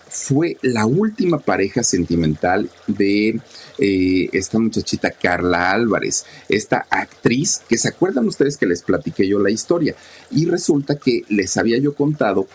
fue 0.09 0.57
la 0.61 0.87
última 0.87 1.39
pareja 1.39 1.85
sentimental 1.85 2.69
de 2.89 3.41
eh, 3.79 4.29
esta 4.33 4.59
muchachita 4.59 5.13
Carla 5.13 5.71
Álvarez, 5.71 6.27
esta 6.49 6.85
actriz 6.91 7.63
que 7.69 7.79
se 7.79 7.91
acuerdan 7.91 8.27
ustedes 8.27 8.57
que 8.57 8.67
les 8.67 8.83
platiqué 8.83 9.29
yo 9.29 9.39
la 9.39 9.51
historia 9.51 9.95
y 10.33 10.47
resulta 10.47 10.97
que 10.97 11.23
les 11.29 11.57
había 11.57 11.79
yo 11.79 11.95
contado 11.95 12.49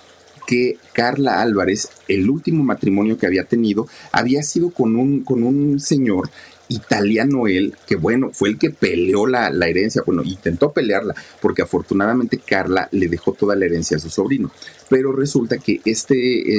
que 0.47 0.77
Carla 0.93 1.41
Álvarez, 1.41 1.89
el 2.07 2.29
último 2.29 2.63
matrimonio 2.63 3.17
que 3.17 3.27
había 3.27 3.43
tenido, 3.43 3.87
había 4.11 4.41
sido 4.41 4.71
con 4.71 4.95
un, 4.95 5.23
con 5.23 5.43
un 5.43 5.79
señor 5.79 6.29
italiano 6.69 7.47
él, 7.47 7.75
que 7.87 7.95
bueno, 7.95 8.31
fue 8.33 8.49
el 8.49 8.57
que 8.57 8.71
peleó 8.71 9.25
la, 9.25 9.47
herencia, 9.67 10.03
bueno, 10.05 10.23
intentó 10.23 10.71
pelearla, 10.71 11.15
porque 11.41 11.61
afortunadamente 11.61 12.39
Carla 12.39 12.89
le 12.91 13.07
dejó 13.07 13.33
toda 13.33 13.55
la 13.55 13.65
herencia 13.65 13.97
a 13.97 13.99
su 13.99 14.09
sobrino. 14.09 14.51
Pero 14.89 15.11
resulta 15.11 15.57
que 15.57 15.81
este, 15.85 16.15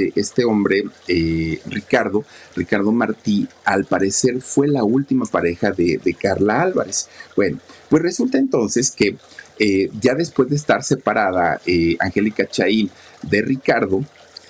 eh, 0.06 0.12
este 0.14 0.44
hombre, 0.44 0.84
eh, 1.08 1.60
Ricardo, 1.66 2.24
Ricardo 2.56 2.92
Martí, 2.92 3.48
al 3.64 3.84
parecer 3.84 4.40
fue 4.40 4.68
la 4.68 4.84
última 4.84 5.26
pareja 5.26 5.72
de, 5.72 5.98
Carla 6.20 6.62
Álvarez. 6.62 7.08
Bueno, 7.36 7.58
pues 7.88 8.02
resulta 8.02 8.38
entonces 8.38 8.90
que 8.90 9.16
eh, 9.58 9.90
ya 10.00 10.14
después 10.14 10.48
de 10.48 10.56
estar 10.56 10.82
separada 10.82 11.60
Angélica 12.00 12.46
Chaín 12.46 12.90
de 13.22 13.42
Ricardo, 13.42 14.04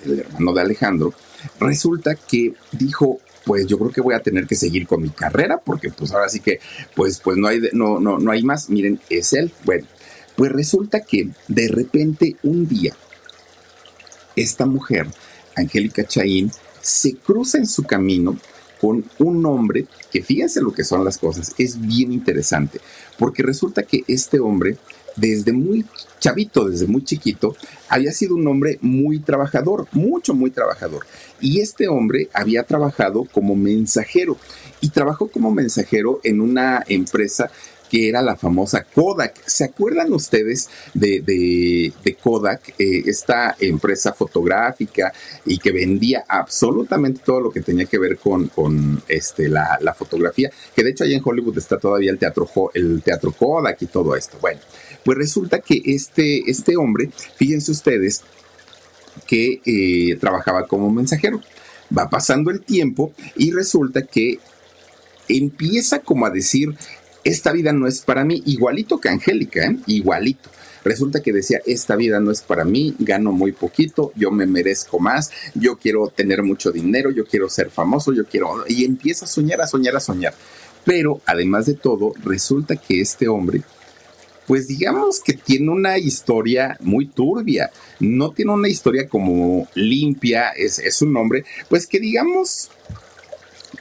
el 0.05 0.19
hermano 0.19 0.53
de 0.53 0.61
Alejandro, 0.61 1.13
resulta 1.59 2.15
que 2.15 2.53
dijo, 2.71 3.19
pues 3.45 3.67
yo 3.67 3.77
creo 3.77 3.91
que 3.91 4.01
voy 4.01 4.15
a 4.15 4.21
tener 4.21 4.47
que 4.47 4.55
seguir 4.55 4.87
con 4.87 5.01
mi 5.01 5.09
carrera 5.09 5.59
porque 5.59 5.89
pues 5.89 6.11
ahora 6.11 6.29
sí 6.29 6.39
que 6.39 6.59
pues 6.95 7.19
pues 7.19 7.37
no 7.37 7.47
hay 7.47 7.61
no 7.73 7.99
no 7.99 8.19
no 8.19 8.31
hay 8.31 8.43
más, 8.43 8.69
miren, 8.69 8.99
es 9.09 9.33
él. 9.33 9.51
Bueno, 9.65 9.87
pues 10.35 10.51
resulta 10.51 11.01
que 11.01 11.29
de 11.47 11.67
repente 11.67 12.35
un 12.43 12.67
día 12.67 12.95
esta 14.35 14.65
mujer, 14.65 15.07
Angélica 15.55 16.05
Chaín, 16.05 16.51
se 16.81 17.15
cruza 17.15 17.57
en 17.57 17.67
su 17.67 17.83
camino 17.83 18.37
con 18.79 19.03
un 19.19 19.45
hombre 19.45 19.85
que 20.11 20.23
fíjense 20.23 20.61
lo 20.61 20.71
que 20.71 20.85
son 20.85 21.03
las 21.03 21.17
cosas, 21.17 21.53
es 21.57 21.79
bien 21.81 22.13
interesante, 22.13 22.79
porque 23.17 23.43
resulta 23.43 23.83
que 23.83 24.03
este 24.07 24.39
hombre 24.39 24.77
desde 25.15 25.51
muy 25.51 25.85
chavito, 26.19 26.69
desde 26.69 26.87
muy 26.87 27.03
chiquito, 27.03 27.55
había 27.89 28.11
sido 28.11 28.35
un 28.35 28.47
hombre 28.47 28.77
muy 28.81 29.19
trabajador, 29.19 29.87
mucho, 29.91 30.33
muy 30.33 30.51
trabajador. 30.51 31.05
Y 31.41 31.61
este 31.61 31.87
hombre 31.87 32.29
había 32.33 32.63
trabajado 32.63 33.25
como 33.31 33.55
mensajero 33.55 34.37
y 34.81 34.89
trabajó 34.89 35.27
como 35.27 35.51
mensajero 35.51 36.21
en 36.23 36.41
una 36.41 36.83
empresa 36.87 37.49
que 37.89 38.07
era 38.07 38.21
la 38.21 38.35
famosa 38.35 38.83
Kodak. 38.83 39.35
¿Se 39.45 39.65
acuerdan 39.65 40.13
ustedes 40.13 40.69
de, 40.93 41.91
Kodak, 42.21 42.75
eh, 42.77 43.03
esta 43.05 43.55
empresa 43.59 44.13
fotográfica 44.13 45.11
y 45.45 45.57
que 45.57 45.71
vendía 45.71 46.23
absolutamente 46.27 47.21
todo 47.25 47.41
lo 47.41 47.51
que 47.51 47.61
tenía 47.61 47.85
que 47.85 47.97
ver 47.97 48.17
con, 48.17 49.01
este, 49.07 49.49
la, 49.49 49.95
fotografía? 49.97 50.51
Que 50.75 50.83
de 50.83 50.91
hecho 50.91 51.03
ahí 51.03 51.15
en 51.15 51.21
Hollywood 51.23 51.57
está 51.57 51.77
todavía 51.77 52.11
el 52.11 52.19
teatro, 52.19 52.47
el 52.73 53.01
teatro 53.01 53.31
Kodak 53.31 53.81
y 53.81 53.87
todo 53.87 54.15
esto. 54.15 54.37
Bueno, 54.39 54.61
pues 55.03 55.17
resulta 55.17 55.59
que 55.59 55.81
este, 55.85 56.49
este 56.49 56.77
hombre, 56.77 57.09
fíjense 57.35 57.71
ustedes, 57.71 58.23
que 59.27 59.61
eh, 59.65 60.17
trabajaba 60.17 60.67
como 60.67 60.91
mensajero. 60.91 61.41
Va 61.95 62.09
pasando 62.09 62.51
el 62.51 62.61
tiempo 62.61 63.13
y 63.35 63.51
resulta 63.51 64.03
que 64.03 64.39
empieza 65.27 65.99
como 65.99 66.25
a 66.25 66.29
decir, 66.29 66.75
esta 67.23 67.51
vida 67.51 67.73
no 67.73 67.87
es 67.87 68.01
para 68.01 68.23
mí, 68.23 68.43
igualito 68.45 68.99
que 68.99 69.09
Angélica, 69.09 69.65
¿eh? 69.65 69.77
igualito. 69.87 70.49
Resulta 70.83 71.21
que 71.21 71.33
decía, 71.33 71.59
esta 71.65 71.95
vida 71.95 72.19
no 72.19 72.31
es 72.31 72.41
para 72.41 72.63
mí, 72.63 72.95
gano 72.99 73.31
muy 73.31 73.51
poquito, 73.51 74.13
yo 74.15 74.31
me 74.31 74.45
merezco 74.45 74.99
más, 74.99 75.29
yo 75.53 75.77
quiero 75.77 76.07
tener 76.07 76.41
mucho 76.41 76.71
dinero, 76.71 77.11
yo 77.11 77.25
quiero 77.25 77.49
ser 77.49 77.69
famoso, 77.69 78.13
yo 78.13 78.25
quiero... 78.25 78.63
Y 78.67 78.85
empieza 78.85 79.25
a 79.25 79.27
soñar, 79.27 79.61
a 79.61 79.67
soñar, 79.67 79.95
a 79.95 79.99
soñar. 79.99 80.33
Pero 80.85 81.21
además 81.25 81.65
de 81.65 81.73
todo, 81.73 82.13
resulta 82.23 82.77
que 82.77 83.01
este 83.01 83.27
hombre, 83.27 83.61
pues 84.49 84.67
digamos 84.67 85.21
que 85.21 85.33
tiene 85.33 85.69
una 85.69 85.97
historia 85.97 86.75
muy 86.81 87.05
turbia, 87.05 87.71
no 88.01 88.31
tiene 88.31 88.51
una 88.51 88.67
historia 88.67 89.07
como 89.07 89.69
limpia, 89.75 90.49
es, 90.49 90.79
es 90.79 91.01
un 91.01 91.15
hombre, 91.15 91.45
pues 91.69 91.87
que 91.87 91.99
digamos 91.99 92.69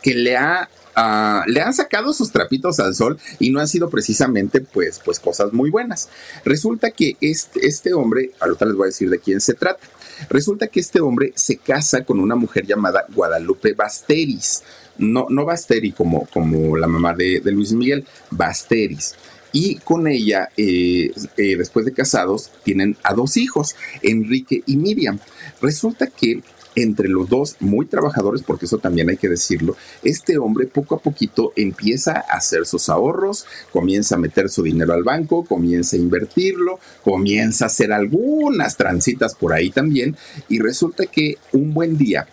que 0.02 0.14
le 0.14 0.36
ha 0.36 0.68
Ah, 1.00 1.44
le 1.46 1.60
han 1.60 1.72
sacado 1.72 2.12
sus 2.12 2.32
trapitos 2.32 2.80
al 2.80 2.92
sol 2.92 3.20
y 3.38 3.50
no 3.50 3.60
han 3.60 3.68
sido 3.68 3.88
precisamente 3.88 4.60
pues, 4.60 5.00
pues 5.04 5.20
cosas 5.20 5.52
muy 5.52 5.70
buenas. 5.70 6.08
Resulta 6.44 6.90
que 6.90 7.16
este, 7.20 7.64
este 7.68 7.94
hombre, 7.94 8.32
ahorita 8.40 8.64
les 8.64 8.74
voy 8.74 8.86
a 8.86 8.86
decir 8.86 9.08
de 9.08 9.20
quién 9.20 9.40
se 9.40 9.54
trata. 9.54 9.86
Resulta 10.28 10.66
que 10.66 10.80
este 10.80 11.00
hombre 11.00 11.32
se 11.36 11.56
casa 11.58 12.04
con 12.04 12.18
una 12.18 12.34
mujer 12.34 12.66
llamada 12.66 13.06
Guadalupe 13.14 13.74
Basteris. 13.74 14.64
No, 14.98 15.28
no 15.30 15.44
Basteri 15.44 15.92
como, 15.92 16.26
como 16.32 16.76
la 16.76 16.88
mamá 16.88 17.14
de, 17.14 17.40
Luis 17.44 17.70
Miguel, 17.70 18.04
Basteris 18.32 19.14
y 19.52 19.76
con 19.76 20.06
ella, 20.06 20.50
eh, 20.56 21.12
eh, 21.36 21.56
después 21.56 21.84
de 21.86 21.92
casados, 21.92 22.50
tienen 22.64 22.96
a 23.02 23.14
dos 23.14 23.36
hijos, 23.36 23.76
Enrique 24.02 24.62
y 24.66 24.76
Miriam. 24.76 25.18
Resulta 25.60 26.06
que 26.06 26.42
entre 26.82 27.08
los 27.08 27.28
dos, 27.28 27.56
muy 27.60 27.86
trabajadores, 27.86 28.42
porque 28.42 28.66
eso 28.66 28.78
también 28.78 29.10
hay 29.10 29.16
que 29.16 29.28
decirlo, 29.28 29.76
este 30.02 30.38
hombre 30.38 30.66
poco 30.66 30.94
a 30.94 31.00
poquito 31.00 31.52
empieza 31.56 32.12
a 32.12 32.36
hacer 32.36 32.66
sus 32.66 32.88
ahorros, 32.88 33.46
comienza 33.72 34.14
a 34.14 34.18
meter 34.18 34.48
su 34.48 34.62
dinero 34.62 34.92
al 34.92 35.02
banco, 35.02 35.44
comienza 35.44 35.96
a 35.96 35.98
invertirlo, 35.98 36.78
comienza 37.02 37.64
a 37.64 37.66
hacer 37.66 37.92
algunas 37.92 38.76
transitas 38.76 39.34
por 39.34 39.52
ahí 39.52 39.70
también, 39.70 40.16
y 40.48 40.60
resulta 40.60 41.06
que 41.06 41.38
un 41.52 41.74
buen 41.74 41.98
día 41.98 42.28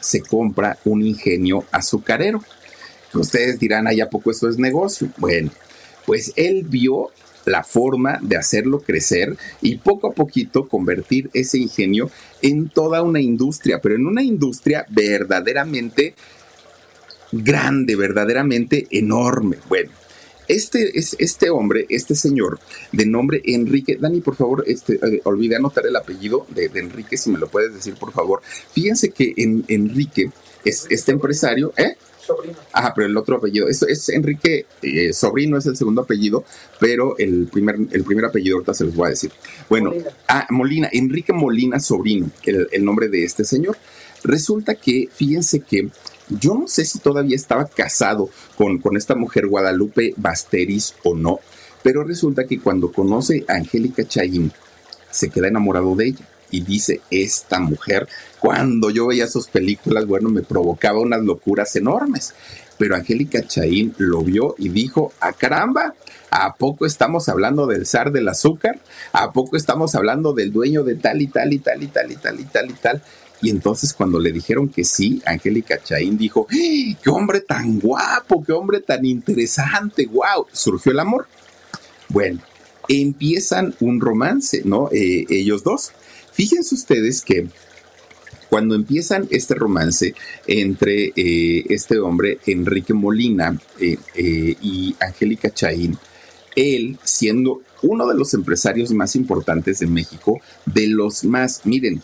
se 0.00 0.20
compra 0.22 0.78
un 0.84 1.02
ingenio 1.02 1.64
azucarero. 1.70 2.42
Ustedes 3.12 3.58
dirán, 3.58 3.86
¿ay, 3.86 4.00
a 4.00 4.08
poco 4.08 4.30
eso 4.30 4.48
es 4.48 4.58
negocio? 4.58 5.08
Bueno, 5.16 5.50
pues 6.06 6.32
él 6.36 6.64
vio 6.66 7.10
la 7.44 7.62
forma 7.62 8.18
de 8.22 8.36
hacerlo 8.36 8.80
crecer 8.80 9.36
y 9.62 9.76
poco 9.76 10.08
a 10.08 10.14
poquito 10.14 10.68
convertir 10.68 11.30
ese 11.32 11.58
ingenio 11.58 12.10
en 12.42 12.68
toda 12.68 13.02
una 13.02 13.20
industria, 13.20 13.80
pero 13.80 13.94
en 13.94 14.06
una 14.06 14.22
industria 14.22 14.84
verdaderamente 14.90 16.14
grande, 17.32 17.96
verdaderamente 17.96 18.86
enorme. 18.90 19.58
Bueno, 19.68 19.90
este, 20.48 20.98
es, 20.98 21.16
este 21.18 21.50
hombre, 21.50 21.86
este 21.88 22.14
señor 22.14 22.58
de 22.92 23.06
nombre 23.06 23.42
Enrique, 23.44 23.96
Dani, 24.00 24.20
por 24.20 24.36
favor, 24.36 24.64
este, 24.66 24.94
eh, 24.94 25.20
olvide 25.24 25.56
anotar 25.56 25.86
el 25.86 25.96
apellido 25.96 26.46
de, 26.50 26.70
Enrique, 26.74 27.16
si 27.16 27.30
me 27.30 27.38
lo 27.38 27.48
puedes 27.48 27.74
decir, 27.74 27.94
por 27.94 28.12
favor. 28.12 28.42
Fíjense 28.72 29.10
que 29.10 29.34
en, 29.36 29.64
Enrique 29.68 30.30
es 30.64 30.86
este 30.90 31.12
empresario, 31.12 31.72
¿eh? 31.76 31.96
Sobrino. 32.26 32.56
Ajá, 32.72 32.92
pero 32.94 33.06
el 33.06 33.16
otro 33.16 33.36
apellido. 33.36 33.68
Esto 33.68 33.86
es 33.86 34.08
Enrique 34.08 34.66
eh, 34.82 35.12
Sobrino, 35.12 35.56
es 35.56 35.66
el 35.66 35.76
segundo 35.76 36.02
apellido, 36.02 36.44
pero 36.80 37.16
el 37.18 37.46
primer, 37.46 37.76
el 37.90 38.04
primer 38.04 38.24
apellido 38.26 38.56
ahorita 38.56 38.74
se 38.74 38.84
los 38.84 38.94
voy 38.94 39.06
a 39.06 39.10
decir. 39.10 39.30
Bueno, 39.68 39.90
Molina. 39.90 40.10
ah, 40.28 40.46
Molina, 40.50 40.88
Enrique 40.92 41.32
Molina 41.32 41.80
Sobrino, 41.80 42.30
el, 42.44 42.68
el 42.72 42.84
nombre 42.84 43.08
de 43.08 43.24
este 43.24 43.44
señor. 43.44 43.76
Resulta 44.22 44.74
que, 44.74 45.08
fíjense 45.12 45.60
que 45.60 45.88
yo 46.28 46.54
no 46.54 46.66
sé 46.66 46.84
si 46.84 46.98
todavía 46.98 47.36
estaba 47.36 47.66
casado 47.66 48.30
con, 48.56 48.78
con 48.78 48.96
esta 48.96 49.14
mujer 49.14 49.46
Guadalupe 49.46 50.14
Basteris 50.16 50.94
o 51.04 51.14
no, 51.14 51.38
pero 51.82 52.02
resulta 52.02 52.46
que 52.46 52.58
cuando 52.58 52.90
conoce 52.90 53.44
a 53.48 53.54
Angélica 53.54 54.04
Chaín, 54.04 54.52
se 55.10 55.30
queda 55.30 55.48
enamorado 55.48 55.94
de 55.94 56.08
ella 56.08 56.26
y 56.50 56.60
dice, 56.60 57.00
esta 57.10 57.60
mujer, 57.60 58.08
cuando 58.38 58.90
yo 58.90 59.06
veía 59.06 59.26
sus 59.26 59.48
películas, 59.48 60.06
bueno, 60.06 60.28
me 60.28 60.42
provocaba 60.42 61.00
unas 61.00 61.22
locuras 61.22 61.74
enormes. 61.76 62.34
Pero 62.78 62.94
Angélica 62.94 63.42
Chaín 63.46 63.94
lo 63.98 64.22
vio 64.22 64.54
y 64.58 64.68
dijo, 64.68 65.12
a 65.20 65.28
ah, 65.28 65.32
caramba, 65.32 65.94
¿a 66.30 66.54
poco 66.56 66.84
estamos 66.84 67.28
hablando 67.28 67.66
del 67.66 67.86
zar 67.86 68.12
del 68.12 68.28
azúcar? 68.28 68.78
¿A 69.12 69.32
poco 69.32 69.56
estamos 69.56 69.94
hablando 69.94 70.34
del 70.34 70.52
dueño 70.52 70.84
de 70.84 70.96
tal 70.96 71.22
y 71.22 71.26
tal 71.28 71.52
y 71.52 71.58
tal 71.58 71.82
y 71.82 71.86
tal 71.86 72.12
y 72.12 72.16
tal 72.16 72.40
y 72.40 72.44
tal 72.44 72.70
y 72.70 72.74
tal? 72.74 73.02
Y 73.42 73.50
entonces 73.50 73.92
cuando 73.92 74.18
le 74.18 74.32
dijeron 74.32 74.68
que 74.68 74.84
sí, 74.84 75.22
Angélica 75.24 75.82
Chaín 75.82 76.16
dijo, 76.16 76.46
¡Eh, 76.50 76.96
qué 77.02 77.10
hombre 77.10 77.40
tan 77.40 77.80
guapo, 77.80 78.42
qué 78.44 78.52
hombre 78.52 78.80
tan 78.80 79.04
interesante, 79.04 80.06
wow, 80.06 80.46
surgió 80.52 80.92
el 80.92 81.00
amor. 81.00 81.26
Bueno, 82.08 82.40
empiezan 82.88 83.74
un 83.80 84.00
romance, 84.00 84.62
¿no? 84.64 84.88
Eh, 84.92 85.26
ellos 85.28 85.62
dos. 85.62 85.92
Fíjense 86.36 86.74
ustedes 86.74 87.22
que 87.22 87.46
cuando 88.50 88.74
empiezan 88.74 89.26
este 89.30 89.54
romance 89.54 90.14
entre 90.46 91.14
eh, 91.16 91.64
este 91.70 91.98
hombre, 91.98 92.40
Enrique 92.44 92.92
Molina 92.92 93.58
eh, 93.80 93.96
eh, 94.14 94.54
y 94.60 94.94
Angélica 95.00 95.48
Chaín, 95.48 95.96
él 96.54 96.98
siendo 97.04 97.62
uno 97.80 98.06
de 98.06 98.14
los 98.14 98.34
empresarios 98.34 98.92
más 98.92 99.16
importantes 99.16 99.78
de 99.78 99.86
México, 99.86 100.42
de 100.66 100.88
los 100.88 101.24
más, 101.24 101.62
miren, 101.64 102.02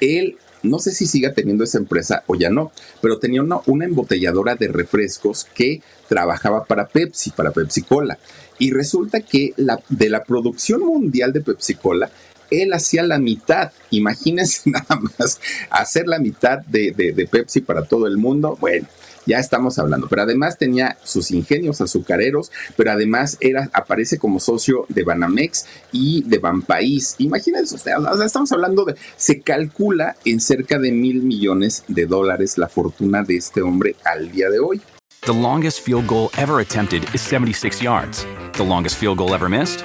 él 0.00 0.36
no 0.62 0.78
sé 0.78 0.92
si 0.92 1.06
siga 1.06 1.34
teniendo 1.34 1.64
esa 1.64 1.78
empresa 1.78 2.22
o 2.28 2.36
ya 2.36 2.50
no, 2.50 2.70
pero 3.00 3.18
tenía 3.18 3.42
una, 3.42 3.62
embotelladora 3.66 4.54
de 4.54 4.68
refrescos 4.68 5.44
que 5.56 5.82
trabajaba 6.08 6.66
para 6.66 6.86
Pepsi, 6.86 7.30
para 7.30 7.50
Pepsi 7.50 7.82
Cola. 7.82 8.16
Y 8.60 8.70
resulta 8.70 9.22
que 9.22 9.54
de 9.56 10.08
la 10.08 10.22
producción 10.22 10.82
mundial 10.82 11.32
de 11.32 11.40
Pepsi 11.40 11.74
Cola, 11.74 12.12
él 12.52 12.72
hacía 12.72 13.02
la 13.02 13.18
mitad. 13.18 13.72
Imagínense 13.90 14.62
nada 14.70 15.00
más 15.00 15.40
hacer 15.70 16.06
la 16.06 16.18
mitad 16.18 16.58
de, 16.58 17.28
Pepsi 17.30 17.60
para 17.60 17.84
todo 17.84 18.06
el 18.06 18.18
mundo. 18.18 18.56
Bueno, 18.60 18.86
ya 19.26 19.38
estamos 19.38 19.78
hablando. 19.78 20.08
Pero 20.08 20.22
además 20.22 20.58
tenía 20.58 20.98
sus 21.04 21.30
ingenios 21.30 21.80
azucareros, 21.80 22.50
pero 22.76 22.92
además 22.92 23.36
era, 23.40 23.70
aparece 23.72 24.18
como 24.18 24.40
socio 24.40 24.86
de 24.88 25.04
Banamex 25.04 25.66
y 25.92 26.22
de 26.24 26.38
Banpaís. 26.38 27.14
Imagínense 27.18 27.76
estamos 27.76 28.52
hablando 28.52 28.84
de, 28.84 28.96
se 29.16 29.40
calcula 29.40 30.16
en 30.24 30.40
cerca 30.40 30.78
de 30.78 30.92
mil 30.92 31.22
millones 31.22 31.84
de 31.88 32.06
dólares 32.06 32.58
la 32.58 32.68
fortuna 32.68 33.22
de 33.22 33.36
este 33.36 33.62
hombre 33.62 33.96
al 34.04 34.32
día 34.32 34.50
de 34.50 34.58
hoy. 34.58 34.80
The 35.24 35.32
longest 35.32 35.82
field 35.82 36.08
goal 36.08 36.30
ever 36.36 36.58
attempted 36.58 37.04
is 37.14 37.20
76 37.20 37.80
yards. 37.80 38.26
The 38.54 38.64
longest 38.64 38.96
field 38.96 39.18
goal 39.18 39.34
ever 39.34 39.48
missed? 39.48 39.84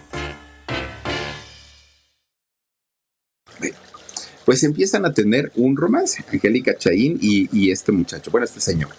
Pues 4.51 4.63
empiezan 4.63 5.05
a 5.05 5.13
tener 5.13 5.49
un 5.55 5.77
romance, 5.77 6.25
Angélica 6.29 6.75
Chaín 6.75 7.17
y, 7.21 7.71
este 7.71 7.93
muchacho, 7.93 8.31
bueno, 8.31 8.43
este 8.43 8.59
señor. 8.59 8.89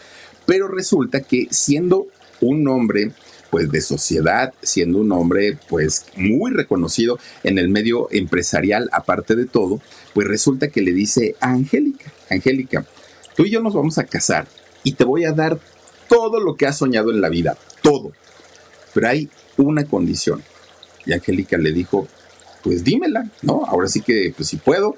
Pero 0.46 0.66
resulta 0.66 1.20
que 1.20 1.48
siendo 1.50 2.06
un 2.40 2.66
hombre 2.68 3.12
pues 3.50 3.70
de 3.70 3.82
sociedad, 3.82 4.54
siendo 4.62 5.00
un 5.00 5.12
hombre 5.12 5.58
pues 5.68 6.06
muy 6.16 6.52
reconocido 6.52 7.18
en 7.42 7.58
el 7.58 7.68
medio 7.68 8.08
empresarial, 8.12 8.88
aparte 8.92 9.36
de 9.36 9.44
todo, 9.44 9.82
pues 10.14 10.26
resulta 10.26 10.68
que 10.68 10.80
le 10.80 10.94
dice 10.94 11.36
a 11.38 11.50
Angélica, 11.50 12.10
Angélica, 12.30 12.86
tú 13.36 13.44
y 13.44 13.50
yo 13.50 13.60
nos 13.60 13.74
vamos 13.74 13.98
a 13.98 14.04
casar 14.04 14.48
y 14.84 14.92
te 14.92 15.04
voy 15.04 15.26
a 15.26 15.32
dar 15.32 15.60
todo 16.08 16.40
lo 16.40 16.56
que 16.56 16.64
has 16.64 16.78
soñado 16.78 17.10
en 17.10 17.20
la 17.20 17.28
vida, 17.28 17.58
todo. 17.82 18.12
Pero 18.94 19.06
hay 19.06 19.28
una 19.58 19.84
condición. 19.84 20.42
Y 21.04 21.12
Angélica 21.12 21.58
le 21.58 21.72
dijo, 21.72 22.08
pues 22.62 22.84
dímela, 22.84 23.28
¿no? 23.42 23.64
Ahora 23.66 23.88
sí 23.88 24.00
que, 24.00 24.32
pues 24.34 24.48
si 24.48 24.56
puedo, 24.56 24.96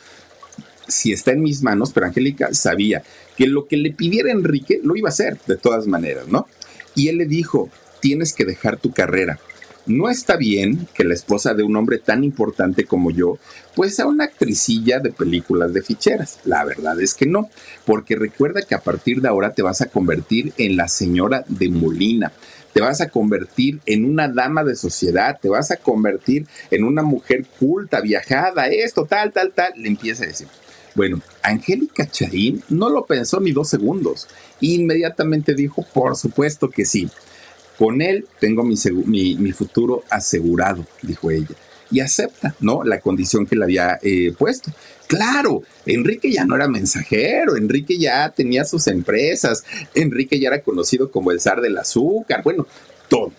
si 0.89 1.13
está 1.13 1.33
en 1.33 1.43
mis 1.43 1.63
manos, 1.63 1.93
pero 1.93 2.07
Angélica 2.07 2.53
sabía 2.53 3.03
que 3.37 3.47
lo 3.47 3.67
que 3.67 3.77
le 3.77 3.93
pidiera 3.93 4.31
Enrique 4.31 4.81
lo 4.83 4.97
iba 4.97 5.09
a 5.09 5.13
hacer 5.13 5.39
de 5.47 5.57
todas 5.57 5.87
maneras, 5.87 6.29
¿no? 6.29 6.47
Y 6.95 7.09
él 7.09 7.19
le 7.19 7.27
dijo, 7.27 7.71
tienes 8.01 8.33
que 8.33 8.45
dejar 8.45 8.79
tu 8.79 8.93
carrera. 8.93 9.39
No 9.87 10.09
está 10.09 10.37
bien 10.37 10.89
que 10.95 11.05
la 11.05 11.13
esposa 11.13 11.53
de 11.53 11.63
un 11.63 11.77
hombre 11.77 11.99
tan 11.99 12.25
importante 12.25 12.85
como 12.85 13.11
yo, 13.11 13.39
pues 13.75 13.97
sea 13.97 14.07
una 14.07 14.25
actricilla 14.25 14.99
de 14.99 15.13
películas 15.13 15.75
de 15.75 15.83
ficheras. 15.83 16.39
La 16.45 16.65
verdad 16.65 16.99
es 17.03 17.13
que 17.13 17.27
no, 17.27 17.51
porque 17.85 18.17
recuerda 18.17 18.63
que 18.63 18.75
a 18.75 18.81
partir 18.81 19.21
de 19.21 19.29
ahora 19.29 19.53
te 19.53 19.61
vas 19.61 19.83
a 19.83 19.87
convertir 19.87 20.55
en 20.57 20.77
la 20.77 20.89
señora 20.89 21.45
de 21.49 21.69
Molina 21.69 22.33
te 22.75 22.81
vas 22.81 23.01
a 23.01 23.09
convertir 23.09 23.81
en 23.87 24.05
una 24.05 24.29
dama 24.29 24.65
de 24.65 24.75
sociedad, 24.75 25.39
te 25.41 25.49
vas 25.49 25.71
a 25.71 25.77
convertir 25.77 26.47
en 26.73 26.83
una 26.83 27.03
mujer 27.03 27.47
culta, 27.59 28.01
viajada, 28.01 28.67
esto, 28.67 29.07
tal, 29.07 29.33
tal, 29.33 29.53
tal, 29.53 29.73
le 29.77 29.89
empieza 29.89 30.25
a 30.25 30.27
decir. 30.27 30.49
Bueno, 30.95 31.21
Angélica 31.43 32.09
Charín 32.09 32.63
no 32.69 32.89
lo 32.89 33.05
pensó 33.05 33.41
ni 33.41 33.53
dos 33.53 33.69
segundos. 33.69 34.29
Inmediatamente 34.61 35.55
dijo, 35.55 35.85
por 35.93 36.17
supuesto 36.17 36.71
que 36.71 36.85
sí. 36.85 37.09
Con 37.79 38.01
él 38.01 38.27
tengo 38.39 38.63
mi, 38.63 39.53
futuro 39.53 40.05
asegurado, 40.09 40.87
dijo 41.03 41.31
ella. 41.31 41.57
Y 41.91 42.01
acepta, 42.01 42.55
¿no? 42.61 42.85
La 42.85 43.01
condición 43.01 43.47
que 43.47 43.57
le 43.57 43.65
había 43.65 43.99
eh, 44.03 44.33
puesto. 44.39 44.73
Claro, 45.07 45.63
Enrique 45.85 46.31
ya 46.33 46.45
no 46.45 46.57
era 46.57 46.69
mensajero, 46.69 47.57
Enrique 47.57 47.99
ya 47.99 48.31
tenía 48.31 48.65
sus 48.65 48.87
empresas, 48.87 49.65
Enrique 49.95 50.39
ya 50.39 50.49
era 50.49 50.63
conocido 50.63 51.11
como 51.11 51.31
el 51.31 51.41
zar 51.41 51.61
del 51.61 51.77
azúcar, 51.77 52.43
bueno, 52.43 52.67
todo. 53.09 53.33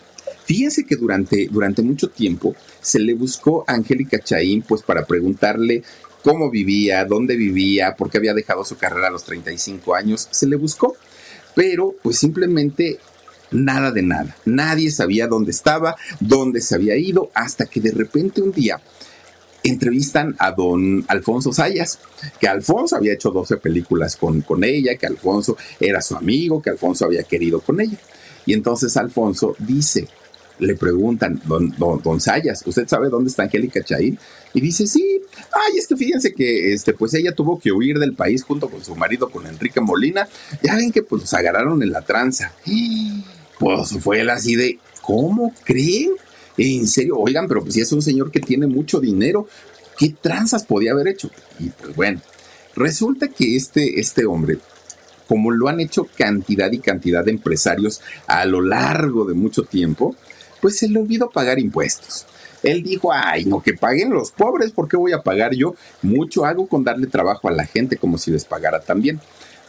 Fíjense 0.44 0.84
que 0.84 0.94
durante, 0.94 1.48
durante 1.50 1.82
mucho 1.82 2.08
tiempo 2.08 2.54
se 2.80 3.00
le 3.00 3.14
buscó 3.14 3.64
a 3.66 3.72
Angélica 3.72 4.20
Chaín 4.20 4.62
pues 4.62 4.80
para 4.82 5.04
preguntarle 5.04 5.82
cómo 6.22 6.50
vivía, 6.50 7.04
dónde 7.04 7.36
vivía, 7.36 7.94
por 7.96 8.10
qué 8.10 8.18
había 8.18 8.34
dejado 8.34 8.64
su 8.64 8.76
carrera 8.76 9.08
a 9.08 9.10
los 9.10 9.24
35 9.24 9.94
años, 9.94 10.28
se 10.30 10.46
le 10.46 10.56
buscó, 10.56 10.96
pero 11.54 11.94
pues 12.02 12.18
simplemente 12.18 12.98
nada 13.50 13.90
de 13.90 14.02
nada. 14.02 14.36
Nadie 14.44 14.90
sabía 14.90 15.26
dónde 15.26 15.50
estaba, 15.50 15.96
dónde 16.20 16.60
se 16.60 16.74
había 16.74 16.96
ido, 16.96 17.30
hasta 17.34 17.66
que 17.66 17.80
de 17.80 17.92
repente 17.92 18.42
un 18.42 18.52
día 18.52 18.80
entrevistan 19.62 20.36
a 20.38 20.52
don 20.52 21.04
Alfonso 21.08 21.52
Sayas, 21.52 21.98
que 22.40 22.48
Alfonso 22.48 22.96
había 22.96 23.14
hecho 23.14 23.30
12 23.30 23.56
películas 23.56 24.16
con, 24.16 24.42
con 24.42 24.64
ella, 24.64 24.96
que 24.96 25.06
Alfonso 25.06 25.56
era 25.80 26.00
su 26.00 26.16
amigo, 26.16 26.62
que 26.62 26.70
Alfonso 26.70 27.04
había 27.04 27.24
querido 27.24 27.60
con 27.60 27.80
ella. 27.80 27.98
Y 28.44 28.52
entonces 28.52 28.96
Alfonso 28.96 29.56
dice, 29.58 30.08
le 30.58 30.74
preguntan, 30.74 31.40
don, 31.44 31.74
don, 31.78 32.20
Sayas, 32.20 32.62
¿usted 32.66 32.88
sabe 32.88 33.08
dónde 33.08 33.30
está 33.30 33.44
Angélica 33.44 33.82
Chaín? 33.82 34.18
Y 34.54 34.60
dice, 34.60 34.86
sí, 34.86 35.20
ay, 35.52 35.78
es 35.78 35.86
que 35.86 35.96
fíjense 35.96 36.32
que 36.32 36.72
este, 36.72 36.94
pues 36.94 37.12
ella 37.14 37.32
tuvo 37.32 37.58
que 37.58 37.72
huir 37.72 37.98
del 37.98 38.14
país 38.14 38.42
junto 38.42 38.68
con 38.68 38.82
su 38.82 38.94
marido, 38.96 39.28
con 39.30 39.46
Enrique 39.46 39.80
Molina. 39.80 40.28
Ya 40.62 40.76
ven 40.76 40.92
que 40.92 41.02
pues 41.02 41.22
los 41.22 41.34
agarraron 41.34 41.82
en 41.82 41.92
la 41.92 42.02
tranza. 42.02 42.52
Pues 43.58 43.90
fue 44.00 44.20
él 44.20 44.30
así 44.30 44.56
de, 44.56 44.78
¿cómo 45.02 45.52
creen? 45.64 46.12
En 46.56 46.86
serio, 46.86 47.16
oigan, 47.18 47.48
pero 47.48 47.62
pues 47.62 47.74
si 47.74 47.80
es 47.80 47.92
un 47.92 48.02
señor 48.02 48.30
que 48.30 48.40
tiene 48.40 48.66
mucho 48.66 48.98
dinero, 48.98 49.46
¿qué 49.98 50.14
tranzas 50.20 50.64
podía 50.64 50.92
haber 50.92 51.08
hecho? 51.08 51.30
Y 51.58 51.68
pues 51.68 51.94
bueno, 51.94 52.20
resulta 52.74 53.28
que 53.28 53.56
este, 53.56 54.00
este 54.00 54.24
hombre, 54.24 54.58
como 55.28 55.50
lo 55.50 55.68
han 55.68 55.80
hecho 55.80 56.06
cantidad 56.16 56.72
y 56.72 56.78
cantidad 56.78 57.24
de 57.24 57.32
empresarios 57.32 58.00
a 58.26 58.44
lo 58.46 58.62
largo 58.62 59.24
de 59.26 59.34
mucho 59.34 59.64
tiempo, 59.64 60.16
pues 60.66 60.78
se 60.78 60.88
le 60.88 60.98
olvidó 60.98 61.30
pagar 61.30 61.60
impuestos. 61.60 62.26
Él 62.64 62.82
dijo, 62.82 63.12
ay, 63.12 63.44
no, 63.44 63.62
que 63.62 63.74
paguen 63.74 64.10
los 64.10 64.32
pobres, 64.32 64.72
¿por 64.72 64.88
qué 64.88 64.96
voy 64.96 65.12
a 65.12 65.22
pagar 65.22 65.54
yo? 65.54 65.76
Mucho 66.02 66.44
hago 66.44 66.66
con 66.66 66.82
darle 66.82 67.06
trabajo 67.06 67.46
a 67.46 67.52
la 67.52 67.64
gente 67.64 67.96
como 67.96 68.18
si 68.18 68.32
les 68.32 68.44
pagara 68.44 68.80
también. 68.80 69.20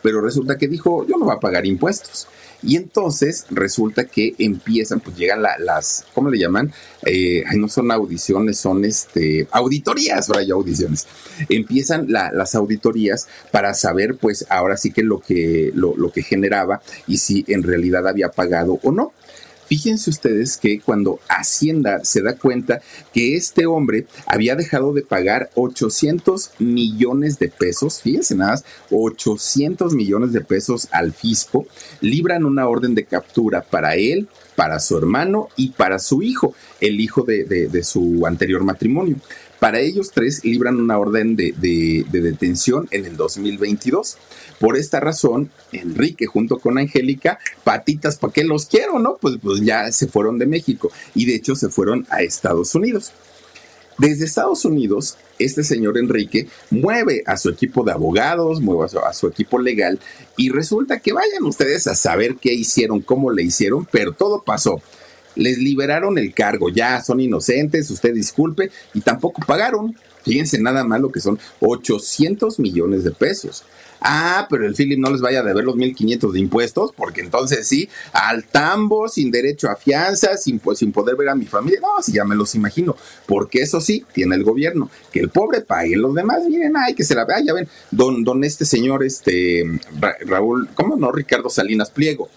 Pero 0.02 0.22
resulta 0.22 0.58
que 0.58 0.68
dijo, 0.68 1.06
yo 1.06 1.18
no 1.18 1.26
voy 1.26 1.36
a 1.36 1.40
pagar 1.40 1.68
impuestos. 1.68 2.28
Y 2.64 2.78
entonces 2.78 3.46
resulta 3.52 4.06
que 4.06 4.34
empiezan, 4.40 5.00
pues 5.00 5.16
llegan 5.16 5.44
las, 5.44 6.04
¿cómo 6.16 6.32
le 6.32 6.40
llaman? 6.40 6.74
Eh, 7.06 7.44
no 7.56 7.68
son 7.68 7.92
audiciones, 7.92 8.58
son 8.58 8.84
este, 8.84 9.48
auditorías, 9.52 10.28
ahora 10.32 10.42
ya 10.42 10.56
audiciones. 10.56 11.06
Empiezan 11.48 12.08
las 12.10 12.56
auditorías 12.56 13.28
para 13.52 13.76
saber, 13.76 14.18
pues 14.18 14.48
ahora 14.50 14.78
sí 14.78 14.92
que 14.92 15.04
lo 15.04 15.20
que, 15.20 15.70
lo, 15.76 15.96
lo 15.96 16.12
que 16.12 16.24
generaba 16.24 16.82
y 17.06 17.18
si 17.18 17.46
en 17.50 17.62
realidad 17.62 18.08
había 18.08 18.30
pagado 18.30 18.80
o 18.82 18.92
no. 18.92 19.14
Fíjense 19.68 20.10
ustedes 20.10 20.58
que 20.58 20.80
cuando 20.80 21.20
Hacienda 21.28 22.04
se 22.04 22.22
da 22.22 22.38
cuenta 22.38 22.82
que 23.14 23.36
este 23.36 23.66
hombre 23.66 24.08
había 24.26 24.56
dejado 24.56 24.94
de 24.94 25.02
pagar 25.02 25.50
800 25.56 26.52
millones 26.60 27.38
de 27.38 27.50
pesos, 27.50 28.02
fíjense 28.02 28.36
nada 28.36 28.52
más, 28.52 28.66
800 28.92 29.94
millones 29.94 30.32
de 30.32 30.42
pesos 30.42 30.88
al 30.92 31.14
fisco, 31.14 31.68
libran 32.00 32.46
una 32.46 32.68
orden 32.68 32.96
de 32.96 33.06
captura 33.06 33.62
para 33.62 33.96
él, 33.96 34.30
para 34.56 34.80
su 34.80 34.98
hermano 34.98 35.50
y 35.56 35.70
para 35.72 36.00
su 36.00 36.24
hijo, 36.24 36.56
el 36.80 37.00
hijo 37.00 37.24
de, 37.24 37.44
de 37.44 37.84
su 37.84 38.26
anterior 38.26 38.64
matrimonio. 38.64 39.18
Para 39.60 39.80
ellos 39.80 40.12
tres 40.14 40.44
libran 40.44 40.80
una 40.80 41.00
orden 41.00 41.36
de, 41.36 41.54
detención 42.12 42.88
en 42.92 43.06
el 43.06 43.18
2022. 43.18 44.18
Por 44.60 44.78
esta 44.78 45.00
razón, 45.00 45.50
Enrique 45.72 46.26
junto 46.28 46.60
con 46.60 46.78
Angélica, 46.78 47.40
patitas, 47.64 48.18
¿para 48.18 48.34
qué 48.34 48.44
los 48.44 48.66
quiero? 48.66 49.00
¿No? 49.00 49.18
Pues, 49.18 49.38
pues 49.42 49.62
ya 49.62 49.92
se 49.92 50.08
fueron 50.08 50.38
de 50.38 50.46
México 50.46 50.92
y 51.16 51.26
de 51.26 51.36
hecho 51.36 51.56
se 51.56 51.70
fueron 51.70 52.06
a 52.10 52.22
Estados 52.22 52.76
Unidos. 52.76 53.12
Desde 53.98 54.26
Estados 54.26 54.64
Unidos, 54.64 55.18
este 55.40 55.64
señor 55.64 55.98
Enrique 55.98 56.48
mueve 56.70 57.24
a 57.26 57.36
su 57.36 57.50
equipo 57.50 57.84
de 57.84 57.94
abogados, 57.94 58.62
mueve 58.62 58.86
a 58.86 58.88
su, 58.90 59.00
a 59.00 59.14
su, 59.14 59.28
equipo 59.28 59.58
legal 59.58 60.00
y 60.36 60.52
resulta 60.52 61.00
que 61.00 61.14
vayan 61.14 61.44
ustedes 61.44 61.88
a 61.88 61.96
saber 61.96 62.36
qué 62.36 62.54
hicieron, 62.54 63.02
cómo 63.02 63.32
le 63.32 63.42
hicieron, 63.42 63.88
pero 63.92 64.14
todo 64.14 64.44
pasó 64.44 64.84
les 65.38 65.58
liberaron 65.58 66.18
el 66.18 66.34
cargo, 66.34 66.70
ya 66.70 67.02
son 67.02 67.20
inocentes, 67.20 67.90
usted 67.90 68.14
disculpe, 68.14 68.72
y 68.94 69.02
tampoco 69.02 69.42
pagaron. 69.46 69.96
Fíjense 70.24 70.60
nada 70.60 70.84
más 70.84 71.00
lo 71.00 71.12
que 71.12 71.22
son 71.22 71.40
800 71.62 72.60
millones 72.60 73.04
de 73.04 73.12
pesos. 73.12 73.64
Ah, 74.00 74.46
pero 74.50 74.68
el 74.68 74.76
Philip 74.76 75.00
no 75.00 75.10
les 75.10 75.22
vaya 75.22 75.40
a 75.40 75.44
deber 75.44 75.64
los 75.64 75.76
1.500 75.76 76.32
de 76.32 76.40
impuestos, 76.40 76.92
porque 76.96 77.22
entonces 77.22 77.68
sí, 77.68 77.90
al 78.14 78.44
tambo, 78.44 79.08
sin 79.08 79.32
derecho 79.32 79.70
a 79.70 79.76
fianza, 79.76 80.38
sin, 80.38 80.60
pues, 80.60 80.80
sin 80.80 80.92
poder 80.92 81.16
ver 81.16 81.30
a 81.30 81.36
mi 81.36 81.46
familia. 81.46 81.80
No, 81.82 82.02
si 82.02 82.14
ya 82.14 82.24
me 82.24 82.36
los 82.36 82.54
imagino, 82.56 82.96
porque 83.26 83.62
eso 83.62 83.82
sí, 83.82 84.06
tiene 84.14 84.36
el 84.36 84.44
gobierno, 84.44 84.90
que 85.12 85.20
el 85.20 85.30
pobre 85.30 85.62
pague, 85.62 85.96
los 85.96 86.14
demás, 86.14 86.44
miren, 86.48 86.74
ay, 86.78 86.94
que 86.94 87.04
se 87.04 87.16
la 87.16 87.26
vea, 87.26 87.42
ya 87.44 87.54
ven, 87.54 87.68
don, 87.92 88.24
don 88.24 88.44
este 88.44 88.66
señor, 88.66 89.04
este, 89.04 89.64
Raúl, 90.26 90.70
¿cómo 90.76 90.96
no? 90.96 91.12
Ricardo 91.12 91.50
Salinas 91.50 91.90
Pliego, 91.90 92.30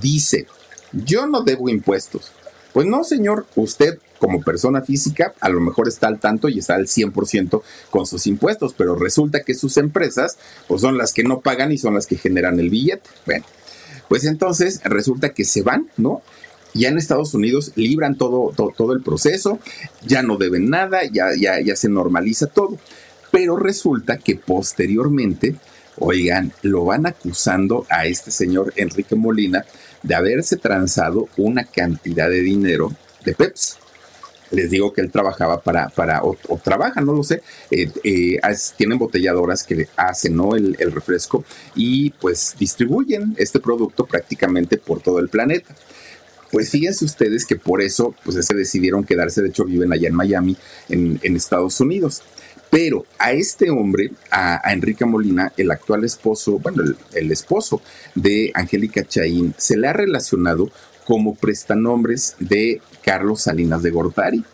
dice, 0.00 0.46
yo 0.92 1.26
no 1.26 1.42
debo 1.42 1.68
impuestos, 1.68 2.32
pues 2.78 2.86
no, 2.86 3.02
señor, 3.02 3.44
usted 3.56 3.98
como 4.20 4.40
persona 4.40 4.82
física 4.82 5.34
a 5.40 5.48
lo 5.48 5.58
mejor 5.58 5.88
está 5.88 6.06
al 6.06 6.20
tanto 6.20 6.48
y 6.48 6.60
está 6.60 6.76
al 6.76 6.86
100% 6.86 7.60
con 7.90 8.06
sus 8.06 8.28
impuestos, 8.28 8.72
pero 8.72 8.94
resulta 8.94 9.42
que 9.42 9.54
sus 9.54 9.78
empresas 9.78 10.38
pues 10.68 10.82
son 10.82 10.96
las 10.96 11.12
que 11.12 11.24
no 11.24 11.40
pagan 11.40 11.72
y 11.72 11.78
son 11.78 11.94
las 11.94 12.06
que 12.06 12.16
generan 12.16 12.60
el 12.60 12.70
billete. 12.70 13.10
Bueno, 13.26 13.44
pues 14.08 14.24
entonces 14.26 14.80
resulta 14.84 15.30
que 15.30 15.44
se 15.44 15.62
van, 15.62 15.88
¿no? 15.96 16.22
Ya 16.72 16.90
en 16.90 16.98
Estados 16.98 17.34
Unidos 17.34 17.72
libran 17.74 18.16
todo, 18.16 18.52
todo, 18.54 18.92
el 18.92 19.02
proceso, 19.02 19.58
ya 20.06 20.22
no 20.22 20.36
deben 20.36 20.70
nada, 20.70 21.00
ya, 21.12 21.30
ya, 21.36 21.60
ya 21.60 21.74
se 21.74 21.88
normaliza 21.88 22.46
todo. 22.46 22.78
Pero 23.32 23.56
resulta 23.56 24.18
que 24.18 24.36
posteriormente, 24.36 25.56
oigan, 25.96 26.52
lo 26.62 26.84
van 26.84 27.06
acusando 27.06 27.86
a 27.90 28.06
este 28.06 28.30
señor 28.30 28.72
Enrique 28.76 29.16
Molina 29.16 29.64
de 30.08 30.14
haberse 30.14 30.56
transado 30.56 31.28
una 31.36 31.64
cantidad 31.64 32.30
de 32.30 32.40
dinero 32.40 32.90
de 33.24 33.34
Pepsi. 33.34 33.74
Les 34.50 34.70
digo 34.70 34.94
que 34.94 35.02
él 35.02 35.10
trabajaba 35.10 35.60
para, 35.60 35.90
para 35.90 36.22
o, 36.24 36.34
trabaja, 36.64 37.02
no 37.02 37.12
lo 37.12 37.22
sé, 37.22 37.42
eh, 37.70 37.90
eh, 38.02 38.40
tienen 38.78 38.98
botelladoras 38.98 39.62
que 39.62 39.86
hacen 39.96 40.34
¿no? 40.36 40.56
el, 40.56 40.74
refresco 40.90 41.44
y 41.74 42.08
pues 42.12 42.56
distribuyen 42.58 43.34
este 43.36 43.60
producto 43.60 44.06
prácticamente 44.06 44.78
por 44.78 45.02
todo 45.02 45.18
el 45.18 45.28
planeta. 45.28 45.76
Pues 46.50 46.70
fíjense 46.70 47.04
ustedes 47.04 47.44
que 47.44 47.56
por 47.56 47.82
eso 47.82 48.14
pues 48.24 48.42
se 48.46 48.54
decidieron 48.54 49.04
quedarse, 49.04 49.42
de 49.42 49.50
hecho 49.50 49.66
viven 49.66 49.92
allá 49.92 50.08
en 50.08 50.14
Miami, 50.14 50.56
en 50.88 51.36
Estados 51.36 51.78
Unidos. 51.80 52.22
Pero 52.70 53.06
a 53.18 53.32
este 53.32 53.70
hombre, 53.70 54.10
a, 54.30 54.60
Enrique 54.72 55.04
Molina, 55.04 55.52
el 55.56 55.70
actual 55.70 56.04
esposo, 56.04 56.58
bueno, 56.58 56.82
el, 57.14 57.32
esposo 57.32 57.80
de 58.14 58.50
Angélica 58.54 59.04
Chaín, 59.04 59.54
se 59.56 59.76
le 59.76 59.88
ha 59.88 59.92
relacionado 59.92 60.70
como 61.06 61.34
prestanombres 61.34 62.36
de 62.38 62.82
Carlos 63.02 63.42
Salinas 63.42 63.82
de 63.82 63.90
Gortari. 63.90 64.44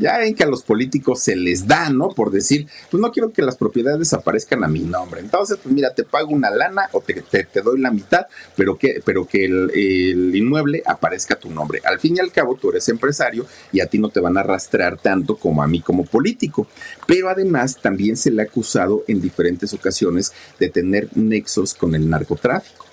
Ya 0.00 0.16
ven 0.16 0.34
que 0.34 0.44
a 0.44 0.46
los 0.46 0.62
políticos 0.62 1.22
se 1.22 1.36
les 1.36 1.66
da, 1.66 1.90
¿no? 1.90 2.08
Por 2.08 2.30
decir, 2.30 2.66
pues 2.90 3.00
no 3.00 3.12
quiero 3.12 3.32
que 3.32 3.42
las 3.42 3.56
propiedades 3.56 4.12
aparezcan 4.14 4.64
a 4.64 4.68
mi 4.68 4.80
nombre. 4.80 5.20
Entonces, 5.20 5.58
pues 5.62 5.74
mira, 5.74 5.92
te 5.94 6.04
pago 6.04 6.30
una 6.30 6.50
lana 6.50 6.88
o 6.92 7.02
te, 7.02 7.22
te, 7.22 7.60
doy 7.60 7.78
la 7.78 7.90
mitad, 7.90 8.26
pero 8.56 8.78
que, 8.78 9.02
pero 9.04 9.26
que 9.26 9.44
el, 9.44 9.70
el, 9.74 10.34
inmueble 10.34 10.82
aparezca 10.86 11.34
a 11.34 11.38
tu 11.38 11.50
nombre. 11.50 11.82
Al 11.84 12.00
fin 12.00 12.16
y 12.16 12.20
al 12.20 12.32
cabo, 12.32 12.56
tú 12.56 12.70
eres 12.70 12.88
empresario 12.88 13.44
y 13.72 13.80
a 13.80 13.86
ti 13.86 13.98
no 13.98 14.08
te 14.08 14.20
van 14.20 14.38
a 14.38 14.40
arrastrar 14.40 14.96
tanto 14.96 15.36
como 15.36 15.62
a 15.62 15.66
mí 15.66 15.82
como 15.82 16.06
político. 16.06 16.66
Pero 17.06 17.28
además 17.28 17.76
también 17.80 18.16
se 18.16 18.30
le 18.30 18.40
ha 18.40 18.46
acusado 18.46 19.04
en 19.06 19.20
diferentes 19.20 19.74
ocasiones 19.74 20.32
de 20.58 20.70
tener 20.70 21.08
nexos 21.14 21.74
con 21.74 21.94
el 21.94 22.08
narcotráfico. 22.08 22.86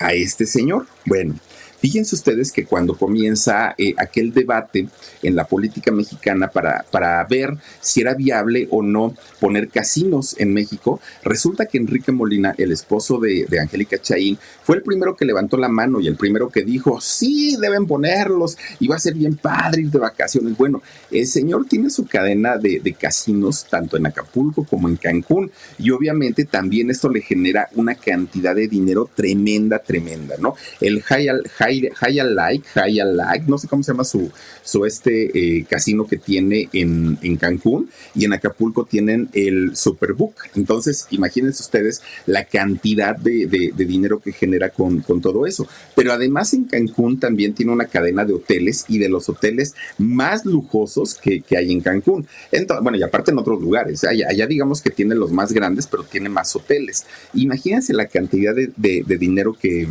A 0.00 0.12
este 0.12 0.46
señor, 0.46 0.86
bueno, 1.06 1.34
Fíjense 1.80 2.16
ustedes 2.16 2.50
que 2.50 2.64
cuando 2.64 2.96
comienza 2.96 3.74
eh, 3.78 3.94
aquel 3.96 4.32
debate 4.32 4.88
en 5.22 5.36
la 5.36 5.44
política 5.44 5.92
mexicana 5.92 6.48
para, 6.48 6.84
para 6.90 7.22
ver 7.24 7.56
si 7.80 8.00
era 8.00 8.14
viable 8.14 8.66
o 8.70 8.82
no 8.82 9.14
poner 9.40 9.68
casinos 9.68 10.34
en 10.38 10.52
México, 10.52 11.00
resulta 11.22 11.66
que 11.66 11.78
Enrique 11.78 12.10
Molina, 12.10 12.54
el 12.58 12.72
esposo 12.72 13.18
de, 13.18 13.46
de 13.48 13.60
Angélica 13.60 14.00
Chaín, 14.00 14.38
fue 14.62 14.76
el 14.76 14.82
primero 14.82 15.16
que 15.16 15.24
levantó 15.24 15.56
la 15.56 15.68
mano 15.68 16.00
y 16.00 16.08
el 16.08 16.16
primero 16.16 16.48
que 16.48 16.64
dijo, 16.64 17.00
sí, 17.00 17.56
deben 17.60 17.86
ponerlos 17.86 18.58
y 18.80 18.88
va 18.88 18.96
a 18.96 19.00
ser 19.00 19.14
bien 19.14 19.36
padre 19.36 19.82
ir 19.82 19.90
de 19.90 19.98
vacaciones. 19.98 20.56
Bueno, 20.56 20.82
el 21.10 21.26
señor 21.26 21.66
tiene 21.66 21.90
su 21.90 22.06
cadena 22.06 22.58
de, 22.58 22.80
de 22.80 22.92
casinos 22.94 23.66
tanto 23.70 23.96
en 23.96 24.06
Acapulco 24.06 24.64
como 24.64 24.88
en 24.88 24.96
Cancún 24.96 25.50
y 25.78 25.90
obviamente 25.90 26.44
también 26.44 26.90
esto 26.90 27.08
le 27.08 27.20
genera 27.20 27.68
una 27.76 27.94
cantidad 27.94 28.54
de 28.54 28.66
dinero 28.66 29.08
tremenda, 29.14 29.78
tremenda, 29.78 30.34
¿no? 30.38 30.54
El 30.80 31.02
high, 31.02 31.28
high 31.56 31.67
High, 31.68 32.20
Like, 32.34 32.68
High 32.74 33.00
Like, 33.04 33.44
no 33.46 33.58
sé 33.58 33.68
cómo 33.68 33.82
se 33.82 33.92
llama 33.92 34.04
su, 34.04 34.30
su 34.62 34.84
este 34.84 35.58
eh, 35.58 35.64
casino 35.68 36.06
que 36.06 36.16
tiene 36.16 36.68
en, 36.72 37.18
en, 37.22 37.36
Cancún 37.36 37.90
y 38.14 38.24
en 38.24 38.32
Acapulco 38.32 38.84
tienen 38.84 39.28
el 39.32 39.76
Superbook. 39.76 40.34
Entonces, 40.54 41.06
imagínense 41.10 41.62
ustedes 41.62 42.02
la 42.26 42.44
cantidad 42.44 43.16
de, 43.16 43.46
de, 43.46 43.84
dinero 43.84 44.20
que 44.20 44.32
genera 44.32 44.70
con, 44.70 45.00
con, 45.00 45.20
todo 45.20 45.46
eso. 45.46 45.66
Pero 45.94 46.12
además 46.12 46.52
en 46.54 46.64
Cancún 46.64 47.18
también 47.18 47.54
tiene 47.54 47.72
una 47.72 47.86
cadena 47.86 48.24
de 48.24 48.34
hoteles 48.34 48.84
y 48.88 48.98
de 48.98 49.08
los 49.08 49.28
hoteles 49.28 49.74
más 49.98 50.44
lujosos 50.44 51.14
que, 51.14 51.40
que 51.40 51.56
hay 51.56 51.72
en 51.72 51.80
Cancún. 51.80 52.26
Entonces, 52.52 52.82
bueno, 52.82 52.98
y 52.98 53.02
aparte 53.02 53.30
en 53.30 53.38
otros 53.38 53.60
lugares. 53.60 54.04
Allá, 54.04 54.46
digamos 54.46 54.82
que 54.82 54.90
tiene 54.90 55.14
los 55.14 55.32
más 55.32 55.52
grandes, 55.52 55.86
pero 55.86 56.04
tiene 56.04 56.28
más 56.28 56.54
hoteles. 56.54 57.06
Imagínense 57.34 57.92
la 57.92 58.06
cantidad 58.06 58.54
de, 58.54 58.72
de 58.76 59.18
dinero 59.18 59.56
que, 59.58 59.86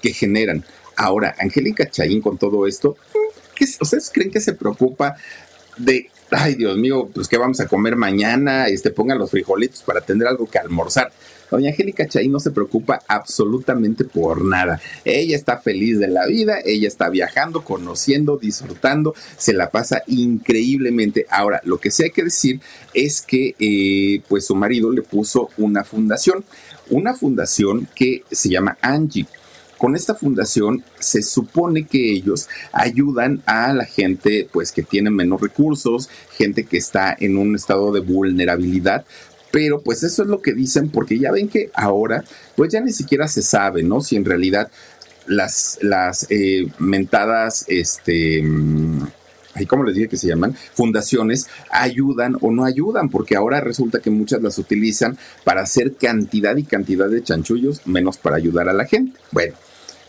que 0.00 0.12
generan. 0.12 0.64
Ahora, 0.96 1.34
Angélica 1.38 1.88
Chaín 1.90 2.20
con 2.20 2.38
todo 2.38 2.66
esto, 2.66 2.96
¿qué, 3.54 3.66
¿ustedes 3.80 4.10
creen 4.12 4.30
que 4.30 4.40
se 4.40 4.54
preocupa 4.54 5.16
de, 5.76 6.10
ay 6.30 6.54
Dios 6.54 6.76
mío, 6.78 7.08
pues 7.14 7.28
qué 7.28 7.36
vamos 7.36 7.60
a 7.60 7.68
comer 7.68 7.96
mañana? 7.96 8.66
Este, 8.66 8.90
pongan 8.90 9.18
los 9.18 9.30
frijolitos 9.30 9.82
para 9.82 10.00
tener 10.00 10.26
algo 10.26 10.48
que 10.48 10.58
almorzar. 10.58 11.12
Doña 11.50 11.70
Angélica 11.70 12.08
Chaín 12.08 12.32
no 12.32 12.40
se 12.40 12.50
preocupa 12.50 13.00
absolutamente 13.06 14.04
por 14.04 14.44
nada. 14.44 14.80
Ella 15.04 15.36
está 15.36 15.58
feliz 15.58 15.98
de 15.98 16.08
la 16.08 16.26
vida, 16.26 16.56
ella 16.64 16.88
está 16.88 17.08
viajando, 17.08 17.62
conociendo, 17.62 18.36
disfrutando, 18.36 19.14
se 19.36 19.52
la 19.52 19.70
pasa 19.70 20.02
increíblemente. 20.08 21.26
Ahora, 21.30 21.60
lo 21.64 21.78
que 21.78 21.90
sí 21.90 22.02
hay 22.02 22.10
que 22.10 22.24
decir 22.24 22.60
es 22.94 23.22
que 23.22 23.54
eh, 23.60 24.22
pues 24.28 24.46
su 24.46 24.56
marido 24.56 24.90
le 24.90 25.02
puso 25.02 25.50
una 25.56 25.84
fundación, 25.84 26.44
una 26.90 27.14
fundación 27.14 27.86
que 27.94 28.24
se 28.30 28.48
llama 28.48 28.76
Angie 28.80 29.26
con 29.78 29.94
esta 29.94 30.14
fundación 30.14 30.84
se 30.98 31.22
supone 31.22 31.86
que 31.86 32.12
ellos 32.12 32.48
ayudan 32.72 33.42
a 33.46 33.72
la 33.72 33.84
gente 33.84 34.48
pues 34.50 34.72
que 34.72 34.82
tiene 34.82 35.10
menos 35.10 35.40
recursos, 35.40 36.08
gente 36.36 36.64
que 36.64 36.78
está 36.78 37.16
en 37.18 37.36
un 37.36 37.54
estado 37.54 37.92
de 37.92 38.00
vulnerabilidad, 38.00 39.04
pero 39.50 39.80
pues 39.80 40.02
eso 40.02 40.22
es 40.22 40.28
lo 40.28 40.42
que 40.42 40.52
dicen 40.52 40.90
porque 40.90 41.18
ya 41.18 41.32
ven 41.32 41.48
que 41.48 41.70
ahora 41.74 42.24
pues 42.56 42.72
ya 42.72 42.80
ni 42.80 42.92
siquiera 42.92 43.28
se 43.28 43.42
sabe, 43.42 43.82
¿no? 43.82 44.00
Si 44.00 44.16
en 44.16 44.24
realidad 44.24 44.70
las, 45.26 45.78
las 45.82 46.26
eh, 46.30 46.68
mentadas, 46.78 47.64
este... 47.68 48.42
¿cómo 49.66 49.84
les 49.84 49.94
dije 49.94 50.08
que 50.08 50.18
se 50.18 50.28
llaman? 50.28 50.54
Fundaciones 50.74 51.46
ayudan 51.70 52.36
o 52.42 52.50
no 52.50 52.66
ayudan, 52.66 53.08
porque 53.08 53.36
ahora 53.36 53.62
resulta 53.62 54.00
que 54.00 54.10
muchas 54.10 54.42
las 54.42 54.58
utilizan 54.58 55.16
para 55.44 55.62
hacer 55.62 55.94
cantidad 55.94 56.54
y 56.56 56.64
cantidad 56.64 57.08
de 57.08 57.22
chanchullos, 57.22 57.86
menos 57.86 58.18
para 58.18 58.36
ayudar 58.36 58.68
a 58.68 58.74
la 58.74 58.84
gente. 58.84 59.18
Bueno, 59.32 59.54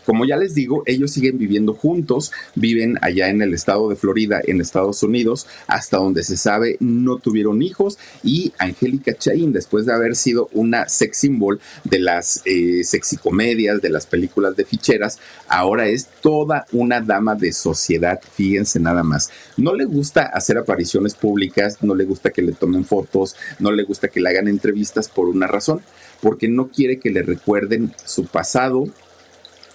como 0.08 0.24
ya 0.24 0.38
les 0.38 0.54
digo, 0.54 0.84
ellos 0.86 1.10
siguen 1.10 1.36
viviendo 1.36 1.74
juntos, 1.74 2.32
viven 2.54 2.96
allá 3.02 3.28
en 3.28 3.42
el 3.42 3.52
estado 3.52 3.90
de 3.90 3.94
Florida, 3.94 4.40
en 4.42 4.58
Estados 4.58 5.02
Unidos, 5.02 5.46
hasta 5.66 5.98
donde 5.98 6.22
se 6.22 6.38
sabe 6.38 6.78
no 6.80 7.18
tuvieron 7.18 7.60
hijos 7.60 7.98
y 8.24 8.54
Angélica 8.56 9.12
Chain, 9.12 9.52
después 9.52 9.84
de 9.84 9.92
haber 9.92 10.16
sido 10.16 10.48
una 10.54 10.88
sex 10.88 11.18
symbol 11.18 11.60
de 11.84 11.98
las 11.98 12.40
eh, 12.46 12.84
sexicomedias, 12.84 13.82
de 13.82 13.90
las 13.90 14.06
películas 14.06 14.56
de 14.56 14.64
ficheras, 14.64 15.18
ahora 15.46 15.88
es 15.88 16.06
toda 16.22 16.64
una 16.72 17.02
dama 17.02 17.34
de 17.34 17.52
sociedad, 17.52 18.18
fíjense 18.32 18.80
nada 18.80 19.02
más. 19.02 19.28
No 19.58 19.74
le 19.74 19.84
gusta 19.84 20.22
hacer 20.22 20.56
apariciones 20.56 21.16
públicas, 21.16 21.82
no 21.82 21.94
le 21.94 22.06
gusta 22.06 22.30
que 22.30 22.40
le 22.40 22.52
tomen 22.52 22.86
fotos, 22.86 23.36
no 23.58 23.72
le 23.72 23.82
gusta 23.82 24.08
que 24.08 24.20
le 24.20 24.30
hagan 24.30 24.48
entrevistas 24.48 25.06
por 25.06 25.28
una 25.28 25.46
razón, 25.46 25.82
porque 26.22 26.48
no 26.48 26.68
quiere 26.68 26.98
que 26.98 27.10
le 27.10 27.22
recuerden 27.22 27.92
su 28.06 28.24
pasado, 28.24 28.86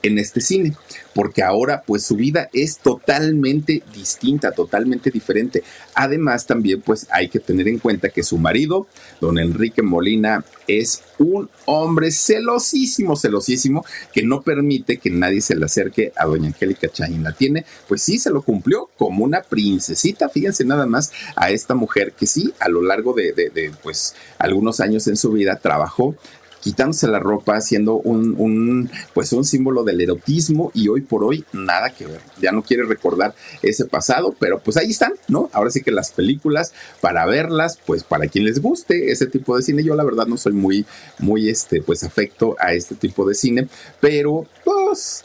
en 0.04 0.20
este 0.20 0.42
cine, 0.42 0.74
porque 1.16 1.42
ahora 1.42 1.84
pues 1.88 2.04
su 2.04 2.16
vida 2.16 2.50
es 2.54 2.78
totalmente 2.78 3.82
distinta, 3.96 4.52
totalmente 4.52 5.10
diferente. 5.10 5.64
Además 5.96 6.46
también 6.46 6.82
pues 6.82 7.08
hay 7.10 7.30
que 7.30 7.40
tener 7.40 7.68
en 7.70 7.80
cuenta 7.80 8.10
que 8.10 8.22
su 8.22 8.38
marido, 8.38 8.88
don 9.22 9.40
Enrique 9.40 9.82
Molina, 9.82 10.44
es 10.68 11.04
un 11.18 11.50
hombre 11.66 12.12
celosísimo, 12.12 13.16
celosísimo, 13.16 13.86
que 14.14 14.24
no 14.24 14.42
permite 14.42 14.98
que 14.98 15.10
nadie 15.10 15.42
se 15.42 15.56
le 15.56 15.66
acerque 15.66 16.12
a 16.16 16.26
doña 16.26 16.48
Angélica 16.48 16.90
Chain. 16.90 17.24
La 17.24 17.32
tiene, 17.32 17.66
pues 17.88 18.02
sí, 18.02 18.20
se 18.20 18.30
lo 18.30 18.42
cumplió 18.42 18.90
como 18.98 19.24
una 19.24 19.42
princesita, 19.42 20.30
fíjense 20.30 20.66
nada 20.66 20.86
más 20.86 21.12
a 21.36 21.50
esta 21.50 21.76
mujer 21.76 22.14
que 22.14 22.28
sí, 22.28 22.54
a 22.60 22.68
lo 22.70 22.82
largo 22.82 23.14
de, 23.14 23.32
de 23.34 23.72
pues 23.82 24.16
algunos 24.38 24.82
años 24.82 25.08
en 25.08 25.16
su 25.16 25.32
vida 25.32 25.56
trabajó 25.56 26.16
quitándose 26.64 27.08
la 27.08 27.20
ropa, 27.20 27.58
haciendo 27.58 27.96
un, 27.96 28.36
un, 28.38 28.90
pues 29.14 29.34
un 29.34 29.44
símbolo 29.44 29.84
del 29.84 30.00
erotismo 30.00 30.72
y 30.74 30.88
hoy 30.88 31.02
por 31.02 31.26
hoy 31.26 31.44
nada 31.52 31.90
que 31.90 32.06
ver. 32.06 32.22
Ya 32.42 32.54
no 32.54 32.64
quiere 32.64 32.84
recordar 32.84 33.36
ese 33.62 33.86
pasado, 33.86 34.34
pero 34.40 34.60
pues 34.60 34.78
ahí 34.78 34.92
están, 34.92 35.14
¿no? 35.28 35.50
Ahora 35.52 35.72
sí 35.72 35.82
que 35.82 35.92
las 35.92 36.12
películas 36.12 36.74
para 37.02 37.26
verlas, 37.26 37.78
pues 37.86 38.06
para 38.06 38.28
quien 38.28 38.46
les 38.46 38.62
guste 38.62 39.12
ese 39.12 39.28
tipo 39.28 39.58
de 39.58 39.64
cine, 39.64 39.84
yo 39.84 39.94
la 39.96 40.06
verdad 40.06 40.26
no 40.26 40.38
soy 40.38 40.54
muy, 40.54 40.86
muy 41.20 41.50
este, 41.50 41.82
pues 41.82 42.04
afecto 42.04 42.56
a 42.60 42.74
este 42.74 42.96
tipo 42.96 43.28
de 43.28 43.36
cine, 43.36 43.68
pero 44.00 44.46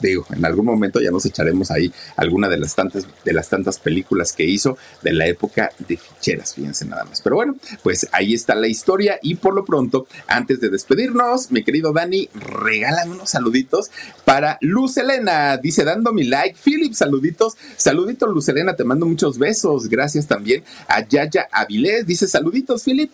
digo, 0.01 0.25
en 0.31 0.45
algún 0.45 0.65
momento 0.65 0.99
ya 1.01 1.11
nos 1.11 1.25
echaremos 1.25 1.71
ahí 1.71 1.91
alguna 2.15 2.49
de 2.49 2.57
las 2.57 2.75
tantas, 2.75 3.07
de 3.23 3.33
las 3.33 3.49
tantas 3.49 3.79
películas 3.79 4.33
que 4.33 4.43
hizo 4.43 4.77
de 5.01 5.13
la 5.13 5.27
época 5.27 5.71
de 5.87 5.97
ficheras, 5.97 6.55
fíjense 6.55 6.85
nada 6.85 7.03
más. 7.05 7.21
Pero 7.21 7.35
bueno, 7.35 7.55
pues 7.83 8.07
ahí 8.11 8.33
está 8.33 8.55
la 8.55 8.67
historia 8.67 9.19
y 9.21 9.35
por 9.35 9.53
lo 9.53 9.65
pronto, 9.65 10.07
antes 10.27 10.59
de 10.59 10.69
despedirnos, 10.69 11.51
mi 11.51 11.63
querido 11.63 11.93
Dani, 11.93 12.29
regálame 12.33 13.13
unos 13.13 13.29
saluditos 13.29 13.91
para 14.25 14.57
Luz 14.61 14.97
Elena. 14.97 15.57
Dice, 15.57 15.83
dando 15.83 16.13
mi 16.13 16.23
like. 16.23 16.57
Philip, 16.63 16.93
saluditos. 16.93 17.57
Saluditos, 17.77 18.29
Luz 18.29 18.47
Elena, 18.49 18.75
te 18.75 18.83
mando 18.83 19.05
muchos 19.05 19.37
besos. 19.37 19.87
Gracias 19.89 20.27
también 20.27 20.63
a 20.87 21.07
Yaya 21.07 21.47
Avilés. 21.51 22.05
Dice, 22.05 22.27
saluditos, 22.27 22.83
Philip. 22.83 23.11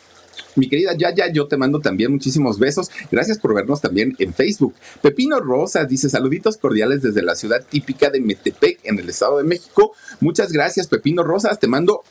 Mi 0.56 0.70
querida 0.70 0.96
Yaya, 0.96 1.32
yo 1.32 1.48
te 1.48 1.58
mando 1.58 1.80
también 1.80 2.12
muchísimos 2.12 2.60
besos. 2.60 2.90
Gracias 3.12 3.40
por 3.40 3.54
vernos 3.54 3.82
también 3.82 4.16
en 4.20 4.34
Facebook. 4.34 4.74
Pepino 5.02 5.40
Rosas 5.40 5.88
dice 5.88 6.10
saluditos 6.10 6.58
cordiales 6.58 7.02
desde 7.02 7.22
la 7.22 7.36
ciudad 7.36 7.66
típica 7.68 8.10
de 8.10 8.22
Metepec, 8.22 8.80
en 8.84 9.00
el 9.00 9.10
Estado 9.10 9.38
de 9.38 9.44
México. 9.44 9.94
Muchas 10.20 10.52
gracias, 10.52 10.88
Pepino 10.88 11.24
Rosas. 11.24 11.60
Te 11.60 11.68
mando 11.68 12.04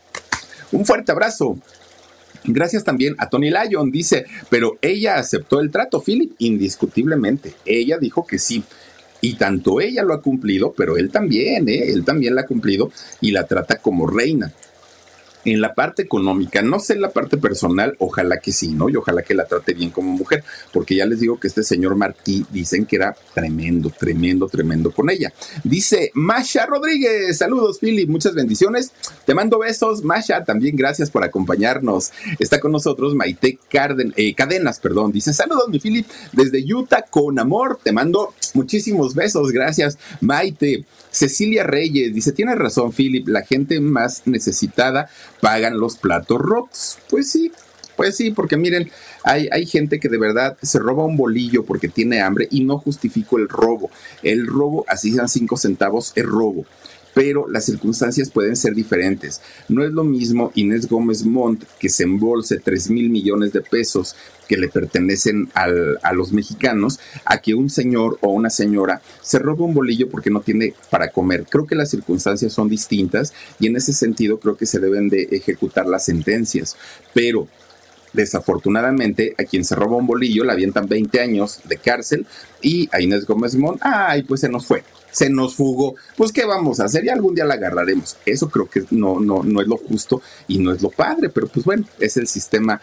un 0.73 0.85
fuerte 0.85 1.13
abrazo. 1.13 1.59
Gracias 2.45 2.85
también 2.85 3.15
a 3.19 3.31
Tony 3.31 3.51
Lyon, 3.51 3.91
dice, 3.91 4.27
pero 4.51 4.77
ella 4.83 5.17
aceptó 5.17 5.61
el 5.61 5.71
trato, 5.71 6.03
Philip, 6.03 6.35
indiscutiblemente. 6.39 7.55
Ella 7.65 7.97
dijo 7.99 8.27
que 8.27 8.39
sí. 8.39 8.63
Y 9.23 9.37
tanto 9.37 9.81
ella 9.81 10.03
lo 10.03 10.13
ha 10.13 10.21
cumplido, 10.21 10.75
pero 10.77 10.99
él 10.99 11.11
también, 11.11 11.67
¿eh? 11.71 11.91
él 11.91 12.05
también 12.05 12.35
la 12.35 12.43
ha 12.43 12.47
cumplido 12.47 12.93
y 13.23 13.31
la 13.31 13.47
trata 13.47 13.79
como 13.79 14.07
reina 14.07 14.53
en 15.45 15.61
la 15.61 15.75
parte 15.75 16.03
económica, 16.03 16.63
no 16.63 16.79
sé 16.79 16.95
en 16.95 17.01
la 17.01 17.11
parte 17.11 17.37
personal, 17.37 17.97
ojalá 17.99 18.39
que 18.39 18.53
sí, 18.53 18.69
¿no? 18.69 18.89
Y 18.89 18.97
ojalá 18.97 19.23
que 19.23 19.35
la 19.35 19.47
trate 19.47 19.75
bien 19.75 19.91
como 19.91 20.13
mujer, 20.13 20.45
porque 20.73 20.97
ya 20.97 21.07
les 21.07 21.21
digo 21.21 21.39
que 21.39 21.49
este 21.49 21.63
señor 21.63 21.97
Martí 21.97 22.45
dicen 22.51 22.87
que 22.87 22.97
era 22.97 23.17
tremendo, 23.35 23.91
tremendo, 23.91 24.49
tremendo 24.49 24.91
con 24.91 25.11
ella. 25.11 25.33
Dice 25.63 26.11
Masha 26.15 26.67
Rodríguez, 26.67 27.39
saludos 27.39 27.79
Philip, 27.79 28.09
muchas 28.09 28.35
bendiciones, 28.35 28.93
te 29.27 29.35
mando 29.35 29.59
besos, 29.59 30.03
Masha, 30.03 30.45
también 30.45 30.77
gracias 30.77 31.11
por 31.11 31.25
acompañarnos. 31.25 32.13
Está 32.39 32.61
con 32.61 32.73
nosotros 32.73 33.15
Maite 33.15 33.59
eh, 34.17 34.35
Cadenas, 34.35 34.81
perdón, 34.81 35.13
dice 35.13 35.33
saludos 35.33 35.69
mi 35.69 35.79
Philip, 35.79 36.07
desde 36.33 36.65
Utah 36.73 37.05
con 37.09 37.39
amor, 37.39 37.79
te 37.83 37.93
mando 37.93 38.35
muchísimos 38.55 39.15
besos, 39.15 39.53
gracias 39.53 39.99
Maite. 40.21 40.85
Cecilia 41.15 41.63
Reyes 41.63 42.13
dice, 42.13 42.33
tiene 42.33 42.57
razón 42.57 42.93
Philip, 42.93 43.29
la 43.29 43.43
gente 43.43 43.79
más 43.79 44.23
necesitada 44.25 45.09
pagan 45.41 45.79
los 45.79 45.97
platos 45.97 46.41
rotos. 46.41 46.99
Pues 47.09 47.31
sí, 47.31 47.53
pues 47.97 48.17
sí, 48.17 48.33
porque 48.33 48.57
miren, 48.57 48.91
hay, 49.23 49.49
hay, 49.53 49.65
gente 49.65 50.01
que 50.01 50.09
de 50.09 50.19
verdad 50.19 50.57
se 50.61 50.81
roba 50.81 51.05
un 51.05 51.17
bolillo 51.17 51.65
porque 51.65 51.87
tiene 51.87 52.21
hambre 52.21 52.49
y 52.51 52.65
no 52.65 52.79
justifico 52.79 53.39
el 53.39 53.49
robo. 53.49 53.93
El 54.25 54.49
robo, 54.49 54.85
así 54.89 55.13
sean 55.13 55.29
cinco 55.29 55.57
centavos, 55.57 56.13
es 56.17 56.25
robo 56.25 56.67
pero 57.15 57.49
las 57.49 57.65
circunstancias 57.65 58.31
pueden 58.31 58.57
ser 58.57 58.75
diferentes. 58.75 59.41
No 59.69 59.85
es 59.85 59.93
lo 59.93 60.05
mismo 60.05 60.51
Inés 60.55 60.89
Gómez 60.89 61.25
Montt 61.25 61.65
que 61.79 61.89
se 61.89 62.03
embolse 62.03 62.59
3 62.59 62.91
mil 62.91 63.09
millones 63.09 63.53
de 63.53 63.63
pesos 63.63 64.17
que 64.49 64.57
le 64.59 64.69
pertenecen 64.69 65.49
a 65.55 66.13
los 66.13 66.33
mexicanos 66.33 67.01
a 67.25 67.39
que 67.39 67.55
un 67.55 67.71
señor 67.71 68.19
o 68.21 68.29
una 68.29 68.51
señora 68.51 69.01
se 69.23 69.39
robe 69.39 69.63
un 69.63 69.73
bolillo 69.73 70.11
porque 70.11 70.31
no 70.31 70.41
tiene 70.41 70.75
para 70.91 71.09
comer. 71.09 71.47
Creo 71.49 71.67
que 71.67 71.75
las 71.75 71.91
circunstancias 71.91 72.53
son 72.53 72.69
distintas 72.69 73.33
y 73.59 73.69
en 73.69 73.77
ese 73.77 73.93
sentido 73.93 74.39
creo 74.39 74.57
que 74.57 74.67
se 74.67 74.81
deben 74.81 75.09
de 75.09 75.29
ejecutar 75.31 75.87
las 75.87 76.05
sentencias. 76.05 76.77
Pero 77.15 77.49
desafortunadamente 78.15 79.35
a 79.39 79.45
quien 79.45 79.65
se 79.65 79.75
roba 79.75 79.97
un 79.97 80.07
bolillo 80.07 80.45
le 80.45 80.53
avientan 80.53 80.89
20 80.89 81.21
años 81.21 81.61
de 81.65 81.77
cárcel 81.77 82.27
y 82.63 82.89
a 82.93 83.01
Inés 83.01 83.27
Gómez 83.27 83.55
Montt, 83.57 83.81
ay, 83.83 84.23
pues 84.23 84.41
se 84.41 84.49
nos 84.49 84.67
fue 84.67 84.83
se 85.15 85.31
nos 85.31 85.55
fugó. 85.55 85.95
Pues, 86.17 86.33
¿qué 86.33 86.45
vamos 86.45 86.81
a 86.81 86.87
hacer? 86.87 87.05
Y 87.05 87.09
algún 87.09 87.35
día 87.35 87.45
la 87.45 87.55
agarraremos. 87.55 88.17
Eso 88.27 88.51
creo 88.51 88.69
que 88.69 88.83
no, 88.91 89.21
no, 89.21 89.43
no 89.45 89.63
es 89.63 89.69
lo 89.69 89.77
justo 89.77 90.21
y 90.49 90.59
no 90.59 90.73
es 90.73 90.83
lo 90.83 90.91
padre, 90.91 91.29
pero 91.29 91.47
pues 91.47 91.65
bueno, 91.65 91.85
es 92.01 92.17
el 92.17 92.27
sistema 92.27 92.81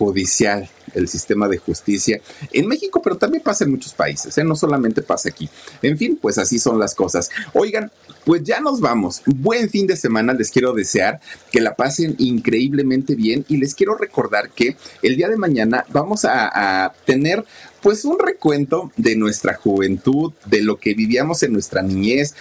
judicial, 0.00 0.66
el 0.94 1.08
sistema 1.08 1.46
de 1.46 1.58
justicia 1.58 2.22
en 2.52 2.66
México, 2.66 3.02
pero 3.02 3.18
también 3.18 3.42
pasa 3.42 3.64
en 3.64 3.70
muchos 3.70 3.92
países, 3.92 4.36
¿eh? 4.38 4.44
no 4.44 4.56
solamente 4.56 5.02
pasa 5.02 5.28
aquí. 5.28 5.46
En 5.82 5.98
fin, 5.98 6.18
pues 6.20 6.38
así 6.38 6.58
son 6.58 6.78
las 6.78 6.94
cosas. 6.94 7.28
Oigan, 7.52 7.92
pues 8.24 8.42
ya 8.42 8.60
nos 8.60 8.80
vamos. 8.80 9.20
Buen 9.26 9.68
fin 9.68 9.86
de 9.86 9.96
semana, 9.96 10.32
les 10.32 10.50
quiero 10.50 10.72
desear 10.72 11.20
que 11.52 11.60
la 11.60 11.76
pasen 11.76 12.14
increíblemente 12.16 13.14
bien 13.14 13.44
y 13.46 13.58
les 13.58 13.74
quiero 13.74 13.94
recordar 13.94 14.48
que 14.48 14.74
el 15.02 15.16
día 15.16 15.28
de 15.28 15.36
mañana 15.36 15.84
vamos 15.90 16.24
a, 16.24 16.84
a 16.84 16.94
tener 17.04 17.44
pues 17.82 18.06
un 18.06 18.18
recuento 18.18 18.90
de 18.96 19.16
nuestra 19.16 19.54
juventud, 19.54 20.32
de 20.46 20.62
lo 20.62 20.76
que 20.78 20.94
vivíamos 20.94 21.42
en 21.42 21.52
nuestra 21.52 21.82
niñez, 21.82 22.34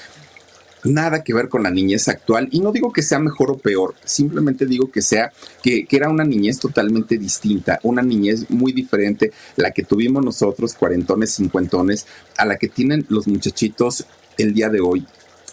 nada 0.84 1.24
que 1.24 1.34
ver 1.34 1.50
con 1.50 1.64
la 1.64 1.72
niñez 1.72 2.08
actual 2.08 2.48
y 2.52 2.60
no 2.60 2.72
digo 2.72 2.92
que 2.92 3.02
sea 3.02 3.20
mejor 3.20 3.52
o 3.52 3.58
peor, 3.58 3.96
simplemente 4.04 4.66
digo 4.66 4.92
que 4.92 5.02
sea 5.02 5.32
que, 5.62 5.86
era 5.90 6.10
una 6.10 6.24
niñez 6.24 6.60
totalmente 6.60 7.18
distinta, 7.18 7.80
una 7.84 8.02
niñez 8.02 8.50
muy 8.50 8.72
diferente, 8.72 9.32
la 9.58 9.72
que 9.72 9.84
tuvimos 9.84 10.24
nosotros, 10.24 10.74
cuarentones, 10.74 11.36
cincuentones, 11.36 12.08
a 12.38 12.46
la 12.46 12.58
que 12.58 12.70
tienen 12.70 13.06
los 13.10 13.28
muchachitos 13.28 14.06
el 14.38 14.54
día 14.54 14.70
de 14.70 14.80
hoy 14.80 15.06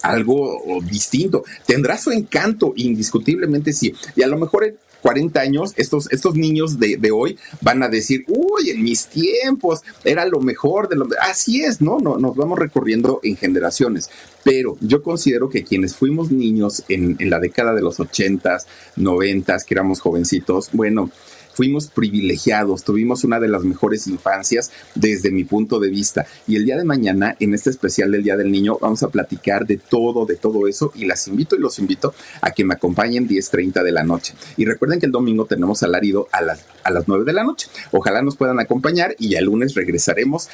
algo 0.02 0.62
distinto. 0.88 1.42
Tendrá 1.66 1.98
su 1.98 2.12
encanto, 2.12 2.72
indiscutiblemente 2.76 3.72
sí. 3.72 3.92
Y 4.14 4.22
a 4.22 4.28
lo 4.28 4.38
mejor 4.38 4.76
40 5.06 5.40
años, 5.40 5.72
estos, 5.76 6.10
estos 6.10 6.34
niños 6.34 6.80
de, 6.80 6.98
hoy 7.12 7.38
van 7.60 7.84
a 7.84 7.88
decir, 7.88 8.24
uy, 8.26 8.70
en 8.70 8.82
mis 8.82 9.06
tiempos 9.06 9.82
era 10.02 10.26
lo 10.26 10.40
mejor 10.40 10.88
de 10.88 10.96
lo... 10.96 11.06
Así 11.20 11.62
es, 11.62 11.80
¿no? 11.80 12.00
no 12.00 12.18
nos 12.18 12.34
vamos 12.34 12.58
recorriendo 12.58 13.20
en 13.22 13.36
generaciones. 13.36 14.10
Pero 14.42 14.76
yo 14.80 15.04
considero 15.04 15.48
que 15.48 15.62
quienes 15.62 15.94
fuimos 15.94 16.32
niños 16.32 16.82
en, 16.88 17.16
la 17.30 17.38
década 17.38 17.72
de 17.72 17.82
los 17.82 18.00
80s, 18.00 18.64
90s, 18.96 19.64
que 19.64 19.74
éramos 19.74 20.00
jovencitos, 20.00 20.70
bueno, 20.72 21.12
fuimos 21.56 21.86
privilegiados, 21.86 22.84
tuvimos 22.84 23.24
una 23.24 23.40
de 23.40 23.48
las 23.48 23.64
mejores 23.64 24.06
infancias 24.08 24.70
desde 24.94 25.30
mi 25.30 25.44
punto 25.44 25.80
de 25.80 25.88
vista. 25.88 26.26
Y 26.46 26.56
el 26.56 26.66
día 26.66 26.76
de 26.76 26.84
mañana, 26.84 27.34
en 27.40 27.54
este 27.54 27.70
especial 27.70 28.12
del 28.12 28.22
Día 28.22 28.36
del 28.36 28.52
Niño, 28.52 28.76
vamos 28.78 29.02
a 29.02 29.08
platicar 29.08 29.66
de 29.66 29.78
todo, 29.78 30.26
de 30.26 30.36
todo 30.36 30.68
eso. 30.68 30.92
Y 30.94 31.06
las 31.06 31.26
invito 31.28 31.56
y 31.56 31.60
los 31.60 31.78
invito 31.78 32.12
a 32.42 32.50
que 32.50 32.62
me 32.62 32.74
acompañen 32.74 33.26
10.30 33.26 33.82
de 33.82 33.92
la 33.92 34.04
noche. 34.04 34.34
Y 34.58 34.66
recuerden 34.66 35.00
que 35.00 35.06
el 35.06 35.12
domingo 35.12 35.46
tenemos 35.46 35.82
alarido 35.82 36.28
a 36.30 36.42
las, 36.42 36.66
a 36.84 36.90
las 36.90 37.08
9 37.08 37.24
de 37.24 37.32
la 37.32 37.44
noche. 37.44 37.68
Ojalá 37.90 38.20
nos 38.20 38.36
puedan 38.36 38.60
acompañar 38.60 39.16
y 39.18 39.36
el 39.36 39.46
lunes 39.46 39.74
regresaremos 39.74 40.50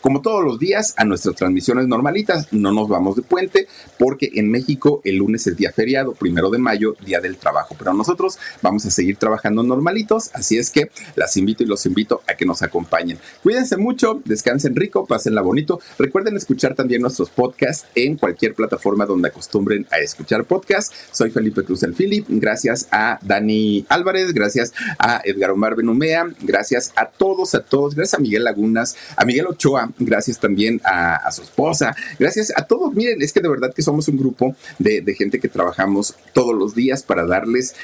como 0.00 0.22
todos 0.22 0.44
los 0.44 0.58
días, 0.58 0.94
a 0.96 1.04
nuestras 1.04 1.36
transmisiones 1.36 1.86
normalitas. 1.86 2.52
No 2.52 2.72
nos 2.72 2.88
vamos 2.88 3.16
de 3.16 3.22
puente 3.22 3.68
porque 3.98 4.30
en 4.34 4.50
México 4.50 5.00
el 5.04 5.16
lunes 5.16 5.46
es 5.46 5.56
día 5.56 5.72
feriado, 5.72 6.12
primero 6.12 6.50
de 6.50 6.58
mayo, 6.58 6.96
día 7.04 7.20
del 7.20 7.36
trabajo. 7.36 7.74
Pero 7.78 7.92
nosotros 7.92 8.38
vamos 8.62 8.86
a 8.86 8.90
seguir 8.90 9.16
trabajando 9.16 9.62
normalitos, 9.62 10.30
así 10.34 10.58
es 10.58 10.70
que 10.70 10.90
las 11.14 11.36
invito 11.36 11.62
y 11.62 11.66
los 11.66 11.86
invito 11.86 12.22
a 12.28 12.34
que 12.34 12.46
nos 12.46 12.62
acompañen. 12.62 13.18
Cuídense 13.42 13.76
mucho, 13.76 14.20
descansen 14.24 14.76
rico, 14.76 15.06
pásenla 15.06 15.42
bonito. 15.42 15.80
Recuerden 15.98 16.36
escuchar 16.36 16.74
también 16.74 17.02
nuestros 17.02 17.30
podcasts 17.30 17.86
en 17.94 18.16
cualquier 18.16 18.54
plataforma 18.54 19.06
donde 19.06 19.28
acostumbren 19.28 19.86
a 19.90 19.98
escuchar 19.98 20.44
podcasts. 20.44 20.94
Soy 21.12 21.30
Felipe 21.30 21.64
Cruz 21.64 21.82
el 21.82 21.94
Philip. 21.94 22.26
Gracias 22.28 22.88
a 22.90 23.18
Dani 23.22 23.86
Álvarez, 23.88 24.32
gracias 24.32 24.72
a 24.98 25.20
Edgar 25.24 25.50
Omar 25.50 25.76
Benumea, 25.76 26.26
gracias 26.40 26.92
a 26.96 27.06
todos, 27.06 27.54
a 27.54 27.60
todos, 27.60 27.94
gracias 27.94 28.18
a 28.18 28.22
Miguel 28.22 28.44
Lagunas, 28.44 28.96
a 29.16 29.24
Miguel 29.24 29.46
Ochoa, 29.46 29.90
gracias 29.98 30.38
también 30.38 30.80
a, 30.84 31.30
su 31.32 31.42
esposa, 31.42 31.94
gracias 32.18 32.52
a 32.56 32.66
todos. 32.66 32.94
Miren, 32.94 33.22
es 33.22 33.32
que 33.32 33.40
de 33.40 33.48
verdad 33.48 33.72
que 33.74 33.82
somos 33.82 34.08
un 34.08 34.16
grupo 34.16 34.54
de, 34.78 35.00
de 35.00 35.14
gente 35.14 35.40
que 35.40 35.48
trabajamos 35.48 36.14
todos 36.32 36.54
los 36.54 36.74
días 36.74 37.02
para 37.02 37.26
darles 37.26 37.74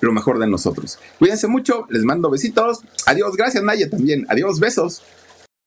lo 0.00 0.12
mejor 0.12 0.38
de 0.38 0.46
nosotros. 0.46 0.98
Cuídense 1.18 1.46
mucho, 1.46 1.86
les 1.90 2.04
mando 2.04 2.30
besitos. 2.30 2.80
Adiós, 3.06 3.36
gracias 3.36 3.62
Naya 3.62 3.88
también. 3.88 4.26
Adiós, 4.28 4.58
besos. 4.60 5.02